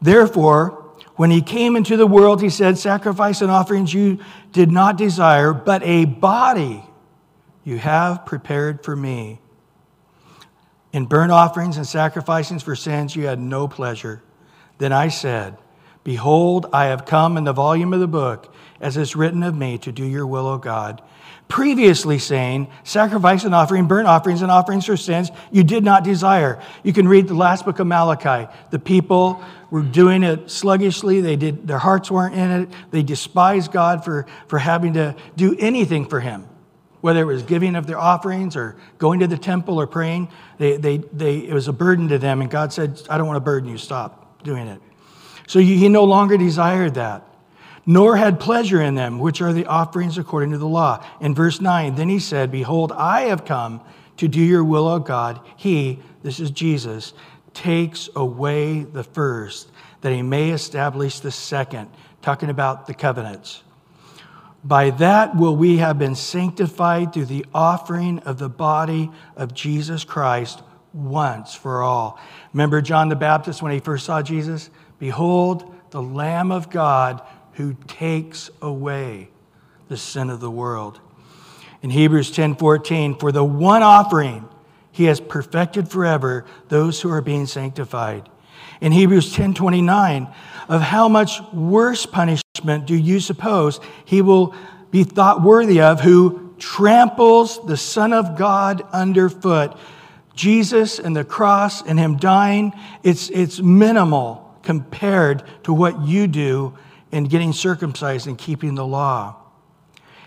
Therefore, 0.00 0.82
when 1.16 1.30
he 1.30 1.42
came 1.42 1.76
into 1.76 1.96
the 1.96 2.06
world, 2.06 2.42
he 2.42 2.50
said, 2.50 2.78
Sacrifice 2.78 3.40
and 3.40 3.50
offerings 3.50 3.94
you 3.94 4.18
did 4.52 4.70
not 4.70 4.96
desire, 4.96 5.52
but 5.52 5.82
a 5.84 6.04
body 6.04 6.84
you 7.64 7.78
have 7.78 8.26
prepared 8.26 8.84
for 8.84 8.96
me. 8.96 9.38
In 10.92 11.06
burnt 11.06 11.32
offerings 11.32 11.76
and 11.76 11.86
sacrifices 11.86 12.62
for 12.62 12.76
sins, 12.76 13.16
you 13.16 13.26
had 13.26 13.38
no 13.38 13.68
pleasure. 13.68 14.22
Then 14.78 14.92
I 14.92 15.08
said, 15.08 15.56
Behold, 16.04 16.66
I 16.72 16.86
have 16.86 17.04
come 17.04 17.36
in 17.36 17.44
the 17.44 17.52
volume 17.52 17.92
of 17.92 18.00
the 18.00 18.08
book, 18.08 18.52
as 18.80 18.96
is 18.96 19.14
written 19.14 19.42
of 19.42 19.54
me, 19.54 19.78
to 19.78 19.92
do 19.92 20.04
your 20.04 20.26
will, 20.26 20.46
O 20.46 20.58
God. 20.58 21.00
Previously 21.52 22.18
saying, 22.18 22.68
Sacrifice 22.82 23.44
and 23.44 23.54
offering, 23.54 23.86
burnt 23.86 24.08
offerings 24.08 24.40
and 24.40 24.50
offerings 24.50 24.86
for 24.86 24.96
sins, 24.96 25.30
you 25.50 25.62
did 25.62 25.84
not 25.84 26.02
desire. 26.02 26.58
You 26.82 26.94
can 26.94 27.06
read 27.06 27.28
the 27.28 27.34
last 27.34 27.66
book 27.66 27.78
of 27.78 27.86
Malachi. 27.86 28.50
The 28.70 28.78
people 28.78 29.44
were 29.70 29.82
doing 29.82 30.22
it 30.22 30.50
sluggishly, 30.50 31.20
they 31.20 31.36
did, 31.36 31.68
their 31.68 31.76
hearts 31.76 32.10
weren't 32.10 32.34
in 32.34 32.50
it. 32.62 32.70
They 32.90 33.02
despised 33.02 33.70
God 33.70 34.02
for, 34.02 34.24
for 34.46 34.58
having 34.58 34.94
to 34.94 35.14
do 35.36 35.54
anything 35.58 36.06
for 36.06 36.20
Him 36.20 36.48
whether 37.02 37.20
it 37.20 37.26
was 37.26 37.42
giving 37.42 37.76
of 37.76 37.86
their 37.86 37.98
offerings 37.98 38.56
or 38.56 38.76
going 38.96 39.20
to 39.20 39.26
the 39.26 39.36
temple 39.36 39.78
or 39.78 39.88
praying, 39.88 40.28
they, 40.56 40.76
they, 40.76 40.98
they, 41.12 41.38
it 41.38 41.52
was 41.52 41.66
a 41.66 41.72
burden 41.72 42.08
to 42.08 42.16
them. 42.16 42.40
And 42.40 42.48
God 42.48 42.72
said, 42.72 43.02
I 43.10 43.18
don't 43.18 43.26
want 43.26 43.36
to 43.36 43.40
burden 43.40 43.68
you. 43.68 43.76
Stop 43.76 44.42
doing 44.44 44.68
it. 44.68 44.80
So 45.48 45.58
he 45.58 45.88
no 45.88 46.04
longer 46.04 46.38
desired 46.38 46.94
that, 46.94 47.26
nor 47.84 48.16
had 48.16 48.38
pleasure 48.38 48.80
in 48.80 48.94
them, 48.94 49.18
which 49.18 49.40
are 49.40 49.52
the 49.52 49.66
offerings 49.66 50.18
according 50.18 50.52
to 50.52 50.58
the 50.58 50.66
law. 50.66 51.04
In 51.20 51.34
verse 51.34 51.60
9, 51.60 51.94
then 51.96 52.08
he 52.08 52.18
said, 52.18 52.52
Behold, 52.52 52.92
I 52.92 53.22
have 53.22 53.44
come 53.44 53.80
to 54.18 54.28
do 54.28 54.40
your 54.40 54.64
will, 54.64 54.86
O 54.86 54.98
God. 54.98 55.40
He, 55.56 55.98
this 56.22 56.38
is 56.38 56.50
Jesus, 56.50 57.12
takes 57.54 58.08
away 58.14 58.84
the 58.84 59.04
first, 59.04 59.70
that 60.00 60.12
he 60.12 60.22
may 60.22 60.50
establish 60.50 61.20
the 61.20 61.30
second, 61.30 61.88
talking 62.22 62.50
about 62.50 62.86
the 62.86 62.94
covenants. 62.94 63.62
By 64.64 64.90
that 64.90 65.36
will 65.36 65.56
we 65.56 65.78
have 65.78 65.98
been 65.98 66.14
sanctified 66.14 67.12
through 67.12 67.26
the 67.26 67.46
offering 67.52 68.20
of 68.20 68.38
the 68.38 68.48
body 68.48 69.10
of 69.36 69.54
Jesus 69.54 70.04
Christ 70.04 70.62
once 70.92 71.54
for 71.54 71.82
all. 71.82 72.20
Remember 72.52 72.80
John 72.80 73.08
the 73.08 73.16
Baptist 73.16 73.60
when 73.60 73.72
he 73.72 73.80
first 73.80 74.06
saw 74.06 74.22
Jesus? 74.22 74.70
Behold, 75.00 75.74
the 75.90 76.02
Lamb 76.02 76.52
of 76.52 76.70
God 76.70 77.22
who 77.54 77.74
takes 77.86 78.50
away 78.60 79.28
the 79.88 79.96
sin 79.96 80.30
of 80.30 80.40
the 80.40 80.50
world. 80.50 81.00
In 81.82 81.90
Hebrews 81.90 82.30
10:14, 82.30 83.14
for 83.18 83.32
the 83.32 83.44
one 83.44 83.82
offering 83.82 84.48
he 84.90 85.04
has 85.04 85.20
perfected 85.20 85.88
forever 85.88 86.44
those 86.68 87.00
who 87.00 87.10
are 87.10 87.22
being 87.22 87.46
sanctified. 87.46 88.28
In 88.80 88.92
Hebrews 88.92 89.34
10:29, 89.34 90.28
of 90.68 90.80
how 90.80 91.08
much 91.08 91.40
worse 91.52 92.06
punishment 92.06 92.86
do 92.86 92.94
you 92.94 93.20
suppose 93.20 93.80
he 94.04 94.22
will 94.22 94.54
be 94.90 95.04
thought 95.04 95.42
worthy 95.42 95.80
of 95.80 96.00
who 96.00 96.54
tramples 96.58 97.64
the 97.66 97.76
Son 97.76 98.12
of 98.12 98.36
God 98.36 98.82
underfoot? 98.92 99.76
Jesus 100.34 100.98
and 100.98 101.14
the 101.14 101.24
cross 101.24 101.82
and 101.82 101.98
him 101.98 102.16
dying, 102.16 102.72
it's, 103.02 103.28
it's 103.30 103.60
minimal 103.60 104.54
compared 104.62 105.42
to 105.64 105.72
what 105.72 106.00
you 106.02 106.26
do 106.26 106.74
in 107.12 107.24
getting 107.24 107.52
circumcised 107.52 108.26
and 108.26 108.36
keeping 108.36 108.74
the 108.74 108.86
law. 108.86 109.36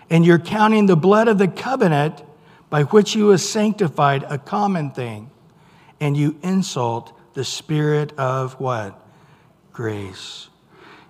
And 0.08 0.24
you're 0.24 0.38
counting 0.38 0.86
the 0.86 0.96
blood 0.96 1.28
of 1.28 1.36
the 1.36 1.48
covenant 1.48 2.22
by 2.70 2.84
which 2.84 3.12
he 3.12 3.22
was 3.22 3.48
sanctified 3.48 4.24
a 4.28 4.38
common 4.38 4.90
thing, 4.90 5.30
and 6.00 6.16
you 6.16 6.36
insult 6.42 7.12
the 7.34 7.44
spirit 7.44 8.16
of 8.18 8.54
what? 8.60 8.98
Grace. 9.72 10.48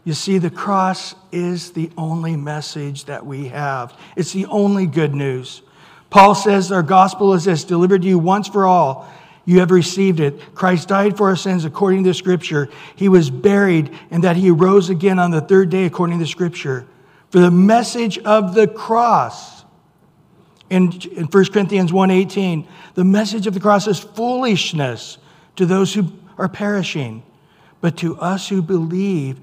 You 0.05 0.15
see, 0.15 0.39
the 0.39 0.51
cross 0.51 1.15
is 1.33 1.73
the 1.73 1.91
only 1.99 2.37
message 2.37 3.07
that 3.07 3.27
we 3.27 3.49
have. 3.49 3.99
It's 4.17 4.33
the 4.33 4.47
only 4.47 4.87
good 4.87 5.15
news. 5.15 5.63
Paul 6.11 6.35
says 6.35 6.71
our 6.71 6.83
gospel 6.83 7.35
is 7.35 7.45
this 7.45 7.65
delivered 7.65 8.03
to 8.03 8.09
you 8.09 8.19
once 8.19 8.49
for 8.49 8.67
all. 8.67 9.13
You 9.47 9.61
have 9.61 9.71
received 9.71 10.21
it. 10.21 10.55
Christ 10.55 10.89
died 10.89 11.17
for 11.17 11.29
our 11.29 11.37
sins 11.37 11.65
according 11.65 12.05
to 12.05 12.13
scripture. 12.13 12.69
He 12.97 13.09
was 13.09 13.31
buried 13.31 13.97
and 14.11 14.23
that 14.25 14.37
he 14.37 14.51
rose 14.51 14.91
again 14.91 15.19
on 15.19 15.31
the 15.31 15.41
third 15.41 15.71
day 15.71 15.87
according 15.87 16.19
to 16.19 16.27
scripture. 16.27 16.87
For 17.31 17.39
the 17.39 17.51
message 17.51 18.19
of 18.19 18.55
the 18.55 18.67
cross 18.67 19.65
in, 20.69 20.93
in 21.17 21.27
1 21.27 21.53
Corinthians 21.53 21.93
1:18, 21.93 22.67
the 22.95 23.05
message 23.05 23.47
of 23.47 23.55
the 23.55 23.61
cross 23.61 23.87
is 23.87 24.01
foolishness 24.01 25.19
to 25.55 25.65
those 25.65 25.95
who 25.95 26.13
are 26.39 26.49
perishing, 26.49 27.23
but 27.81 27.97
to 27.99 28.19
us 28.19 28.49
who 28.49 28.63
believe, 28.63 29.39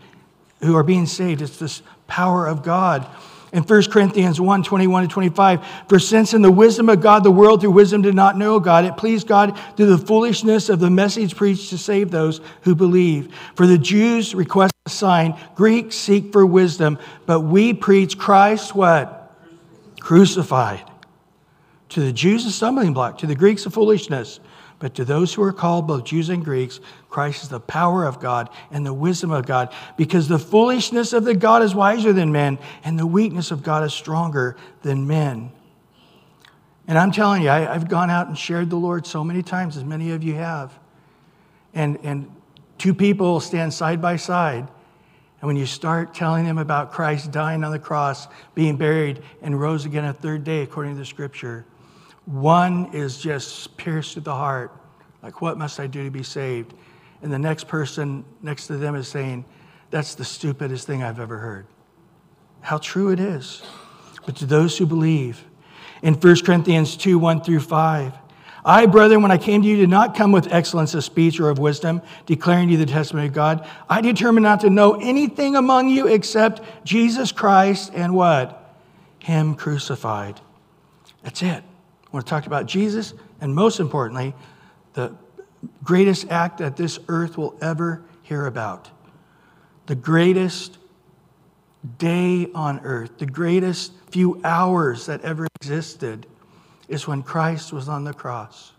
who 0.62 0.76
are 0.76 0.84
being 0.84 1.06
saved, 1.06 1.41
it's 1.41 1.58
this 1.58 1.82
power 2.08 2.45
of 2.45 2.62
God. 2.62 3.08
In 3.54 3.62
1 3.62 3.84
Corinthians 3.91 4.41
1 4.41 4.64
21 4.64 5.04
to 5.04 5.08
25, 5.08 5.66
for 5.88 5.99
since 5.99 6.34
in 6.34 6.41
the 6.41 6.51
wisdom 6.51 6.89
of 6.89 7.01
God, 7.01 7.24
the 7.24 7.30
world 7.30 7.62
through 7.62 7.70
wisdom 7.70 8.01
did 8.01 8.16
not 8.16 8.36
know 8.36 8.60
God, 8.60 8.84
it 8.84 8.97
pleased 8.97 9.28
God 9.28 9.60
through 9.78 9.95
the 9.95 9.97
foolishness 9.99 10.70
of 10.70 10.80
the 10.80 10.89
message 10.89 11.36
preached 11.36 11.70
to 11.70 11.78
save 11.78 12.10
those 12.10 12.41
who 12.64 12.74
believe. 12.74 13.32
For 13.54 13.68
the 13.68 13.78
Jews 13.78 14.34
request 14.34 14.74
a 14.88 14.89
sign, 14.89 15.38
Greeks 15.54 15.95
seek 15.95 16.34
for 16.34 16.43
wisdom, 16.47 16.97
but 17.28 17.41
we 17.41 17.76
preach 17.76 18.18
Christ 18.18 18.74
what? 18.74 19.38
Crucified. 19.99 20.89
To 21.89 21.99
the 21.99 22.12
Jews, 22.12 22.47
a 22.47 22.51
stumbling 22.51 22.93
block, 22.93 23.20
to 23.20 23.28
the 23.28 23.36
Greeks, 23.36 23.68
a 23.68 23.70
foolishness. 23.70 24.39
But 24.84 24.95
to 24.95 25.05
those 25.05 25.34
who 25.34 25.41
are 25.43 25.53
called, 25.53 25.88
both 25.88 26.03
Jews 26.03 26.27
and 26.27 26.43
Greeks, 26.43 26.81
Christ 27.09 27.43
is 27.43 27.47
the 27.47 27.61
power 27.61 28.03
of 28.03 28.19
God 28.19 28.49
and 28.69 28.86
the 28.86 28.93
wisdom 28.93 29.31
of 29.31 29.45
God, 29.45 29.73
because 29.95 30.27
the 30.27 30.38
foolishness 30.38 31.13
of 31.13 31.23
the 31.23 31.36
God 31.36 31.63
is 31.63 31.73
wiser 31.73 32.11
than 32.11 32.34
men, 32.34 32.59
and 32.84 32.99
the 32.99 33.07
weakness 33.07 33.49
of 33.49 33.63
God 33.63 33.86
is 33.86 33.93
stronger 33.93 34.57
than 34.81 35.07
men. 35.07 35.53
And 36.86 36.97
I'm 36.97 37.13
telling 37.13 37.43
you, 37.43 37.49
I, 37.49 37.59
have 37.59 37.88
gone 37.88 38.09
out 38.09 38.27
and 38.27 38.38
shared 38.38 38.69
the 38.69 38.75
Lord 38.75 39.07
so 39.07 39.23
many 39.23 39.41
times, 39.41 39.77
as 39.77 39.86
many 39.86 40.11
of 40.11 40.21
you 40.21 40.34
have. 40.34 40.77
And, 41.73 41.97
and 42.03 42.29
two 42.77 42.93
people 42.93 43.39
stand 43.39 43.73
side 43.73 44.01
by 44.01 44.17
side, 44.17 44.67
And 45.39 45.47
when 45.47 45.55
you 45.55 45.65
start 45.65 46.13
telling 46.13 46.43
them 46.43 46.57
about 46.57 46.91
Christ 46.91 47.31
dying 47.31 47.63
on 47.63 47.71
the 47.71 47.79
cross, 47.79 48.27
being 48.53 48.75
buried, 48.75 49.23
and 49.41 49.57
rose 49.57 49.86
again 49.86 50.03
a 50.03 50.11
third 50.11 50.43
day, 50.43 50.61
according 50.61 50.95
to 50.95 50.99
the 50.99 51.05
scripture, 51.05 51.65
one 52.26 52.93
is 52.93 53.17
just 53.17 53.76
pierced 53.78 54.13
to 54.13 54.21
the 54.21 54.34
heart. 54.34 54.71
Like, 55.21 55.41
what 55.41 55.57
must 55.57 55.80
I 55.80 55.88
do 55.88 56.03
to 56.03 56.11
be 56.11 56.24
saved? 56.24 56.74
And 57.21 57.32
the 57.32 57.39
next 57.39 57.67
person 57.67 58.26
next 58.41 58.67
to 58.67 58.78
them 58.78 58.95
is 58.95 59.07
saying, 59.07 59.45
That's 59.89 60.15
the 60.15 60.26
stupidest 60.26 60.88
thing 60.88 61.03
I've 61.03 61.19
ever 61.19 61.38
heard. 61.38 61.65
How 62.61 62.78
true 62.78 63.09
it 63.09 63.19
is. 63.19 63.63
But 64.26 64.38
to 64.38 64.45
those 64.45 64.78
who 64.78 64.86
believe, 64.86 65.43
in 66.01 66.15
1 66.15 66.36
Corinthians 66.43 66.97
2 66.97 67.17
1 67.17 67.43
through 67.43 67.61
5, 67.61 68.13
I, 68.65 68.86
brethren, 68.86 69.21
when 69.21 69.32
I 69.32 69.38
came 69.38 69.61
to 69.61 69.67
you, 69.67 69.76
did 69.76 69.89
not 69.89 70.15
come 70.15 70.32
with 70.32 70.51
excellence 70.51 70.93
of 70.93 71.03
speech 71.03 71.39
or 71.39 71.49
of 71.49 71.59
wisdom, 71.59 72.01
declaring 72.26 72.67
to 72.67 72.74
you 72.74 72.78
the 72.78 72.86
testimony 72.86 73.28
of 73.28 73.34
God. 73.34 73.67
I 73.89 73.99
determined 73.99 74.43
not 74.43 74.61
to 74.61 74.69
know 74.69 74.93
anything 74.93 75.57
among 75.57 75.89
you 75.89 76.07
except 76.07 76.61
Jesus 76.86 77.34
Christ 77.34 77.91
and 77.93 78.13
what? 78.15 78.76
Him 79.19 79.55
crucified. 79.55 80.39
That's 81.24 81.41
it. 81.41 81.63
Want 82.14 82.28
to 82.28 82.30
talk 82.30 82.45
about 82.45 82.68
Jesus, 82.68 83.16
and 83.41 83.53
most 83.53 83.80
importantly, 83.80 84.36
the 84.93 85.14
greatest 85.84 86.30
act 86.30 86.59
that 86.59 86.78
this 86.78 86.99
earth 87.07 87.38
will 87.38 87.57
ever 87.59 88.03
hear 88.22 88.45
about. 88.45 88.89
The 89.88 89.95
greatest 89.95 90.78
day 91.97 92.47
on 92.53 92.80
earth, 92.84 93.18
the 93.18 93.26
greatest 93.26 93.93
few 94.11 94.39
hours 94.43 95.07
that 95.07 95.22
ever 95.22 95.47
existed 95.59 96.28
is 96.88 97.07
when 97.07 97.24
Christ 97.24 97.74
was 97.74 97.89
on 97.89 98.03
the 98.03 98.14
cross. 98.14 98.74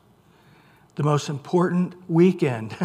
The 0.94 1.02
most 1.02 1.28
important 1.28 1.94
weekend 2.08 2.76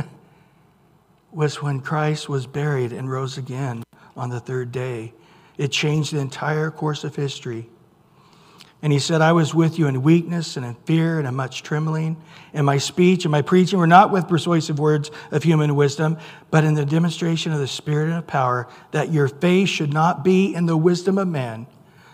was 1.32 1.62
when 1.62 1.80
Christ 1.80 2.28
was 2.28 2.48
buried 2.48 2.92
and 2.92 3.10
rose 3.10 3.38
again 3.38 3.84
on 4.18 4.32
the 4.32 4.40
third 4.40 4.72
day. 4.72 5.14
It 5.60 5.72
changed 5.72 6.12
the 6.12 6.20
entire 6.20 6.72
course 6.72 7.04
of 7.04 7.16
history. 7.16 7.70
And 8.82 8.94
he 8.94 9.00
said, 9.00 9.22
I 9.22 9.34
was 9.34 9.54
with 9.54 9.78
you 9.78 9.88
in 9.88 10.04
weakness 10.04 10.56
and 10.56 10.66
in 10.66 10.76
fear 10.86 11.20
and 11.20 11.28
in 11.28 11.36
much 11.36 11.64
trembling. 11.64 12.16
And 12.54 12.66
my 12.66 12.78
speech 12.78 13.26
and 13.26 13.32
my 13.32 13.42
preaching 13.42 13.78
were 13.78 13.88
not 13.88 14.10
with 14.10 14.30
persuasive 14.30 14.80
words 14.80 15.12
of 15.32 15.44
human 15.44 15.76
wisdom, 15.76 16.18
but 16.50 16.64
in 16.64 16.76
the 16.76 16.86
demonstration 16.86 17.52
of 17.52 17.60
the 17.60 17.68
Spirit 17.68 18.06
and 18.06 18.20
of 18.20 18.28
power, 18.28 18.70
that 18.92 19.12
your 19.12 19.28
faith 19.28 19.68
should 19.68 19.92
not 19.92 20.24
be 20.24 20.56
in 20.56 20.66
the 20.66 20.78
wisdom 20.78 21.18
of 21.18 21.28
man, 21.28 21.68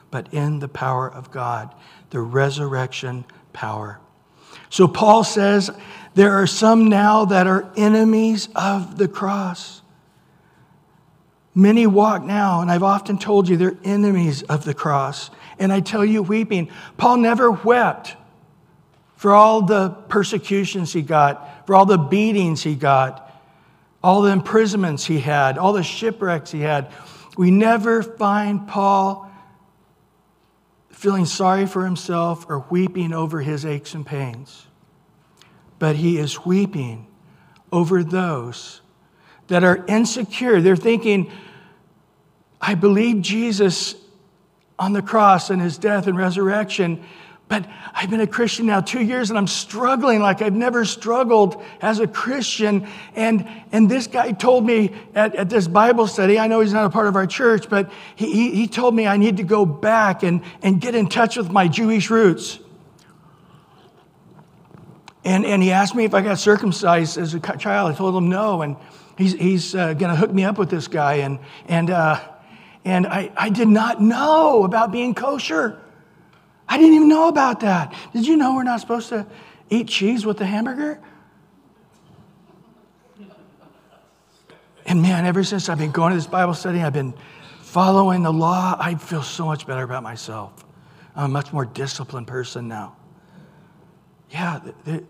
but 0.10 0.34
in 0.34 0.58
the 0.58 0.68
power 0.68 1.08
of 1.08 1.30
God, 1.30 1.74
the 2.10 2.22
resurrection 2.22 3.26
power. 3.54 4.00
So 4.70 4.88
Paul 4.88 5.24
says, 5.24 5.70
there 6.16 6.34
are 6.34 6.48
some 6.48 6.90
now 6.90 7.26
that 7.26 7.46
are 7.46 7.72
enemies 7.78 8.50
of 8.56 8.98
the 8.98 9.08
cross. 9.08 9.82
Many 11.58 11.88
walk 11.88 12.22
now, 12.22 12.60
and 12.60 12.70
I've 12.70 12.84
often 12.84 13.18
told 13.18 13.48
you 13.48 13.56
they're 13.56 13.78
enemies 13.86 14.44
of 14.44 14.66
the 14.66 14.74
cross. 14.74 15.32
And 15.58 15.72
I 15.72 15.80
tell 15.80 16.04
you, 16.04 16.22
weeping. 16.22 16.70
Paul 16.98 17.18
never 17.18 17.50
wept 17.50 18.18
for 19.16 19.34
all 19.34 19.62
the 19.62 19.90
persecutions 19.90 20.92
he 20.92 21.02
got, 21.02 21.66
for 21.66 21.74
all 21.74 21.86
the 21.86 21.98
beatings 21.98 22.62
he 22.62 22.76
got, 22.76 23.22
all 24.04 24.22
the 24.22 24.32
imprisonments 24.32 25.06
he 25.06 25.20
had, 25.20 25.58
all 25.58 25.72
the 25.72 25.82
shipwrecks 25.82 26.52
he 26.52 26.60
had. 26.60 26.92
We 27.38 27.52
never 27.52 28.04
find 28.04 28.68
Paul 28.68 29.32
feeling 30.90 31.26
sorry 31.26 31.68
for 31.68 31.86
himself 31.86 32.46
or 32.50 32.66
weeping 32.70 33.14
over 33.14 33.40
his 33.42 33.66
aches 33.66 33.94
and 33.94 34.06
pains. 34.06 34.68
But 35.80 35.96
he 35.96 36.18
is 36.18 36.46
weeping 36.46 37.08
over 37.72 38.04
those 38.04 38.82
that 39.48 39.64
are 39.64 39.86
insecure. 39.88 40.62
They're 40.62 40.76
thinking, 40.76 41.32
I 42.60 42.76
believe 42.76 43.22
Jesus 43.22 43.96
on 44.78 44.94
the 44.94 45.02
cross 45.02 45.50
and 45.50 45.62
his 45.62 45.78
death 45.78 46.08
and 46.08 46.18
resurrection. 46.18 47.04
But 47.48 47.70
I've 47.94 48.10
been 48.10 48.22
a 48.22 48.28
Christian 48.28 48.66
now 48.66 48.82
two 48.82 49.04
years 49.04 49.30
and 49.30 49.38
I'm 49.38 49.48
struggling 49.48 50.20
like 50.20 50.42
I've 50.42 50.56
never 50.56 50.84
struggled 50.84 51.64
as 51.80 52.00
a 52.00 52.08
Christian. 52.08 52.88
And, 53.16 53.48
and 53.72 53.90
this 53.90 54.08
guy 54.08 54.32
told 54.32 54.66
me 54.66 54.96
at, 55.14 55.36
at 55.36 55.50
this 55.50 55.68
Bible 55.68 56.08
study, 56.08 56.40
I 56.40 56.48
know 56.48 56.62
he's 56.62 56.74
not 56.74 56.86
a 56.86 56.90
part 56.90 57.08
of 57.08 57.16
our 57.16 57.28
church, 57.28 57.70
but 57.70 57.92
he, 58.16 58.32
he, 58.32 58.52
he 58.56 58.68
told 58.68 58.96
me 58.96 59.06
I 59.06 59.18
need 59.18 59.38
to 59.38 59.44
go 59.44 59.64
back 59.66 60.24
and, 60.24 60.42
and 60.64 60.82
get 60.82 60.96
in 60.96 61.08
touch 61.08 61.38
with 61.38 61.52
my 61.52 61.68
Jewish 61.68 62.10
roots. 62.10 62.60
And, 65.24 65.46
and 65.46 65.62
he 65.62 65.72
asked 65.72 65.94
me 65.94 66.04
if 66.06 66.16
I 66.16 66.22
got 66.22 66.40
circumcised 66.40 67.18
as 67.18 67.36
a 67.36 67.40
child. 67.40 67.92
I 67.92 67.96
told 67.96 68.16
him 68.16 68.30
no. 68.30 68.64
And 68.64 68.76
he's, 69.18 69.34
he's 69.34 69.76
uh, 69.76 69.94
going 69.94 70.12
to 70.12 70.16
hook 70.16 70.32
me 70.32 70.44
up 70.44 70.58
with 70.58 70.70
this 70.70 70.88
guy. 70.88 71.16
And, 71.16 71.40
and, 71.68 71.90
uh, 71.90 72.20
and 72.84 73.08
I, 73.08 73.32
I 73.36 73.50
did 73.50 73.68
not 73.68 74.02
know 74.02 74.64
about 74.64 74.92
being 74.92 75.16
kosher. 75.16 75.80
I 76.68 76.78
didn't 76.78 76.96
even 76.96 77.10
know 77.10 77.28
about 77.28 77.62
that. 77.62 77.94
Did 78.14 78.28
you 78.28 78.38
know 78.38 78.56
we're 78.56 78.64
not 78.64 78.82
supposed 78.82 79.10
to 79.10 79.26
eat 79.70 79.88
cheese 79.88 80.26
with 80.26 80.38
the 80.38 80.46
hamburger? 80.46 81.00
And 84.86 85.02
man, 85.02 85.26
ever 85.26 85.44
since 85.44 85.68
I've 85.68 85.80
been 85.80 85.92
going 85.92 86.12
to 86.12 86.18
this 86.18 86.28
Bible 86.28 86.54
study, 86.54 86.82
I've 86.82 86.94
been 86.94 87.16
following 87.62 88.24
the 88.24 88.32
law, 88.32 88.78
I 88.80 88.96
feel 88.96 89.24
so 89.24 89.46
much 89.46 89.66
better 89.68 89.84
about 89.84 90.04
myself. 90.04 90.64
I'm 91.16 91.26
a 91.26 91.28
much 91.28 91.52
more 91.52 91.66
disciplined 91.66 92.28
person 92.28 92.68
now. 92.68 92.96
Yeah, 94.30 94.60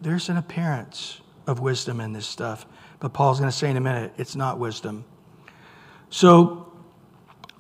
there's 0.02 0.30
an 0.30 0.38
appearance 0.38 1.22
of 1.46 1.60
wisdom 1.60 2.00
in 2.00 2.14
this 2.14 2.26
stuff, 2.26 2.66
but 3.06 3.14
Paul's 3.14 3.38
going 3.38 3.52
to 3.52 3.56
say 3.56 3.70
in 3.70 3.78
a 3.78 3.82
minute, 3.82 4.14
it's 4.18 4.36
not 4.36 4.58
wisdom. 4.58 5.06
So 6.10 6.74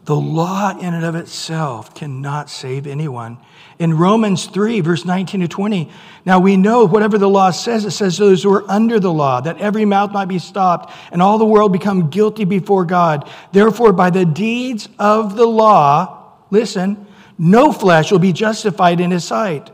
the 0.05 0.15
law 0.15 0.75
in 0.75 0.91
and 0.91 1.05
of 1.05 1.13
itself 1.13 1.93
cannot 1.93 2.49
save 2.49 2.87
anyone. 2.87 3.37
In 3.77 3.95
Romans 3.95 4.47
3, 4.47 4.79
verse 4.79 5.05
19 5.05 5.41
to 5.41 5.47
20, 5.47 5.91
now 6.25 6.39
we 6.39 6.57
know 6.57 6.85
whatever 6.85 7.19
the 7.19 7.29
law 7.29 7.51
says, 7.51 7.85
it 7.85 7.91
says 7.91 8.17
those 8.17 8.41
who 8.41 8.51
are 8.55 8.67
under 8.71 8.99
the 8.99 9.13
law, 9.13 9.39
that 9.39 9.59
every 9.59 9.85
mouth 9.85 10.11
might 10.11 10.25
be 10.25 10.39
stopped 10.39 10.91
and 11.11 11.21
all 11.21 11.37
the 11.37 11.45
world 11.45 11.71
become 11.71 12.09
guilty 12.09 12.43
before 12.43 12.83
God. 12.83 13.29
Therefore, 13.51 13.93
by 13.93 14.09
the 14.09 14.25
deeds 14.25 14.89
of 14.97 15.35
the 15.35 15.45
law, 15.45 16.39
listen, 16.49 17.05
no 17.37 17.71
flesh 17.71 18.11
will 18.11 18.17
be 18.17 18.33
justified 18.33 18.99
in 18.99 19.11
his 19.11 19.25
sight. 19.25 19.69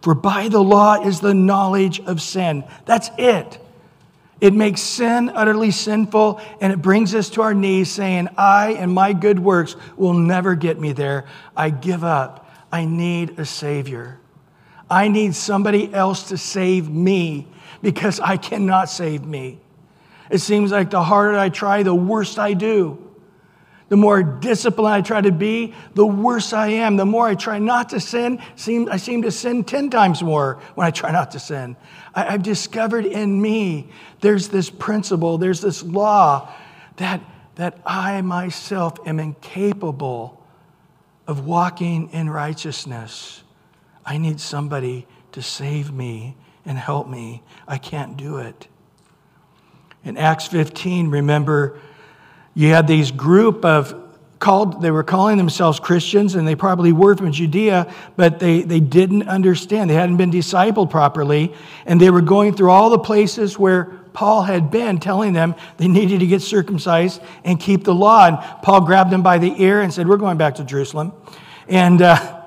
For 0.00 0.14
by 0.14 0.46
the 0.46 0.62
law 0.62 1.04
is 1.04 1.18
the 1.18 1.34
knowledge 1.34 1.98
of 2.02 2.22
sin. 2.22 2.62
That's 2.84 3.10
it. 3.18 3.58
It 4.40 4.54
makes 4.54 4.80
sin 4.80 5.30
utterly 5.34 5.72
sinful, 5.72 6.40
and 6.60 6.72
it 6.72 6.80
brings 6.80 7.14
us 7.14 7.28
to 7.30 7.42
our 7.42 7.54
knees 7.54 7.90
saying, 7.90 8.28
I 8.36 8.72
and 8.72 8.92
my 8.92 9.12
good 9.12 9.38
works 9.38 9.74
will 9.96 10.14
never 10.14 10.54
get 10.54 10.78
me 10.78 10.92
there. 10.92 11.26
I 11.56 11.70
give 11.70 12.04
up. 12.04 12.48
I 12.70 12.84
need 12.84 13.38
a 13.38 13.44
Savior. 13.44 14.20
I 14.90 15.08
need 15.08 15.34
somebody 15.34 15.92
else 15.92 16.28
to 16.28 16.36
save 16.36 16.88
me 16.88 17.48
because 17.82 18.20
I 18.20 18.36
cannot 18.36 18.88
save 18.88 19.24
me. 19.24 19.58
It 20.30 20.38
seems 20.38 20.70
like 20.70 20.90
the 20.90 21.02
harder 21.02 21.38
I 21.38 21.48
try, 21.48 21.82
the 21.82 21.94
worse 21.94 22.38
I 22.38 22.52
do. 22.52 23.07
The 23.88 23.96
more 23.96 24.22
disciplined 24.22 24.94
I 24.94 25.00
try 25.00 25.20
to 25.20 25.32
be, 25.32 25.74
the 25.94 26.06
worse 26.06 26.52
I 26.52 26.68
am. 26.68 26.96
The 26.96 27.06
more 27.06 27.26
I 27.26 27.34
try 27.34 27.58
not 27.58 27.88
to 27.90 28.00
sin, 28.00 28.40
seem, 28.54 28.88
I 28.90 28.98
seem 28.98 29.22
to 29.22 29.30
sin 29.30 29.64
10 29.64 29.88
times 29.88 30.22
more 30.22 30.60
when 30.74 30.86
I 30.86 30.90
try 30.90 31.10
not 31.10 31.30
to 31.30 31.38
sin. 31.40 31.74
I've 32.14 32.42
discovered 32.42 33.06
in 33.06 33.40
me 33.40 33.88
there's 34.20 34.48
this 34.48 34.68
principle, 34.68 35.38
there's 35.38 35.62
this 35.62 35.82
law 35.82 36.52
that, 36.96 37.22
that 37.54 37.78
I 37.86 38.20
myself 38.20 38.98
am 39.06 39.18
incapable 39.18 40.44
of 41.26 41.46
walking 41.46 42.10
in 42.10 42.28
righteousness. 42.28 43.42
I 44.04 44.18
need 44.18 44.40
somebody 44.40 45.06
to 45.32 45.40
save 45.40 45.92
me 45.92 46.36
and 46.66 46.76
help 46.76 47.08
me. 47.08 47.42
I 47.66 47.78
can't 47.78 48.16
do 48.18 48.36
it. 48.38 48.68
In 50.04 50.16
Acts 50.16 50.46
15, 50.46 51.08
remember, 51.08 51.80
you 52.58 52.70
had 52.70 52.88
these 52.88 53.12
group 53.12 53.64
of 53.64 53.94
called 54.40 54.82
they 54.82 54.90
were 54.90 55.04
calling 55.04 55.36
themselves 55.36 55.78
christians 55.78 56.34
and 56.34 56.46
they 56.46 56.56
probably 56.56 56.90
were 56.90 57.14
from 57.16 57.30
judea 57.30 57.92
but 58.16 58.40
they, 58.40 58.62
they 58.62 58.80
didn't 58.80 59.28
understand. 59.28 59.88
They 59.88 59.94
hadn't 59.94 60.16
been 60.16 60.32
discipled 60.32 60.90
properly 60.90 61.54
and 61.86 62.00
they 62.00 62.10
were 62.10 62.20
going 62.20 62.54
through 62.54 62.70
all 62.70 62.90
the 62.90 62.98
places 62.98 63.56
where 63.58 63.84
paul 64.12 64.42
had 64.42 64.72
been 64.72 64.98
telling 64.98 65.34
them 65.34 65.54
they 65.76 65.86
needed 65.86 66.18
to 66.18 66.26
get 66.26 66.42
circumcised 66.42 67.22
and 67.44 67.60
keep 67.60 67.84
the 67.84 67.94
law. 67.94 68.26
And 68.26 68.38
paul 68.62 68.80
grabbed 68.80 69.12
them 69.12 69.22
by 69.22 69.38
the 69.38 69.54
ear 69.62 69.80
and 69.80 69.94
said 69.94 70.08
we're 70.08 70.16
going 70.16 70.36
back 70.36 70.56
to 70.56 70.64
jerusalem. 70.64 71.12
And 71.68 72.02
uh, 72.02 72.42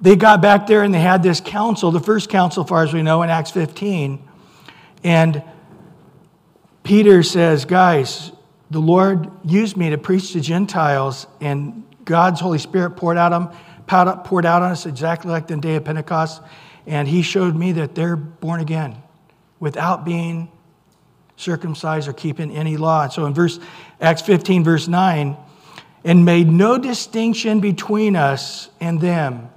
they 0.00 0.16
got 0.16 0.40
back 0.40 0.66
there 0.66 0.84
and 0.84 0.94
they 0.94 1.00
had 1.00 1.22
this 1.22 1.40
council 1.42 1.90
the 1.90 2.00
first 2.00 2.30
council 2.30 2.64
far 2.64 2.82
as 2.82 2.94
we 2.94 3.02
know 3.02 3.22
in 3.22 3.28
acts 3.28 3.50
15 3.50 4.26
and 5.04 5.42
peter 6.82 7.22
says 7.22 7.66
guys 7.66 8.32
the 8.70 8.80
Lord 8.80 9.30
used 9.44 9.76
me 9.76 9.90
to 9.90 9.98
preach 9.98 10.32
to 10.32 10.40
Gentiles, 10.40 11.26
and 11.40 11.84
God's 12.04 12.40
Holy 12.40 12.58
Spirit 12.58 12.90
poured 12.90 13.16
out, 13.16 13.32
on, 13.32 14.22
poured 14.24 14.46
out 14.46 14.62
on 14.62 14.70
us 14.70 14.86
exactly 14.86 15.30
like 15.30 15.48
the 15.48 15.56
day 15.56 15.74
of 15.74 15.84
Pentecost. 15.84 16.40
And 16.86 17.08
He 17.08 17.22
showed 17.22 17.56
me 17.56 17.72
that 17.72 17.94
they're 17.94 18.16
born 18.16 18.60
again 18.60 18.96
without 19.58 20.04
being 20.04 20.50
circumcised 21.36 22.08
or 22.08 22.12
keeping 22.12 22.50
any 22.50 22.76
law. 22.76 23.08
So 23.08 23.26
in 23.26 23.34
verse 23.34 23.58
Acts 24.00 24.22
15, 24.22 24.62
verse 24.62 24.86
9, 24.86 25.36
and 26.04 26.24
made 26.24 26.48
no 26.48 26.78
distinction 26.78 27.60
between 27.60 28.14
us 28.14 28.68
and 28.80 29.00
them, 29.00 29.50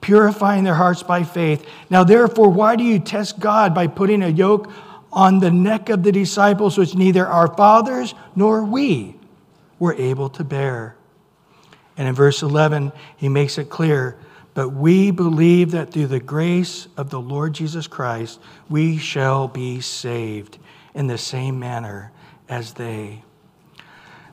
purifying 0.00 0.64
their 0.64 0.74
hearts 0.74 1.02
by 1.02 1.24
faith. 1.24 1.66
Now, 1.90 2.04
therefore, 2.04 2.50
why 2.50 2.76
do 2.76 2.84
you 2.84 2.98
test 2.98 3.38
God 3.38 3.74
by 3.74 3.86
putting 3.86 4.22
a 4.22 4.28
yoke 4.28 4.70
on 5.12 5.40
the 5.40 5.50
neck 5.50 5.88
of 5.88 6.02
the 6.02 6.12
disciples, 6.12 6.76
which 6.76 6.94
neither 6.94 7.26
our 7.26 7.54
fathers 7.54 8.14
nor 8.36 8.64
we 8.64 9.16
were 9.78 9.94
able 9.94 10.28
to 10.30 10.44
bear? 10.44 10.96
And 11.96 12.06
in 12.06 12.14
verse 12.14 12.42
11, 12.42 12.92
he 13.16 13.28
makes 13.28 13.58
it 13.58 13.70
clear 13.70 14.18
but 14.58 14.70
we 14.70 15.12
believe 15.12 15.70
that 15.70 15.92
through 15.92 16.08
the 16.08 16.18
grace 16.18 16.88
of 16.96 17.10
the 17.10 17.20
Lord 17.20 17.52
Jesus 17.52 17.86
Christ, 17.86 18.40
we 18.68 18.98
shall 18.98 19.46
be 19.46 19.80
saved 19.80 20.58
in 20.94 21.06
the 21.06 21.16
same 21.16 21.60
manner 21.60 22.10
as 22.48 22.72
they. 22.72 23.22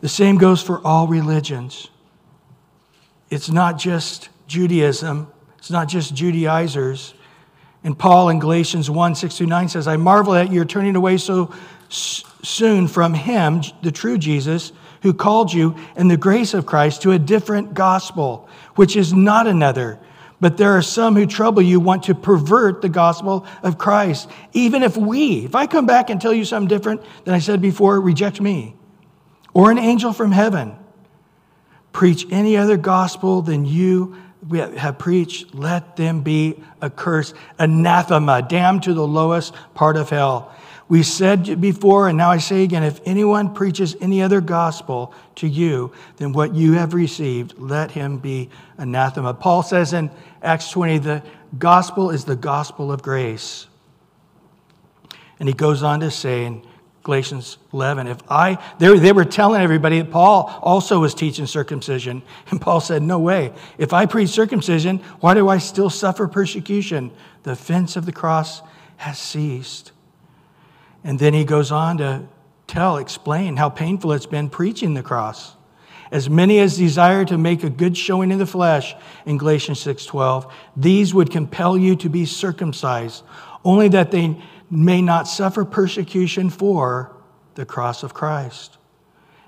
The 0.01 0.09
same 0.09 0.39
goes 0.39 0.63
for 0.63 0.81
all 0.83 1.05
religions. 1.05 1.89
It's 3.29 3.51
not 3.51 3.77
just 3.77 4.29
Judaism, 4.47 5.31
it's 5.59 5.69
not 5.69 5.89
just 5.89 6.15
Judaizers. 6.15 7.13
And 7.85 7.97
Paul 7.97 8.27
in 8.27 8.39
Galatians 8.39 8.89
1 8.89 9.15
6 9.15 9.37
through 9.37 9.47
9 9.47 9.69
says, 9.69 9.87
I 9.87 9.95
marvel 9.95 10.33
that 10.33 10.51
you're 10.51 10.65
turning 10.65 10.97
away 10.97 11.17
so 11.17 11.53
soon 11.87 12.89
from 12.89 13.13
him, 13.13 13.61
the 13.81 13.91
true 13.91 14.17
Jesus, 14.17 14.73
who 15.03 15.13
called 15.13 15.53
you 15.53 15.75
in 15.95 16.09
the 16.09 16.17
grace 16.17 16.53
of 16.53 16.65
Christ 16.65 17.03
to 17.03 17.11
a 17.11 17.19
different 17.19 17.73
gospel, 17.73 18.49
which 18.75 18.97
is 18.97 19.13
not 19.13 19.47
another 19.47 19.99
but 20.39 20.57
there 20.57 20.71
are 20.77 20.81
some 20.81 21.15
who 21.15 21.25
trouble 21.25 21.61
you, 21.61 21.79
want 21.79 22.03
to 22.03 22.15
pervert 22.15 22.81
the 22.81 22.89
gospel 22.89 23.45
of 23.63 23.77
Christ. 23.77 24.29
Even 24.53 24.83
if 24.83 24.97
we, 24.97 25.45
if 25.45 25.55
I 25.55 25.65
come 25.65 25.85
back 25.85 26.09
and 26.09 26.19
tell 26.19 26.33
you 26.33 26.45
something 26.45 26.67
different 26.67 27.01
than 27.23 27.33
I 27.33 27.39
said 27.39 27.61
before, 27.61 27.99
reject 28.01 28.41
me. 28.41 28.75
Or 29.53 29.71
an 29.71 29.77
angel 29.77 30.11
from 30.11 30.31
heaven 30.31 30.75
preach 31.93 32.27
any 32.29 32.57
other 32.57 32.75
gospel 32.75 33.41
than 33.41 33.63
you 33.63 34.17
have 34.51 34.97
preached, 34.99 35.53
let 35.55 35.95
them 35.95 36.21
be 36.21 36.61
accursed, 36.81 37.35
anathema, 37.57 38.41
damned 38.41 38.83
to 38.83 38.93
the 38.93 39.07
lowest 39.07 39.53
part 39.73 39.97
of 39.97 40.09
hell. 40.09 40.55
We 40.87 41.01
said 41.01 41.59
before, 41.59 42.09
and 42.09 42.17
now 42.17 42.29
I 42.29 42.37
say 42.37 42.63
again 42.63 42.83
if 42.83 42.99
anyone 43.05 43.55
preaches 43.55 43.95
any 44.01 44.21
other 44.21 44.39
gospel 44.39 45.13
to 45.35 45.47
you 45.47 45.91
than 46.17 46.31
what 46.31 46.53
you 46.53 46.73
have 46.73 46.93
received, 46.93 47.57
let 47.57 47.91
him 47.91 48.19
be 48.19 48.49
anathema. 48.77 49.33
Paul 49.33 49.63
says 49.63 49.93
in 49.93 50.11
Acts 50.43 50.69
20, 50.69 50.99
the 50.99 51.23
gospel 51.57 52.11
is 52.11 52.25
the 52.25 52.35
gospel 52.35 52.91
of 52.91 53.01
grace. 53.01 53.65
And 55.39 55.49
he 55.49 55.53
goes 55.53 55.81
on 55.81 56.01
to 56.01 56.11
say 56.11 56.61
Galatians 57.05 57.59
11, 57.71 58.07
if 58.07 58.17
I, 58.27 58.57
they, 58.79 58.97
they 58.97 59.11
were 59.11 59.25
telling 59.25 59.61
everybody 59.61 60.01
that 60.01 60.09
Paul 60.09 60.49
also 60.63 60.99
was 60.99 61.13
teaching 61.13 61.45
circumcision. 61.45 62.23
And 62.49 62.59
Paul 62.59 62.81
said, 62.81 63.03
no 63.03 63.19
way. 63.19 63.53
If 63.77 63.93
I 63.93 64.07
preach 64.07 64.29
circumcision, 64.29 64.97
why 65.19 65.35
do 65.35 65.47
I 65.47 65.59
still 65.59 65.91
suffer 65.91 66.27
persecution? 66.27 67.11
The 67.43 67.51
offense 67.51 67.95
of 67.95 68.07
the 68.07 68.11
cross 68.11 68.63
has 68.97 69.19
ceased. 69.19 69.91
And 71.03 71.19
then 71.19 71.35
he 71.35 71.45
goes 71.45 71.71
on 71.71 71.99
to 71.99 72.23
tell, 72.65 72.97
explain 72.97 73.57
how 73.57 73.69
painful 73.69 74.11
it's 74.11 74.25
been 74.25 74.49
preaching 74.49 74.95
the 74.95 75.03
cross. 75.03 75.55
As 76.11 76.27
many 76.27 76.59
as 76.59 76.75
desire 76.75 77.23
to 77.25 77.37
make 77.37 77.63
a 77.63 77.69
good 77.69 77.95
showing 77.95 78.31
in 78.31 78.39
the 78.39 78.47
flesh, 78.47 78.95
in 79.27 79.37
Galatians 79.37 79.79
6:12, 79.79 80.51
these 80.75 81.13
would 81.13 81.29
compel 81.29 81.77
you 81.77 81.95
to 81.97 82.09
be 82.09 82.25
circumcised, 82.25 83.21
only 83.63 83.89
that 83.89 84.09
they 84.09 84.41
may 84.75 85.01
not 85.01 85.27
suffer 85.27 85.65
persecution 85.65 86.49
for 86.49 87.15
the 87.55 87.65
cross 87.65 88.03
of 88.03 88.13
Christ. 88.13 88.77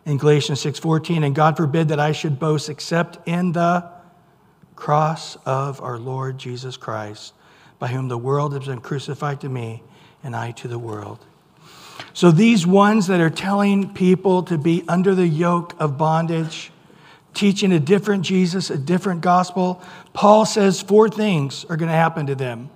In 0.05 0.17
Galatians 0.17 0.61
6:14, 0.61 1.23
and 1.23 1.35
God 1.35 1.57
forbid 1.57 1.89
that 1.89 1.99
I 1.99 2.13
should 2.13 2.39
boast 2.39 2.69
except 2.69 3.27
in 3.27 3.51
the 3.51 3.83
cross 4.75 5.35
of 5.45 5.81
our 5.81 5.97
Lord 5.97 6.37
Jesus 6.37 6.77
Christ, 6.77 7.33
by 7.79 7.87
whom 7.87 8.07
the 8.07 8.17
world 8.17 8.53
has 8.53 8.65
been 8.65 8.79
crucified 8.79 9.41
to 9.41 9.49
me 9.49 9.83
and 10.23 10.35
I 10.35 10.51
to 10.51 10.67
the 10.67 10.79
world. 10.79 11.19
So, 12.13 12.31
these 12.31 12.65
ones 12.65 13.07
that 13.07 13.19
are 13.19 13.29
telling 13.29 13.93
people 13.93 14.43
to 14.43 14.57
be 14.57 14.83
under 14.87 15.13
the 15.13 15.27
yoke 15.27 15.75
of 15.79 15.97
bondage, 15.97 16.71
teaching 17.33 17.71
a 17.71 17.79
different 17.79 18.23
Jesus, 18.23 18.69
a 18.69 18.77
different 18.77 19.21
gospel, 19.21 19.81
Paul 20.13 20.45
says 20.45 20.81
four 20.81 21.09
things 21.09 21.65
are 21.65 21.75
going 21.75 21.89
to 21.89 21.95
happen 21.95 22.27
to 22.27 22.35
them. 22.35 22.69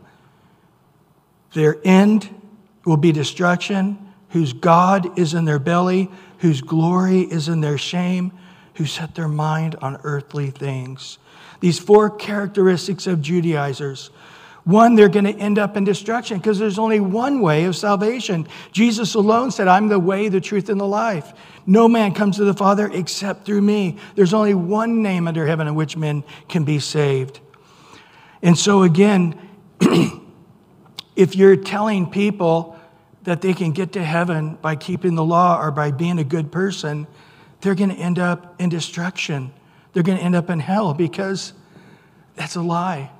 Their 1.53 1.77
end 1.83 2.40
will 2.85 2.97
be 2.97 3.11
destruction, 3.11 3.97
whose 4.29 4.53
God 4.53 5.17
is 5.19 5.33
in 5.33 5.45
their 5.45 5.59
belly, 5.59 6.09
whose 6.39 6.61
glory 6.61 7.21
is 7.21 7.47
in 7.47 7.61
their 7.61 7.77
shame, 7.77 8.31
who 8.75 8.85
set 8.85 9.15
their 9.15 9.27
mind 9.27 9.75
on 9.81 9.99
earthly 10.03 10.49
things. 10.49 11.17
These 11.59 11.79
four 11.79 12.09
characteristics 12.09 13.05
of 13.07 13.21
Judaizers 13.21 14.09
one, 14.63 14.93
they're 14.93 15.09
going 15.09 15.25
to 15.25 15.33
end 15.33 15.57
up 15.57 15.75
in 15.75 15.83
destruction 15.83 16.37
because 16.37 16.59
there's 16.59 16.77
only 16.77 16.99
one 16.99 17.41
way 17.41 17.65
of 17.65 17.75
salvation. 17.75 18.47
Jesus 18.71 19.15
alone 19.15 19.49
said, 19.49 19.67
I'm 19.67 19.87
the 19.87 19.99
way, 19.99 20.29
the 20.29 20.41
truth, 20.41 20.69
and 20.69 20.79
the 20.79 20.87
life. 20.87 21.33
No 21.65 21.87
man 21.87 22.13
comes 22.13 22.37
to 22.37 22.43
the 22.43 22.53
Father 22.53 22.89
except 22.93 23.45
through 23.45 23.61
me. 23.61 23.97
There's 24.15 24.33
only 24.33 24.53
one 24.53 25.01
name 25.01 25.27
under 25.27 25.47
heaven 25.47 25.67
in 25.67 25.73
which 25.73 25.97
men 25.97 26.23
can 26.47 26.63
be 26.63 26.77
saved. 26.79 27.39
And 28.43 28.57
so, 28.57 28.83
again, 28.83 29.39
if 31.15 31.35
you're 31.35 31.55
telling 31.55 32.09
people 32.09 32.77
that 33.23 33.41
they 33.41 33.53
can 33.53 33.71
get 33.71 33.93
to 33.93 34.03
heaven 34.03 34.57
by 34.61 34.75
keeping 34.75 35.15
the 35.15 35.23
law 35.23 35.61
or 35.61 35.71
by 35.71 35.91
being 35.91 36.19
a 36.19 36.23
good 36.23 36.51
person, 36.51 37.05
they're 37.61 37.75
going 37.75 37.89
to 37.89 37.95
end 37.95 38.17
up 38.17 38.59
in 38.59 38.69
destruction. 38.69 39.51
They're 39.93 40.03
going 40.03 40.17
to 40.17 40.23
end 40.23 40.35
up 40.35 40.49
in 40.49 40.59
hell 40.59 40.93
because 40.93 41.53
that's 42.35 42.55
a 42.55 42.61
lie. 42.61 43.11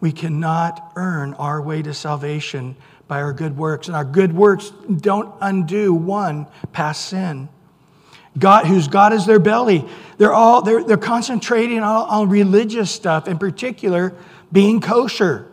We 0.00 0.12
cannot 0.12 0.92
earn 0.96 1.34
our 1.34 1.60
way 1.60 1.82
to 1.82 1.92
salvation 1.92 2.76
by 3.08 3.22
our 3.22 3.32
good 3.32 3.56
works. 3.56 3.88
And 3.88 3.96
our 3.96 4.04
good 4.04 4.34
works 4.34 4.70
don't 5.00 5.34
undo 5.40 5.92
one 5.92 6.46
past 6.72 7.06
sin. 7.06 7.48
God, 8.38 8.66
whose 8.66 8.86
God 8.86 9.12
is 9.12 9.26
their 9.26 9.40
belly. 9.40 9.84
They're 10.18 10.32
all 10.32 10.62
they're, 10.62 10.84
they're 10.84 10.96
concentrating 10.96 11.80
on, 11.80 12.08
on 12.08 12.28
religious 12.28 12.90
stuff, 12.90 13.26
in 13.26 13.38
particular, 13.38 14.14
being 14.52 14.80
kosher. 14.80 15.47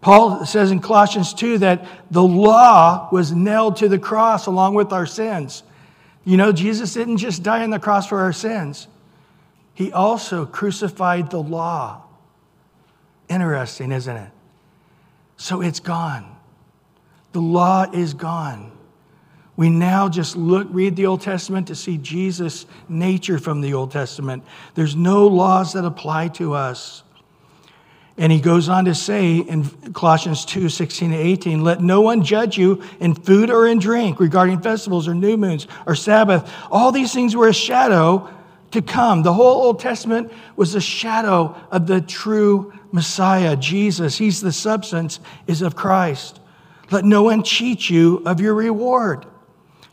Paul 0.00 0.46
says 0.46 0.70
in 0.70 0.80
Colossians 0.80 1.34
2 1.34 1.58
that 1.58 1.86
the 2.10 2.22
law 2.22 3.08
was 3.12 3.32
nailed 3.32 3.76
to 3.76 3.88
the 3.88 3.98
cross 3.98 4.46
along 4.46 4.74
with 4.74 4.92
our 4.92 5.06
sins. 5.06 5.62
You 6.24 6.36
know, 6.36 6.52
Jesus 6.52 6.94
didn't 6.94 7.18
just 7.18 7.42
die 7.42 7.62
on 7.62 7.70
the 7.70 7.78
cross 7.78 8.06
for 8.06 8.20
our 8.20 8.32
sins, 8.32 8.88
he 9.74 9.92
also 9.92 10.44
crucified 10.46 11.30
the 11.30 11.42
law. 11.42 12.02
Interesting, 13.28 13.92
isn't 13.92 14.16
it? 14.16 14.30
So 15.36 15.62
it's 15.62 15.80
gone. 15.80 16.36
The 17.32 17.40
law 17.40 17.86
is 17.90 18.12
gone. 18.12 18.72
We 19.56 19.70
now 19.70 20.08
just 20.08 20.36
look, 20.36 20.66
read 20.70 20.96
the 20.96 21.06
Old 21.06 21.20
Testament 21.20 21.68
to 21.68 21.74
see 21.74 21.98
Jesus' 21.98 22.66
nature 22.88 23.38
from 23.38 23.60
the 23.60 23.74
Old 23.74 23.90
Testament. 23.90 24.42
There's 24.74 24.96
no 24.96 25.26
laws 25.26 25.74
that 25.74 25.84
apply 25.84 26.28
to 26.28 26.54
us. 26.54 27.02
And 28.20 28.30
he 28.30 28.38
goes 28.38 28.68
on 28.68 28.84
to 28.84 28.94
say 28.94 29.38
in 29.38 29.64
Colossians 29.94 30.44
2 30.44 30.68
16 30.68 31.10
and 31.10 31.18
18, 31.18 31.64
let 31.64 31.80
no 31.80 32.02
one 32.02 32.22
judge 32.22 32.58
you 32.58 32.82
in 33.00 33.14
food 33.14 33.48
or 33.48 33.66
in 33.66 33.78
drink 33.78 34.20
regarding 34.20 34.60
festivals 34.60 35.08
or 35.08 35.14
new 35.14 35.38
moons 35.38 35.66
or 35.86 35.94
Sabbath. 35.94 36.52
All 36.70 36.92
these 36.92 37.14
things 37.14 37.34
were 37.34 37.48
a 37.48 37.54
shadow 37.54 38.28
to 38.72 38.82
come. 38.82 39.22
The 39.22 39.32
whole 39.32 39.62
Old 39.62 39.80
Testament 39.80 40.30
was 40.54 40.74
a 40.74 40.82
shadow 40.82 41.56
of 41.70 41.86
the 41.86 42.02
true 42.02 42.74
Messiah, 42.92 43.56
Jesus. 43.56 44.18
He's 44.18 44.42
the 44.42 44.52
substance 44.52 45.18
is 45.46 45.62
of 45.62 45.74
Christ. 45.74 46.40
Let 46.90 47.06
no 47.06 47.22
one 47.22 47.42
cheat 47.42 47.88
you 47.88 48.22
of 48.26 48.38
your 48.38 48.54
reward. 48.54 49.24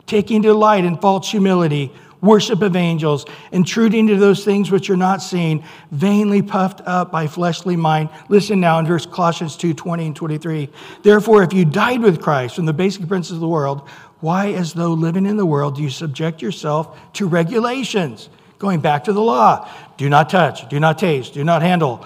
Taking 0.04 0.42
delight 0.42 0.84
in 0.84 0.98
false 0.98 1.30
humility, 1.30 1.94
worship 2.20 2.62
of 2.62 2.76
angels, 2.76 3.24
intruding 3.52 4.06
to 4.08 4.16
those 4.16 4.44
things 4.44 4.70
which 4.70 4.90
are 4.90 4.96
not 4.96 5.22
seen, 5.22 5.64
vainly 5.90 6.42
puffed 6.42 6.80
up 6.86 7.12
by 7.12 7.26
fleshly 7.26 7.76
mind. 7.76 8.10
Listen 8.28 8.60
now 8.60 8.78
in 8.78 8.86
verse 8.86 9.06
Colossians 9.06 9.56
2 9.56 9.74
20 9.74 10.06
and 10.06 10.16
23. 10.16 10.68
Therefore, 11.02 11.42
if 11.42 11.52
you 11.52 11.64
died 11.64 12.00
with 12.00 12.20
Christ 12.20 12.56
from 12.56 12.66
the 12.66 12.72
basic 12.72 13.06
principles 13.06 13.36
of 13.36 13.40
the 13.40 13.48
world, 13.48 13.88
why, 14.20 14.52
as 14.52 14.72
though 14.72 14.92
living 14.92 15.26
in 15.26 15.36
the 15.36 15.46
world, 15.46 15.76
do 15.76 15.82
you 15.82 15.90
subject 15.90 16.42
yourself 16.42 16.98
to 17.14 17.28
regulations? 17.28 18.28
Going 18.58 18.80
back 18.80 19.04
to 19.04 19.12
the 19.12 19.20
law 19.20 19.70
do 19.96 20.08
not 20.08 20.28
touch, 20.28 20.68
do 20.68 20.80
not 20.80 20.98
taste, 20.98 21.34
do 21.34 21.44
not 21.44 21.62
handle, 21.62 22.04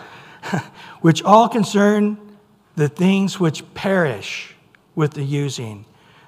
which 1.01 1.23
all 1.23 1.49
concern 1.49 2.19
the 2.77 2.89
things 2.89 3.41
which 3.41 3.63
perish 3.75 4.55
with 4.95 5.13
the 5.13 5.23
using, 5.23 5.85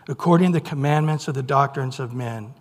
according 0.09 0.53
to 0.53 0.61
the 0.61 0.67
commandments 0.67 1.29
of 1.29 1.35
the 1.35 1.43
doctrines 1.43 2.01
of 2.01 2.15
men. 2.15 2.55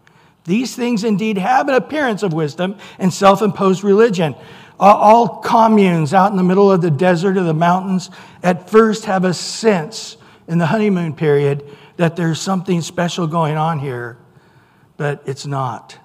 These 0.46 0.76
things 0.76 1.04
indeed 1.04 1.38
have 1.38 1.68
an 1.70 1.76
appearance 1.76 2.24
of 2.24 2.34
wisdom 2.34 2.78
and 3.00 3.14
self 3.14 3.42
imposed 3.42 3.84
religion. 3.84 4.36
All 4.80 5.40
communes 5.40 6.14
out 6.14 6.32
in 6.32 6.38
the 6.38 6.44
middle 6.44 6.72
of 6.72 6.82
the 6.82 6.92
desert 6.92 7.38
or 7.38 7.44
the 7.44 7.54
mountains 7.54 8.10
at 8.42 8.70
first 8.70 9.06
have 9.06 9.24
a 9.24 9.34
sense 9.34 10.18
in 10.48 10.58
the 10.58 10.66
honeymoon 10.66 11.14
period 11.14 11.64
that 11.98 12.16
there's 12.16 12.42
something 12.42 12.82
special 12.82 13.28
going 13.28 13.56
on 13.56 13.80
here, 13.80 14.18
but 14.98 15.24
it's 15.26 15.46
not. 15.46 15.98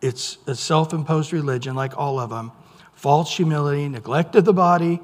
It's 0.00 0.38
a 0.46 0.54
self 0.54 0.92
imposed 0.92 1.32
religion, 1.32 1.74
like 1.74 1.96
all 1.98 2.20
of 2.20 2.30
them. 2.30 2.52
False 2.92 3.34
humility, 3.36 3.88
neglect 3.88 4.36
of 4.36 4.44
the 4.44 4.52
body, 4.52 5.00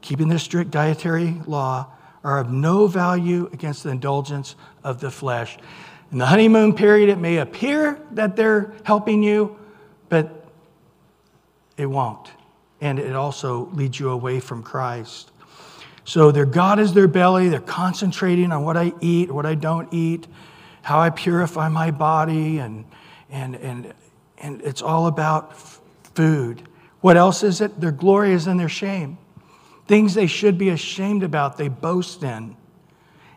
keeping 0.00 0.28
the 0.28 0.38
strict 0.38 0.70
dietary 0.70 1.40
law 1.46 1.88
are 2.24 2.38
of 2.38 2.50
no 2.50 2.86
value 2.86 3.48
against 3.52 3.82
the 3.82 3.90
indulgence 3.90 4.54
of 4.82 5.00
the 5.00 5.10
flesh. 5.10 5.58
In 6.10 6.18
the 6.18 6.26
honeymoon 6.26 6.74
period, 6.74 7.10
it 7.10 7.18
may 7.18 7.36
appear 7.36 8.00
that 8.12 8.34
they're 8.34 8.72
helping 8.82 9.22
you, 9.22 9.58
but 10.08 10.46
it 11.76 11.86
won't. 11.86 12.30
And 12.80 12.98
it 12.98 13.14
also 13.14 13.66
leads 13.72 14.00
you 14.00 14.10
away 14.10 14.40
from 14.40 14.62
Christ. 14.62 15.30
So 16.04 16.30
their 16.30 16.46
God 16.46 16.78
is 16.78 16.94
their 16.94 17.08
belly. 17.08 17.50
They're 17.50 17.60
concentrating 17.60 18.52
on 18.52 18.64
what 18.64 18.78
I 18.78 18.94
eat, 19.00 19.30
what 19.30 19.44
I 19.44 19.54
don't 19.54 19.92
eat, 19.92 20.26
how 20.80 20.98
I 20.98 21.10
purify 21.10 21.68
my 21.68 21.90
body, 21.90 22.58
and, 22.58 22.86
and, 23.28 23.56
and, 23.56 23.92
and 24.38 24.62
it's 24.62 24.80
all 24.80 25.08
about 25.08 25.58
food. 26.14 26.66
What 27.02 27.18
else 27.18 27.42
is 27.42 27.60
it? 27.60 27.78
Their 27.78 27.92
glory 27.92 28.32
is 28.32 28.46
in 28.46 28.56
their 28.56 28.70
shame. 28.70 29.18
Things 29.86 30.14
they 30.14 30.26
should 30.26 30.56
be 30.56 30.70
ashamed 30.70 31.22
about, 31.22 31.58
they 31.58 31.68
boast 31.68 32.22
in. 32.22 32.56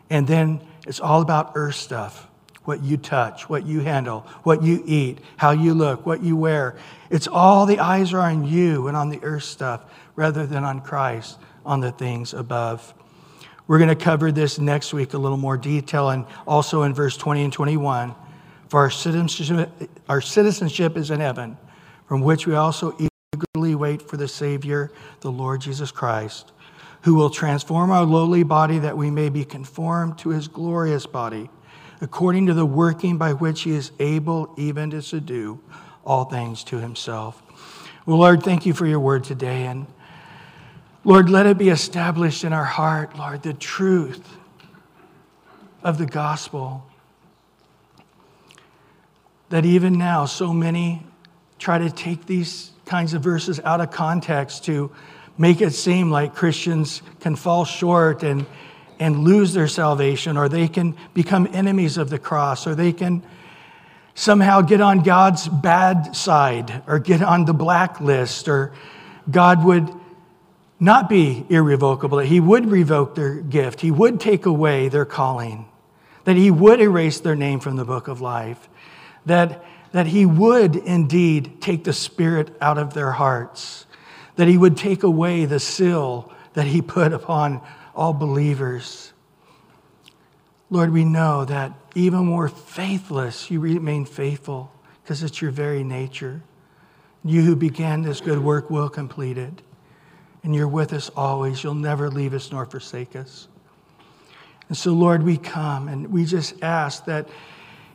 And 0.08 0.26
then 0.26 0.66
it's 0.86 1.00
all 1.00 1.20
about 1.20 1.52
earth 1.54 1.74
stuff 1.74 2.28
what 2.64 2.82
you 2.82 2.96
touch, 2.96 3.48
what 3.48 3.66
you 3.66 3.80
handle, 3.80 4.20
what 4.44 4.62
you 4.62 4.82
eat, 4.86 5.18
how 5.36 5.50
you 5.50 5.74
look, 5.74 6.06
what 6.06 6.22
you 6.22 6.36
wear. 6.36 6.76
It's 7.10 7.26
all 7.26 7.66
the 7.66 7.78
eyes 7.78 8.12
are 8.12 8.20
on 8.20 8.46
you 8.46 8.88
and 8.88 8.96
on 8.96 9.08
the 9.08 9.22
earth 9.22 9.44
stuff 9.44 9.84
rather 10.14 10.46
than 10.46 10.64
on 10.64 10.80
Christ, 10.80 11.38
on 11.64 11.80
the 11.80 11.92
things 11.92 12.34
above. 12.34 12.94
We're 13.66 13.78
going 13.78 13.88
to 13.88 13.96
cover 13.96 14.32
this 14.32 14.58
next 14.58 14.92
week 14.92 15.14
a 15.14 15.18
little 15.18 15.36
more 15.36 15.56
detail 15.56 16.10
and 16.10 16.26
also 16.46 16.82
in 16.82 16.94
verse 16.94 17.16
20 17.16 17.44
and 17.44 17.52
21. 17.52 18.14
For 18.68 18.80
our 18.80 18.90
citizenship, 18.90 19.70
our 20.08 20.20
citizenship 20.20 20.96
is 20.96 21.10
in 21.10 21.20
heaven, 21.20 21.56
from 22.06 22.22
which 22.22 22.46
we 22.46 22.54
also 22.54 22.96
eagerly 23.34 23.74
wait 23.74 24.02
for 24.02 24.16
the 24.16 24.28
Savior, 24.28 24.90
the 25.20 25.30
Lord 25.30 25.60
Jesus 25.60 25.90
Christ, 25.90 26.52
who 27.02 27.14
will 27.14 27.30
transform 27.30 27.90
our 27.90 28.04
lowly 28.04 28.42
body 28.42 28.78
that 28.78 28.96
we 28.96 29.10
may 29.10 29.28
be 29.28 29.44
conformed 29.44 30.18
to 30.18 30.30
his 30.30 30.48
glorious 30.48 31.06
body, 31.06 31.50
according 32.02 32.46
to 32.46 32.52
the 32.52 32.66
working 32.66 33.16
by 33.16 33.32
which 33.32 33.62
he 33.62 33.70
is 33.70 33.92
able 34.00 34.52
even 34.58 34.90
to 34.90 35.00
subdue 35.00 35.58
all 36.04 36.24
things 36.24 36.64
to 36.64 36.78
himself. 36.78 37.40
Well, 38.04 38.18
Lord, 38.18 38.42
thank 38.42 38.66
you 38.66 38.74
for 38.74 38.86
your 38.86 38.98
word 38.98 39.22
today. 39.22 39.66
And 39.66 39.86
Lord, 41.04 41.30
let 41.30 41.46
it 41.46 41.56
be 41.56 41.68
established 41.68 42.42
in 42.42 42.52
our 42.52 42.64
heart, 42.64 43.16
Lord, 43.16 43.44
the 43.44 43.54
truth 43.54 44.36
of 45.84 45.96
the 45.96 46.06
gospel. 46.06 46.84
That 49.50 49.64
even 49.64 49.96
now, 49.96 50.26
so 50.26 50.52
many 50.52 51.06
try 51.60 51.78
to 51.78 51.88
take 51.88 52.26
these 52.26 52.72
kinds 52.84 53.14
of 53.14 53.22
verses 53.22 53.60
out 53.60 53.80
of 53.80 53.92
context 53.92 54.64
to 54.64 54.90
make 55.38 55.60
it 55.60 55.70
seem 55.70 56.10
like 56.10 56.34
Christians 56.34 57.00
can 57.20 57.36
fall 57.36 57.64
short 57.64 58.24
and, 58.24 58.44
and 58.98 59.20
lose 59.20 59.52
their 59.54 59.68
salvation, 59.68 60.36
or 60.36 60.48
they 60.48 60.68
can 60.68 60.96
become 61.14 61.48
enemies 61.52 61.98
of 61.98 62.10
the 62.10 62.18
cross, 62.18 62.66
or 62.66 62.74
they 62.74 62.92
can 62.92 63.22
somehow 64.14 64.60
get 64.60 64.80
on 64.80 65.02
God's 65.02 65.48
bad 65.48 66.14
side, 66.14 66.82
or 66.86 66.98
get 66.98 67.22
on 67.22 67.44
the 67.44 67.54
blacklist, 67.54 68.48
or 68.48 68.72
God 69.30 69.64
would 69.64 69.88
not 70.78 71.08
be 71.08 71.46
irrevocable, 71.48 72.18
that 72.18 72.26
He 72.26 72.40
would 72.40 72.70
revoke 72.70 73.14
their 73.14 73.36
gift, 73.36 73.80
He 73.80 73.90
would 73.90 74.20
take 74.20 74.46
away 74.46 74.88
their 74.88 75.04
calling, 75.04 75.66
that 76.24 76.36
He 76.36 76.50
would 76.50 76.80
erase 76.80 77.20
their 77.20 77.36
name 77.36 77.60
from 77.60 77.76
the 77.76 77.84
book 77.84 78.08
of 78.08 78.20
life, 78.20 78.68
that 79.26 79.64
that 79.92 80.06
he 80.06 80.26
would 80.26 80.74
indeed 80.74 81.60
take 81.60 81.84
the 81.84 81.92
spirit 81.92 82.54
out 82.60 82.78
of 82.78 82.94
their 82.94 83.12
hearts, 83.12 83.86
that 84.36 84.48
he 84.48 84.58
would 84.58 84.76
take 84.76 85.02
away 85.02 85.44
the 85.44 85.60
seal 85.60 86.32
that 86.54 86.66
he 86.66 86.82
put 86.82 87.12
upon 87.12 87.60
all 87.94 88.12
believers. 88.12 89.12
Lord, 90.70 90.92
we 90.92 91.04
know 91.04 91.44
that 91.44 91.72
even 91.94 92.26
more 92.26 92.48
faithless, 92.48 93.50
you 93.50 93.60
remain 93.60 94.04
faithful 94.04 94.72
because 95.02 95.22
it's 95.22 95.42
your 95.42 95.50
very 95.50 95.84
nature. 95.84 96.42
You 97.24 97.42
who 97.42 97.56
began 97.56 98.02
this 98.02 98.20
good 98.20 98.38
work 98.38 98.70
will 98.70 98.88
complete 98.88 99.38
it. 99.38 99.62
And 100.42 100.54
you're 100.54 100.68
with 100.68 100.92
us 100.92 101.10
always. 101.14 101.62
You'll 101.62 101.74
never 101.74 102.10
leave 102.10 102.34
us 102.34 102.50
nor 102.50 102.66
forsake 102.66 103.14
us. 103.14 103.48
And 104.68 104.76
so, 104.76 104.92
Lord, 104.92 105.22
we 105.22 105.36
come 105.36 105.88
and 105.88 106.10
we 106.10 106.24
just 106.24 106.62
ask 106.62 107.04
that 107.04 107.28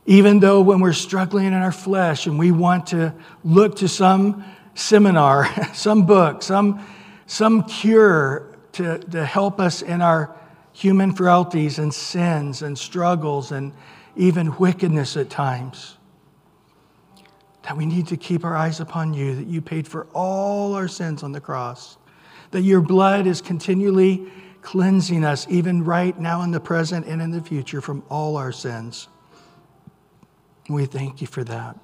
even 0.06 0.40
though 0.40 0.62
when 0.62 0.80
we're 0.80 0.94
struggling 0.94 1.48
in 1.48 1.54
our 1.54 1.72
flesh 1.72 2.28
and 2.28 2.40
we 2.40 2.52
want 2.52 2.88
to 2.88 3.14
look 3.44 3.78
to 3.78 3.88
some 3.88 4.46
seminar, 4.76 5.50
some 5.74 6.06
book, 6.06 6.44
some, 6.44 6.86
some 7.26 7.64
cure 7.64 8.47
to, 8.78 9.00
to 9.00 9.26
help 9.26 9.60
us 9.60 9.82
in 9.82 10.02
our 10.02 10.36
human 10.74 11.12
frailties 11.14 11.80
and 11.80 11.94
sins 11.94 12.62
and 12.62 12.78
struggles 12.78 13.52
and 13.52 13.74
even 14.16 14.56
wickedness 14.58 15.18
at 15.18 15.30
times, 15.30 15.98
that 17.64 17.76
we 17.76 17.86
need 17.86 18.08
to 18.08 18.18
keep 18.18 18.46
our 18.46 18.56
eyes 18.56 18.80
upon 18.80 19.14
you, 19.14 19.36
that 19.36 19.48
you 19.48 19.62
paid 19.62 19.88
for 19.88 20.08
all 20.14 20.74
our 20.74 20.88
sins 20.88 21.24
on 21.24 21.32
the 21.32 21.42
cross, 21.42 21.98
that 22.52 22.62
your 22.62 22.82
blood 22.82 23.28
is 23.28 23.42
continually 23.42 24.32
cleansing 24.62 25.24
us, 25.24 25.48
even 25.50 25.84
right 25.84 26.20
now 26.20 26.42
in 26.42 26.52
the 26.52 26.60
present 26.60 27.06
and 27.06 27.22
in 27.22 27.32
the 27.32 27.42
future, 27.42 27.82
from 27.82 28.04
all 28.10 28.38
our 28.38 28.52
sins. 28.52 29.08
We 30.70 30.86
thank 30.86 31.22
you 31.22 31.28
for 31.28 31.44
that. 31.44 31.80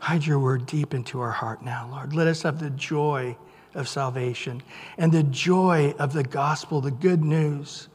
Hide 0.00 0.26
your 0.26 0.38
word 0.38 0.66
deep 0.66 0.92
into 0.92 1.20
our 1.20 1.30
heart 1.30 1.62
now, 1.62 1.88
Lord. 1.90 2.12
Let 2.12 2.26
us 2.26 2.42
have 2.42 2.60
the 2.60 2.70
joy 2.70 3.36
of 3.74 3.88
salvation 3.88 4.62
and 4.98 5.12
the 5.12 5.22
joy 5.22 5.94
of 5.98 6.12
the 6.12 6.22
gospel, 6.22 6.80
the 6.80 6.90
good 6.90 7.22
news 7.22 7.88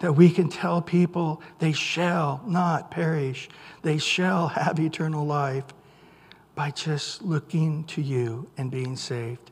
that 0.00 0.12
we 0.12 0.28
can 0.30 0.48
tell 0.48 0.82
people 0.82 1.40
they 1.58 1.72
shall 1.72 2.42
not 2.46 2.90
perish, 2.90 3.48
they 3.82 3.98
shall 3.98 4.48
have 4.60 4.78
eternal 4.78 5.24
life 5.24 5.64
by 6.54 6.70
just 6.70 7.22
looking 7.22 7.84
to 7.84 8.02
you 8.02 8.48
and 8.56 8.70
being 8.70 8.96
saved. 8.96 9.50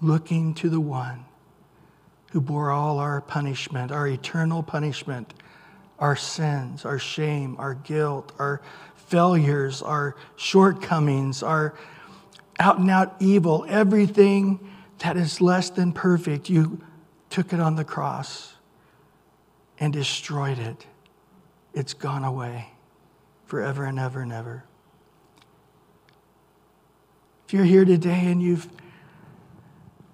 Looking 0.00 0.54
to 0.54 0.68
the 0.68 0.80
one 0.80 1.24
who 2.30 2.40
bore 2.40 2.70
all 2.70 2.98
our 2.98 3.20
punishment, 3.20 3.90
our 3.90 4.06
eternal 4.06 4.62
punishment 4.62 5.34
our 5.98 6.16
sins, 6.16 6.84
our 6.84 6.98
shame, 6.98 7.56
our 7.58 7.74
guilt, 7.74 8.32
our 8.38 8.60
failures, 8.94 9.82
our 9.82 10.16
shortcomings, 10.36 11.42
our 11.42 11.74
out 12.58 12.78
and 12.78 12.90
out 12.90 13.14
evil, 13.20 13.64
everything 13.68 14.58
that 14.98 15.16
is 15.16 15.40
less 15.40 15.70
than 15.70 15.92
perfect, 15.92 16.50
you 16.50 16.80
took 17.30 17.52
it 17.52 17.60
on 17.60 17.76
the 17.76 17.84
cross 17.84 18.54
and 19.78 19.92
destroyed 19.92 20.58
it. 20.58 20.86
It's 21.72 21.94
gone 21.94 22.24
away 22.24 22.68
forever 23.46 23.84
and 23.84 23.98
ever 23.98 24.20
and 24.20 24.32
ever. 24.32 24.64
If 27.46 27.54
you're 27.54 27.64
here 27.64 27.84
today 27.84 28.26
and 28.26 28.42
you've 28.42 28.68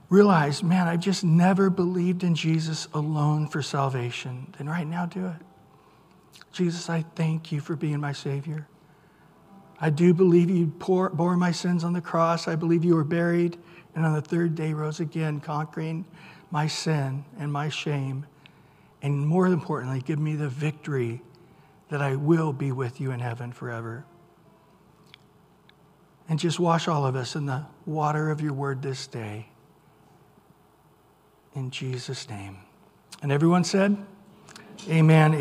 realized, 0.08 0.62
man, 0.62 0.86
I've 0.86 1.00
just 1.00 1.24
never 1.24 1.70
believed 1.70 2.22
in 2.22 2.34
Jesus 2.34 2.86
alone 2.94 3.48
for 3.48 3.62
salvation, 3.62 4.54
then 4.56 4.68
right 4.68 4.86
now 4.86 5.06
do 5.06 5.26
it. 5.26 5.42
Jesus, 6.52 6.88
I 6.88 7.04
thank 7.16 7.50
you 7.50 7.60
for 7.60 7.74
being 7.74 8.00
my 8.00 8.12
Savior. 8.12 8.68
I 9.84 9.90
do 9.90 10.14
believe 10.14 10.48
you 10.48 10.64
bore 10.64 11.36
my 11.36 11.52
sins 11.52 11.84
on 11.84 11.92
the 11.92 12.00
cross. 12.00 12.48
I 12.48 12.56
believe 12.56 12.86
you 12.86 12.94
were 12.94 13.04
buried 13.04 13.58
and 13.94 14.06
on 14.06 14.14
the 14.14 14.22
third 14.22 14.54
day 14.54 14.72
rose 14.72 14.98
again, 14.98 15.40
conquering 15.40 16.06
my 16.50 16.66
sin 16.66 17.22
and 17.38 17.52
my 17.52 17.68
shame. 17.68 18.24
And 19.02 19.28
more 19.28 19.46
importantly, 19.46 20.00
give 20.00 20.18
me 20.18 20.36
the 20.36 20.48
victory 20.48 21.20
that 21.90 22.00
I 22.00 22.16
will 22.16 22.54
be 22.54 22.72
with 22.72 22.98
you 22.98 23.10
in 23.10 23.20
heaven 23.20 23.52
forever. 23.52 24.06
And 26.30 26.38
just 26.38 26.58
wash 26.58 26.88
all 26.88 27.04
of 27.04 27.14
us 27.14 27.36
in 27.36 27.44
the 27.44 27.66
water 27.84 28.30
of 28.30 28.40
your 28.40 28.54
word 28.54 28.80
this 28.80 29.06
day. 29.06 29.48
In 31.54 31.70
Jesus' 31.70 32.26
name. 32.30 32.56
And 33.20 33.30
everyone 33.30 33.64
said, 33.64 33.98
Amen. 34.88 35.34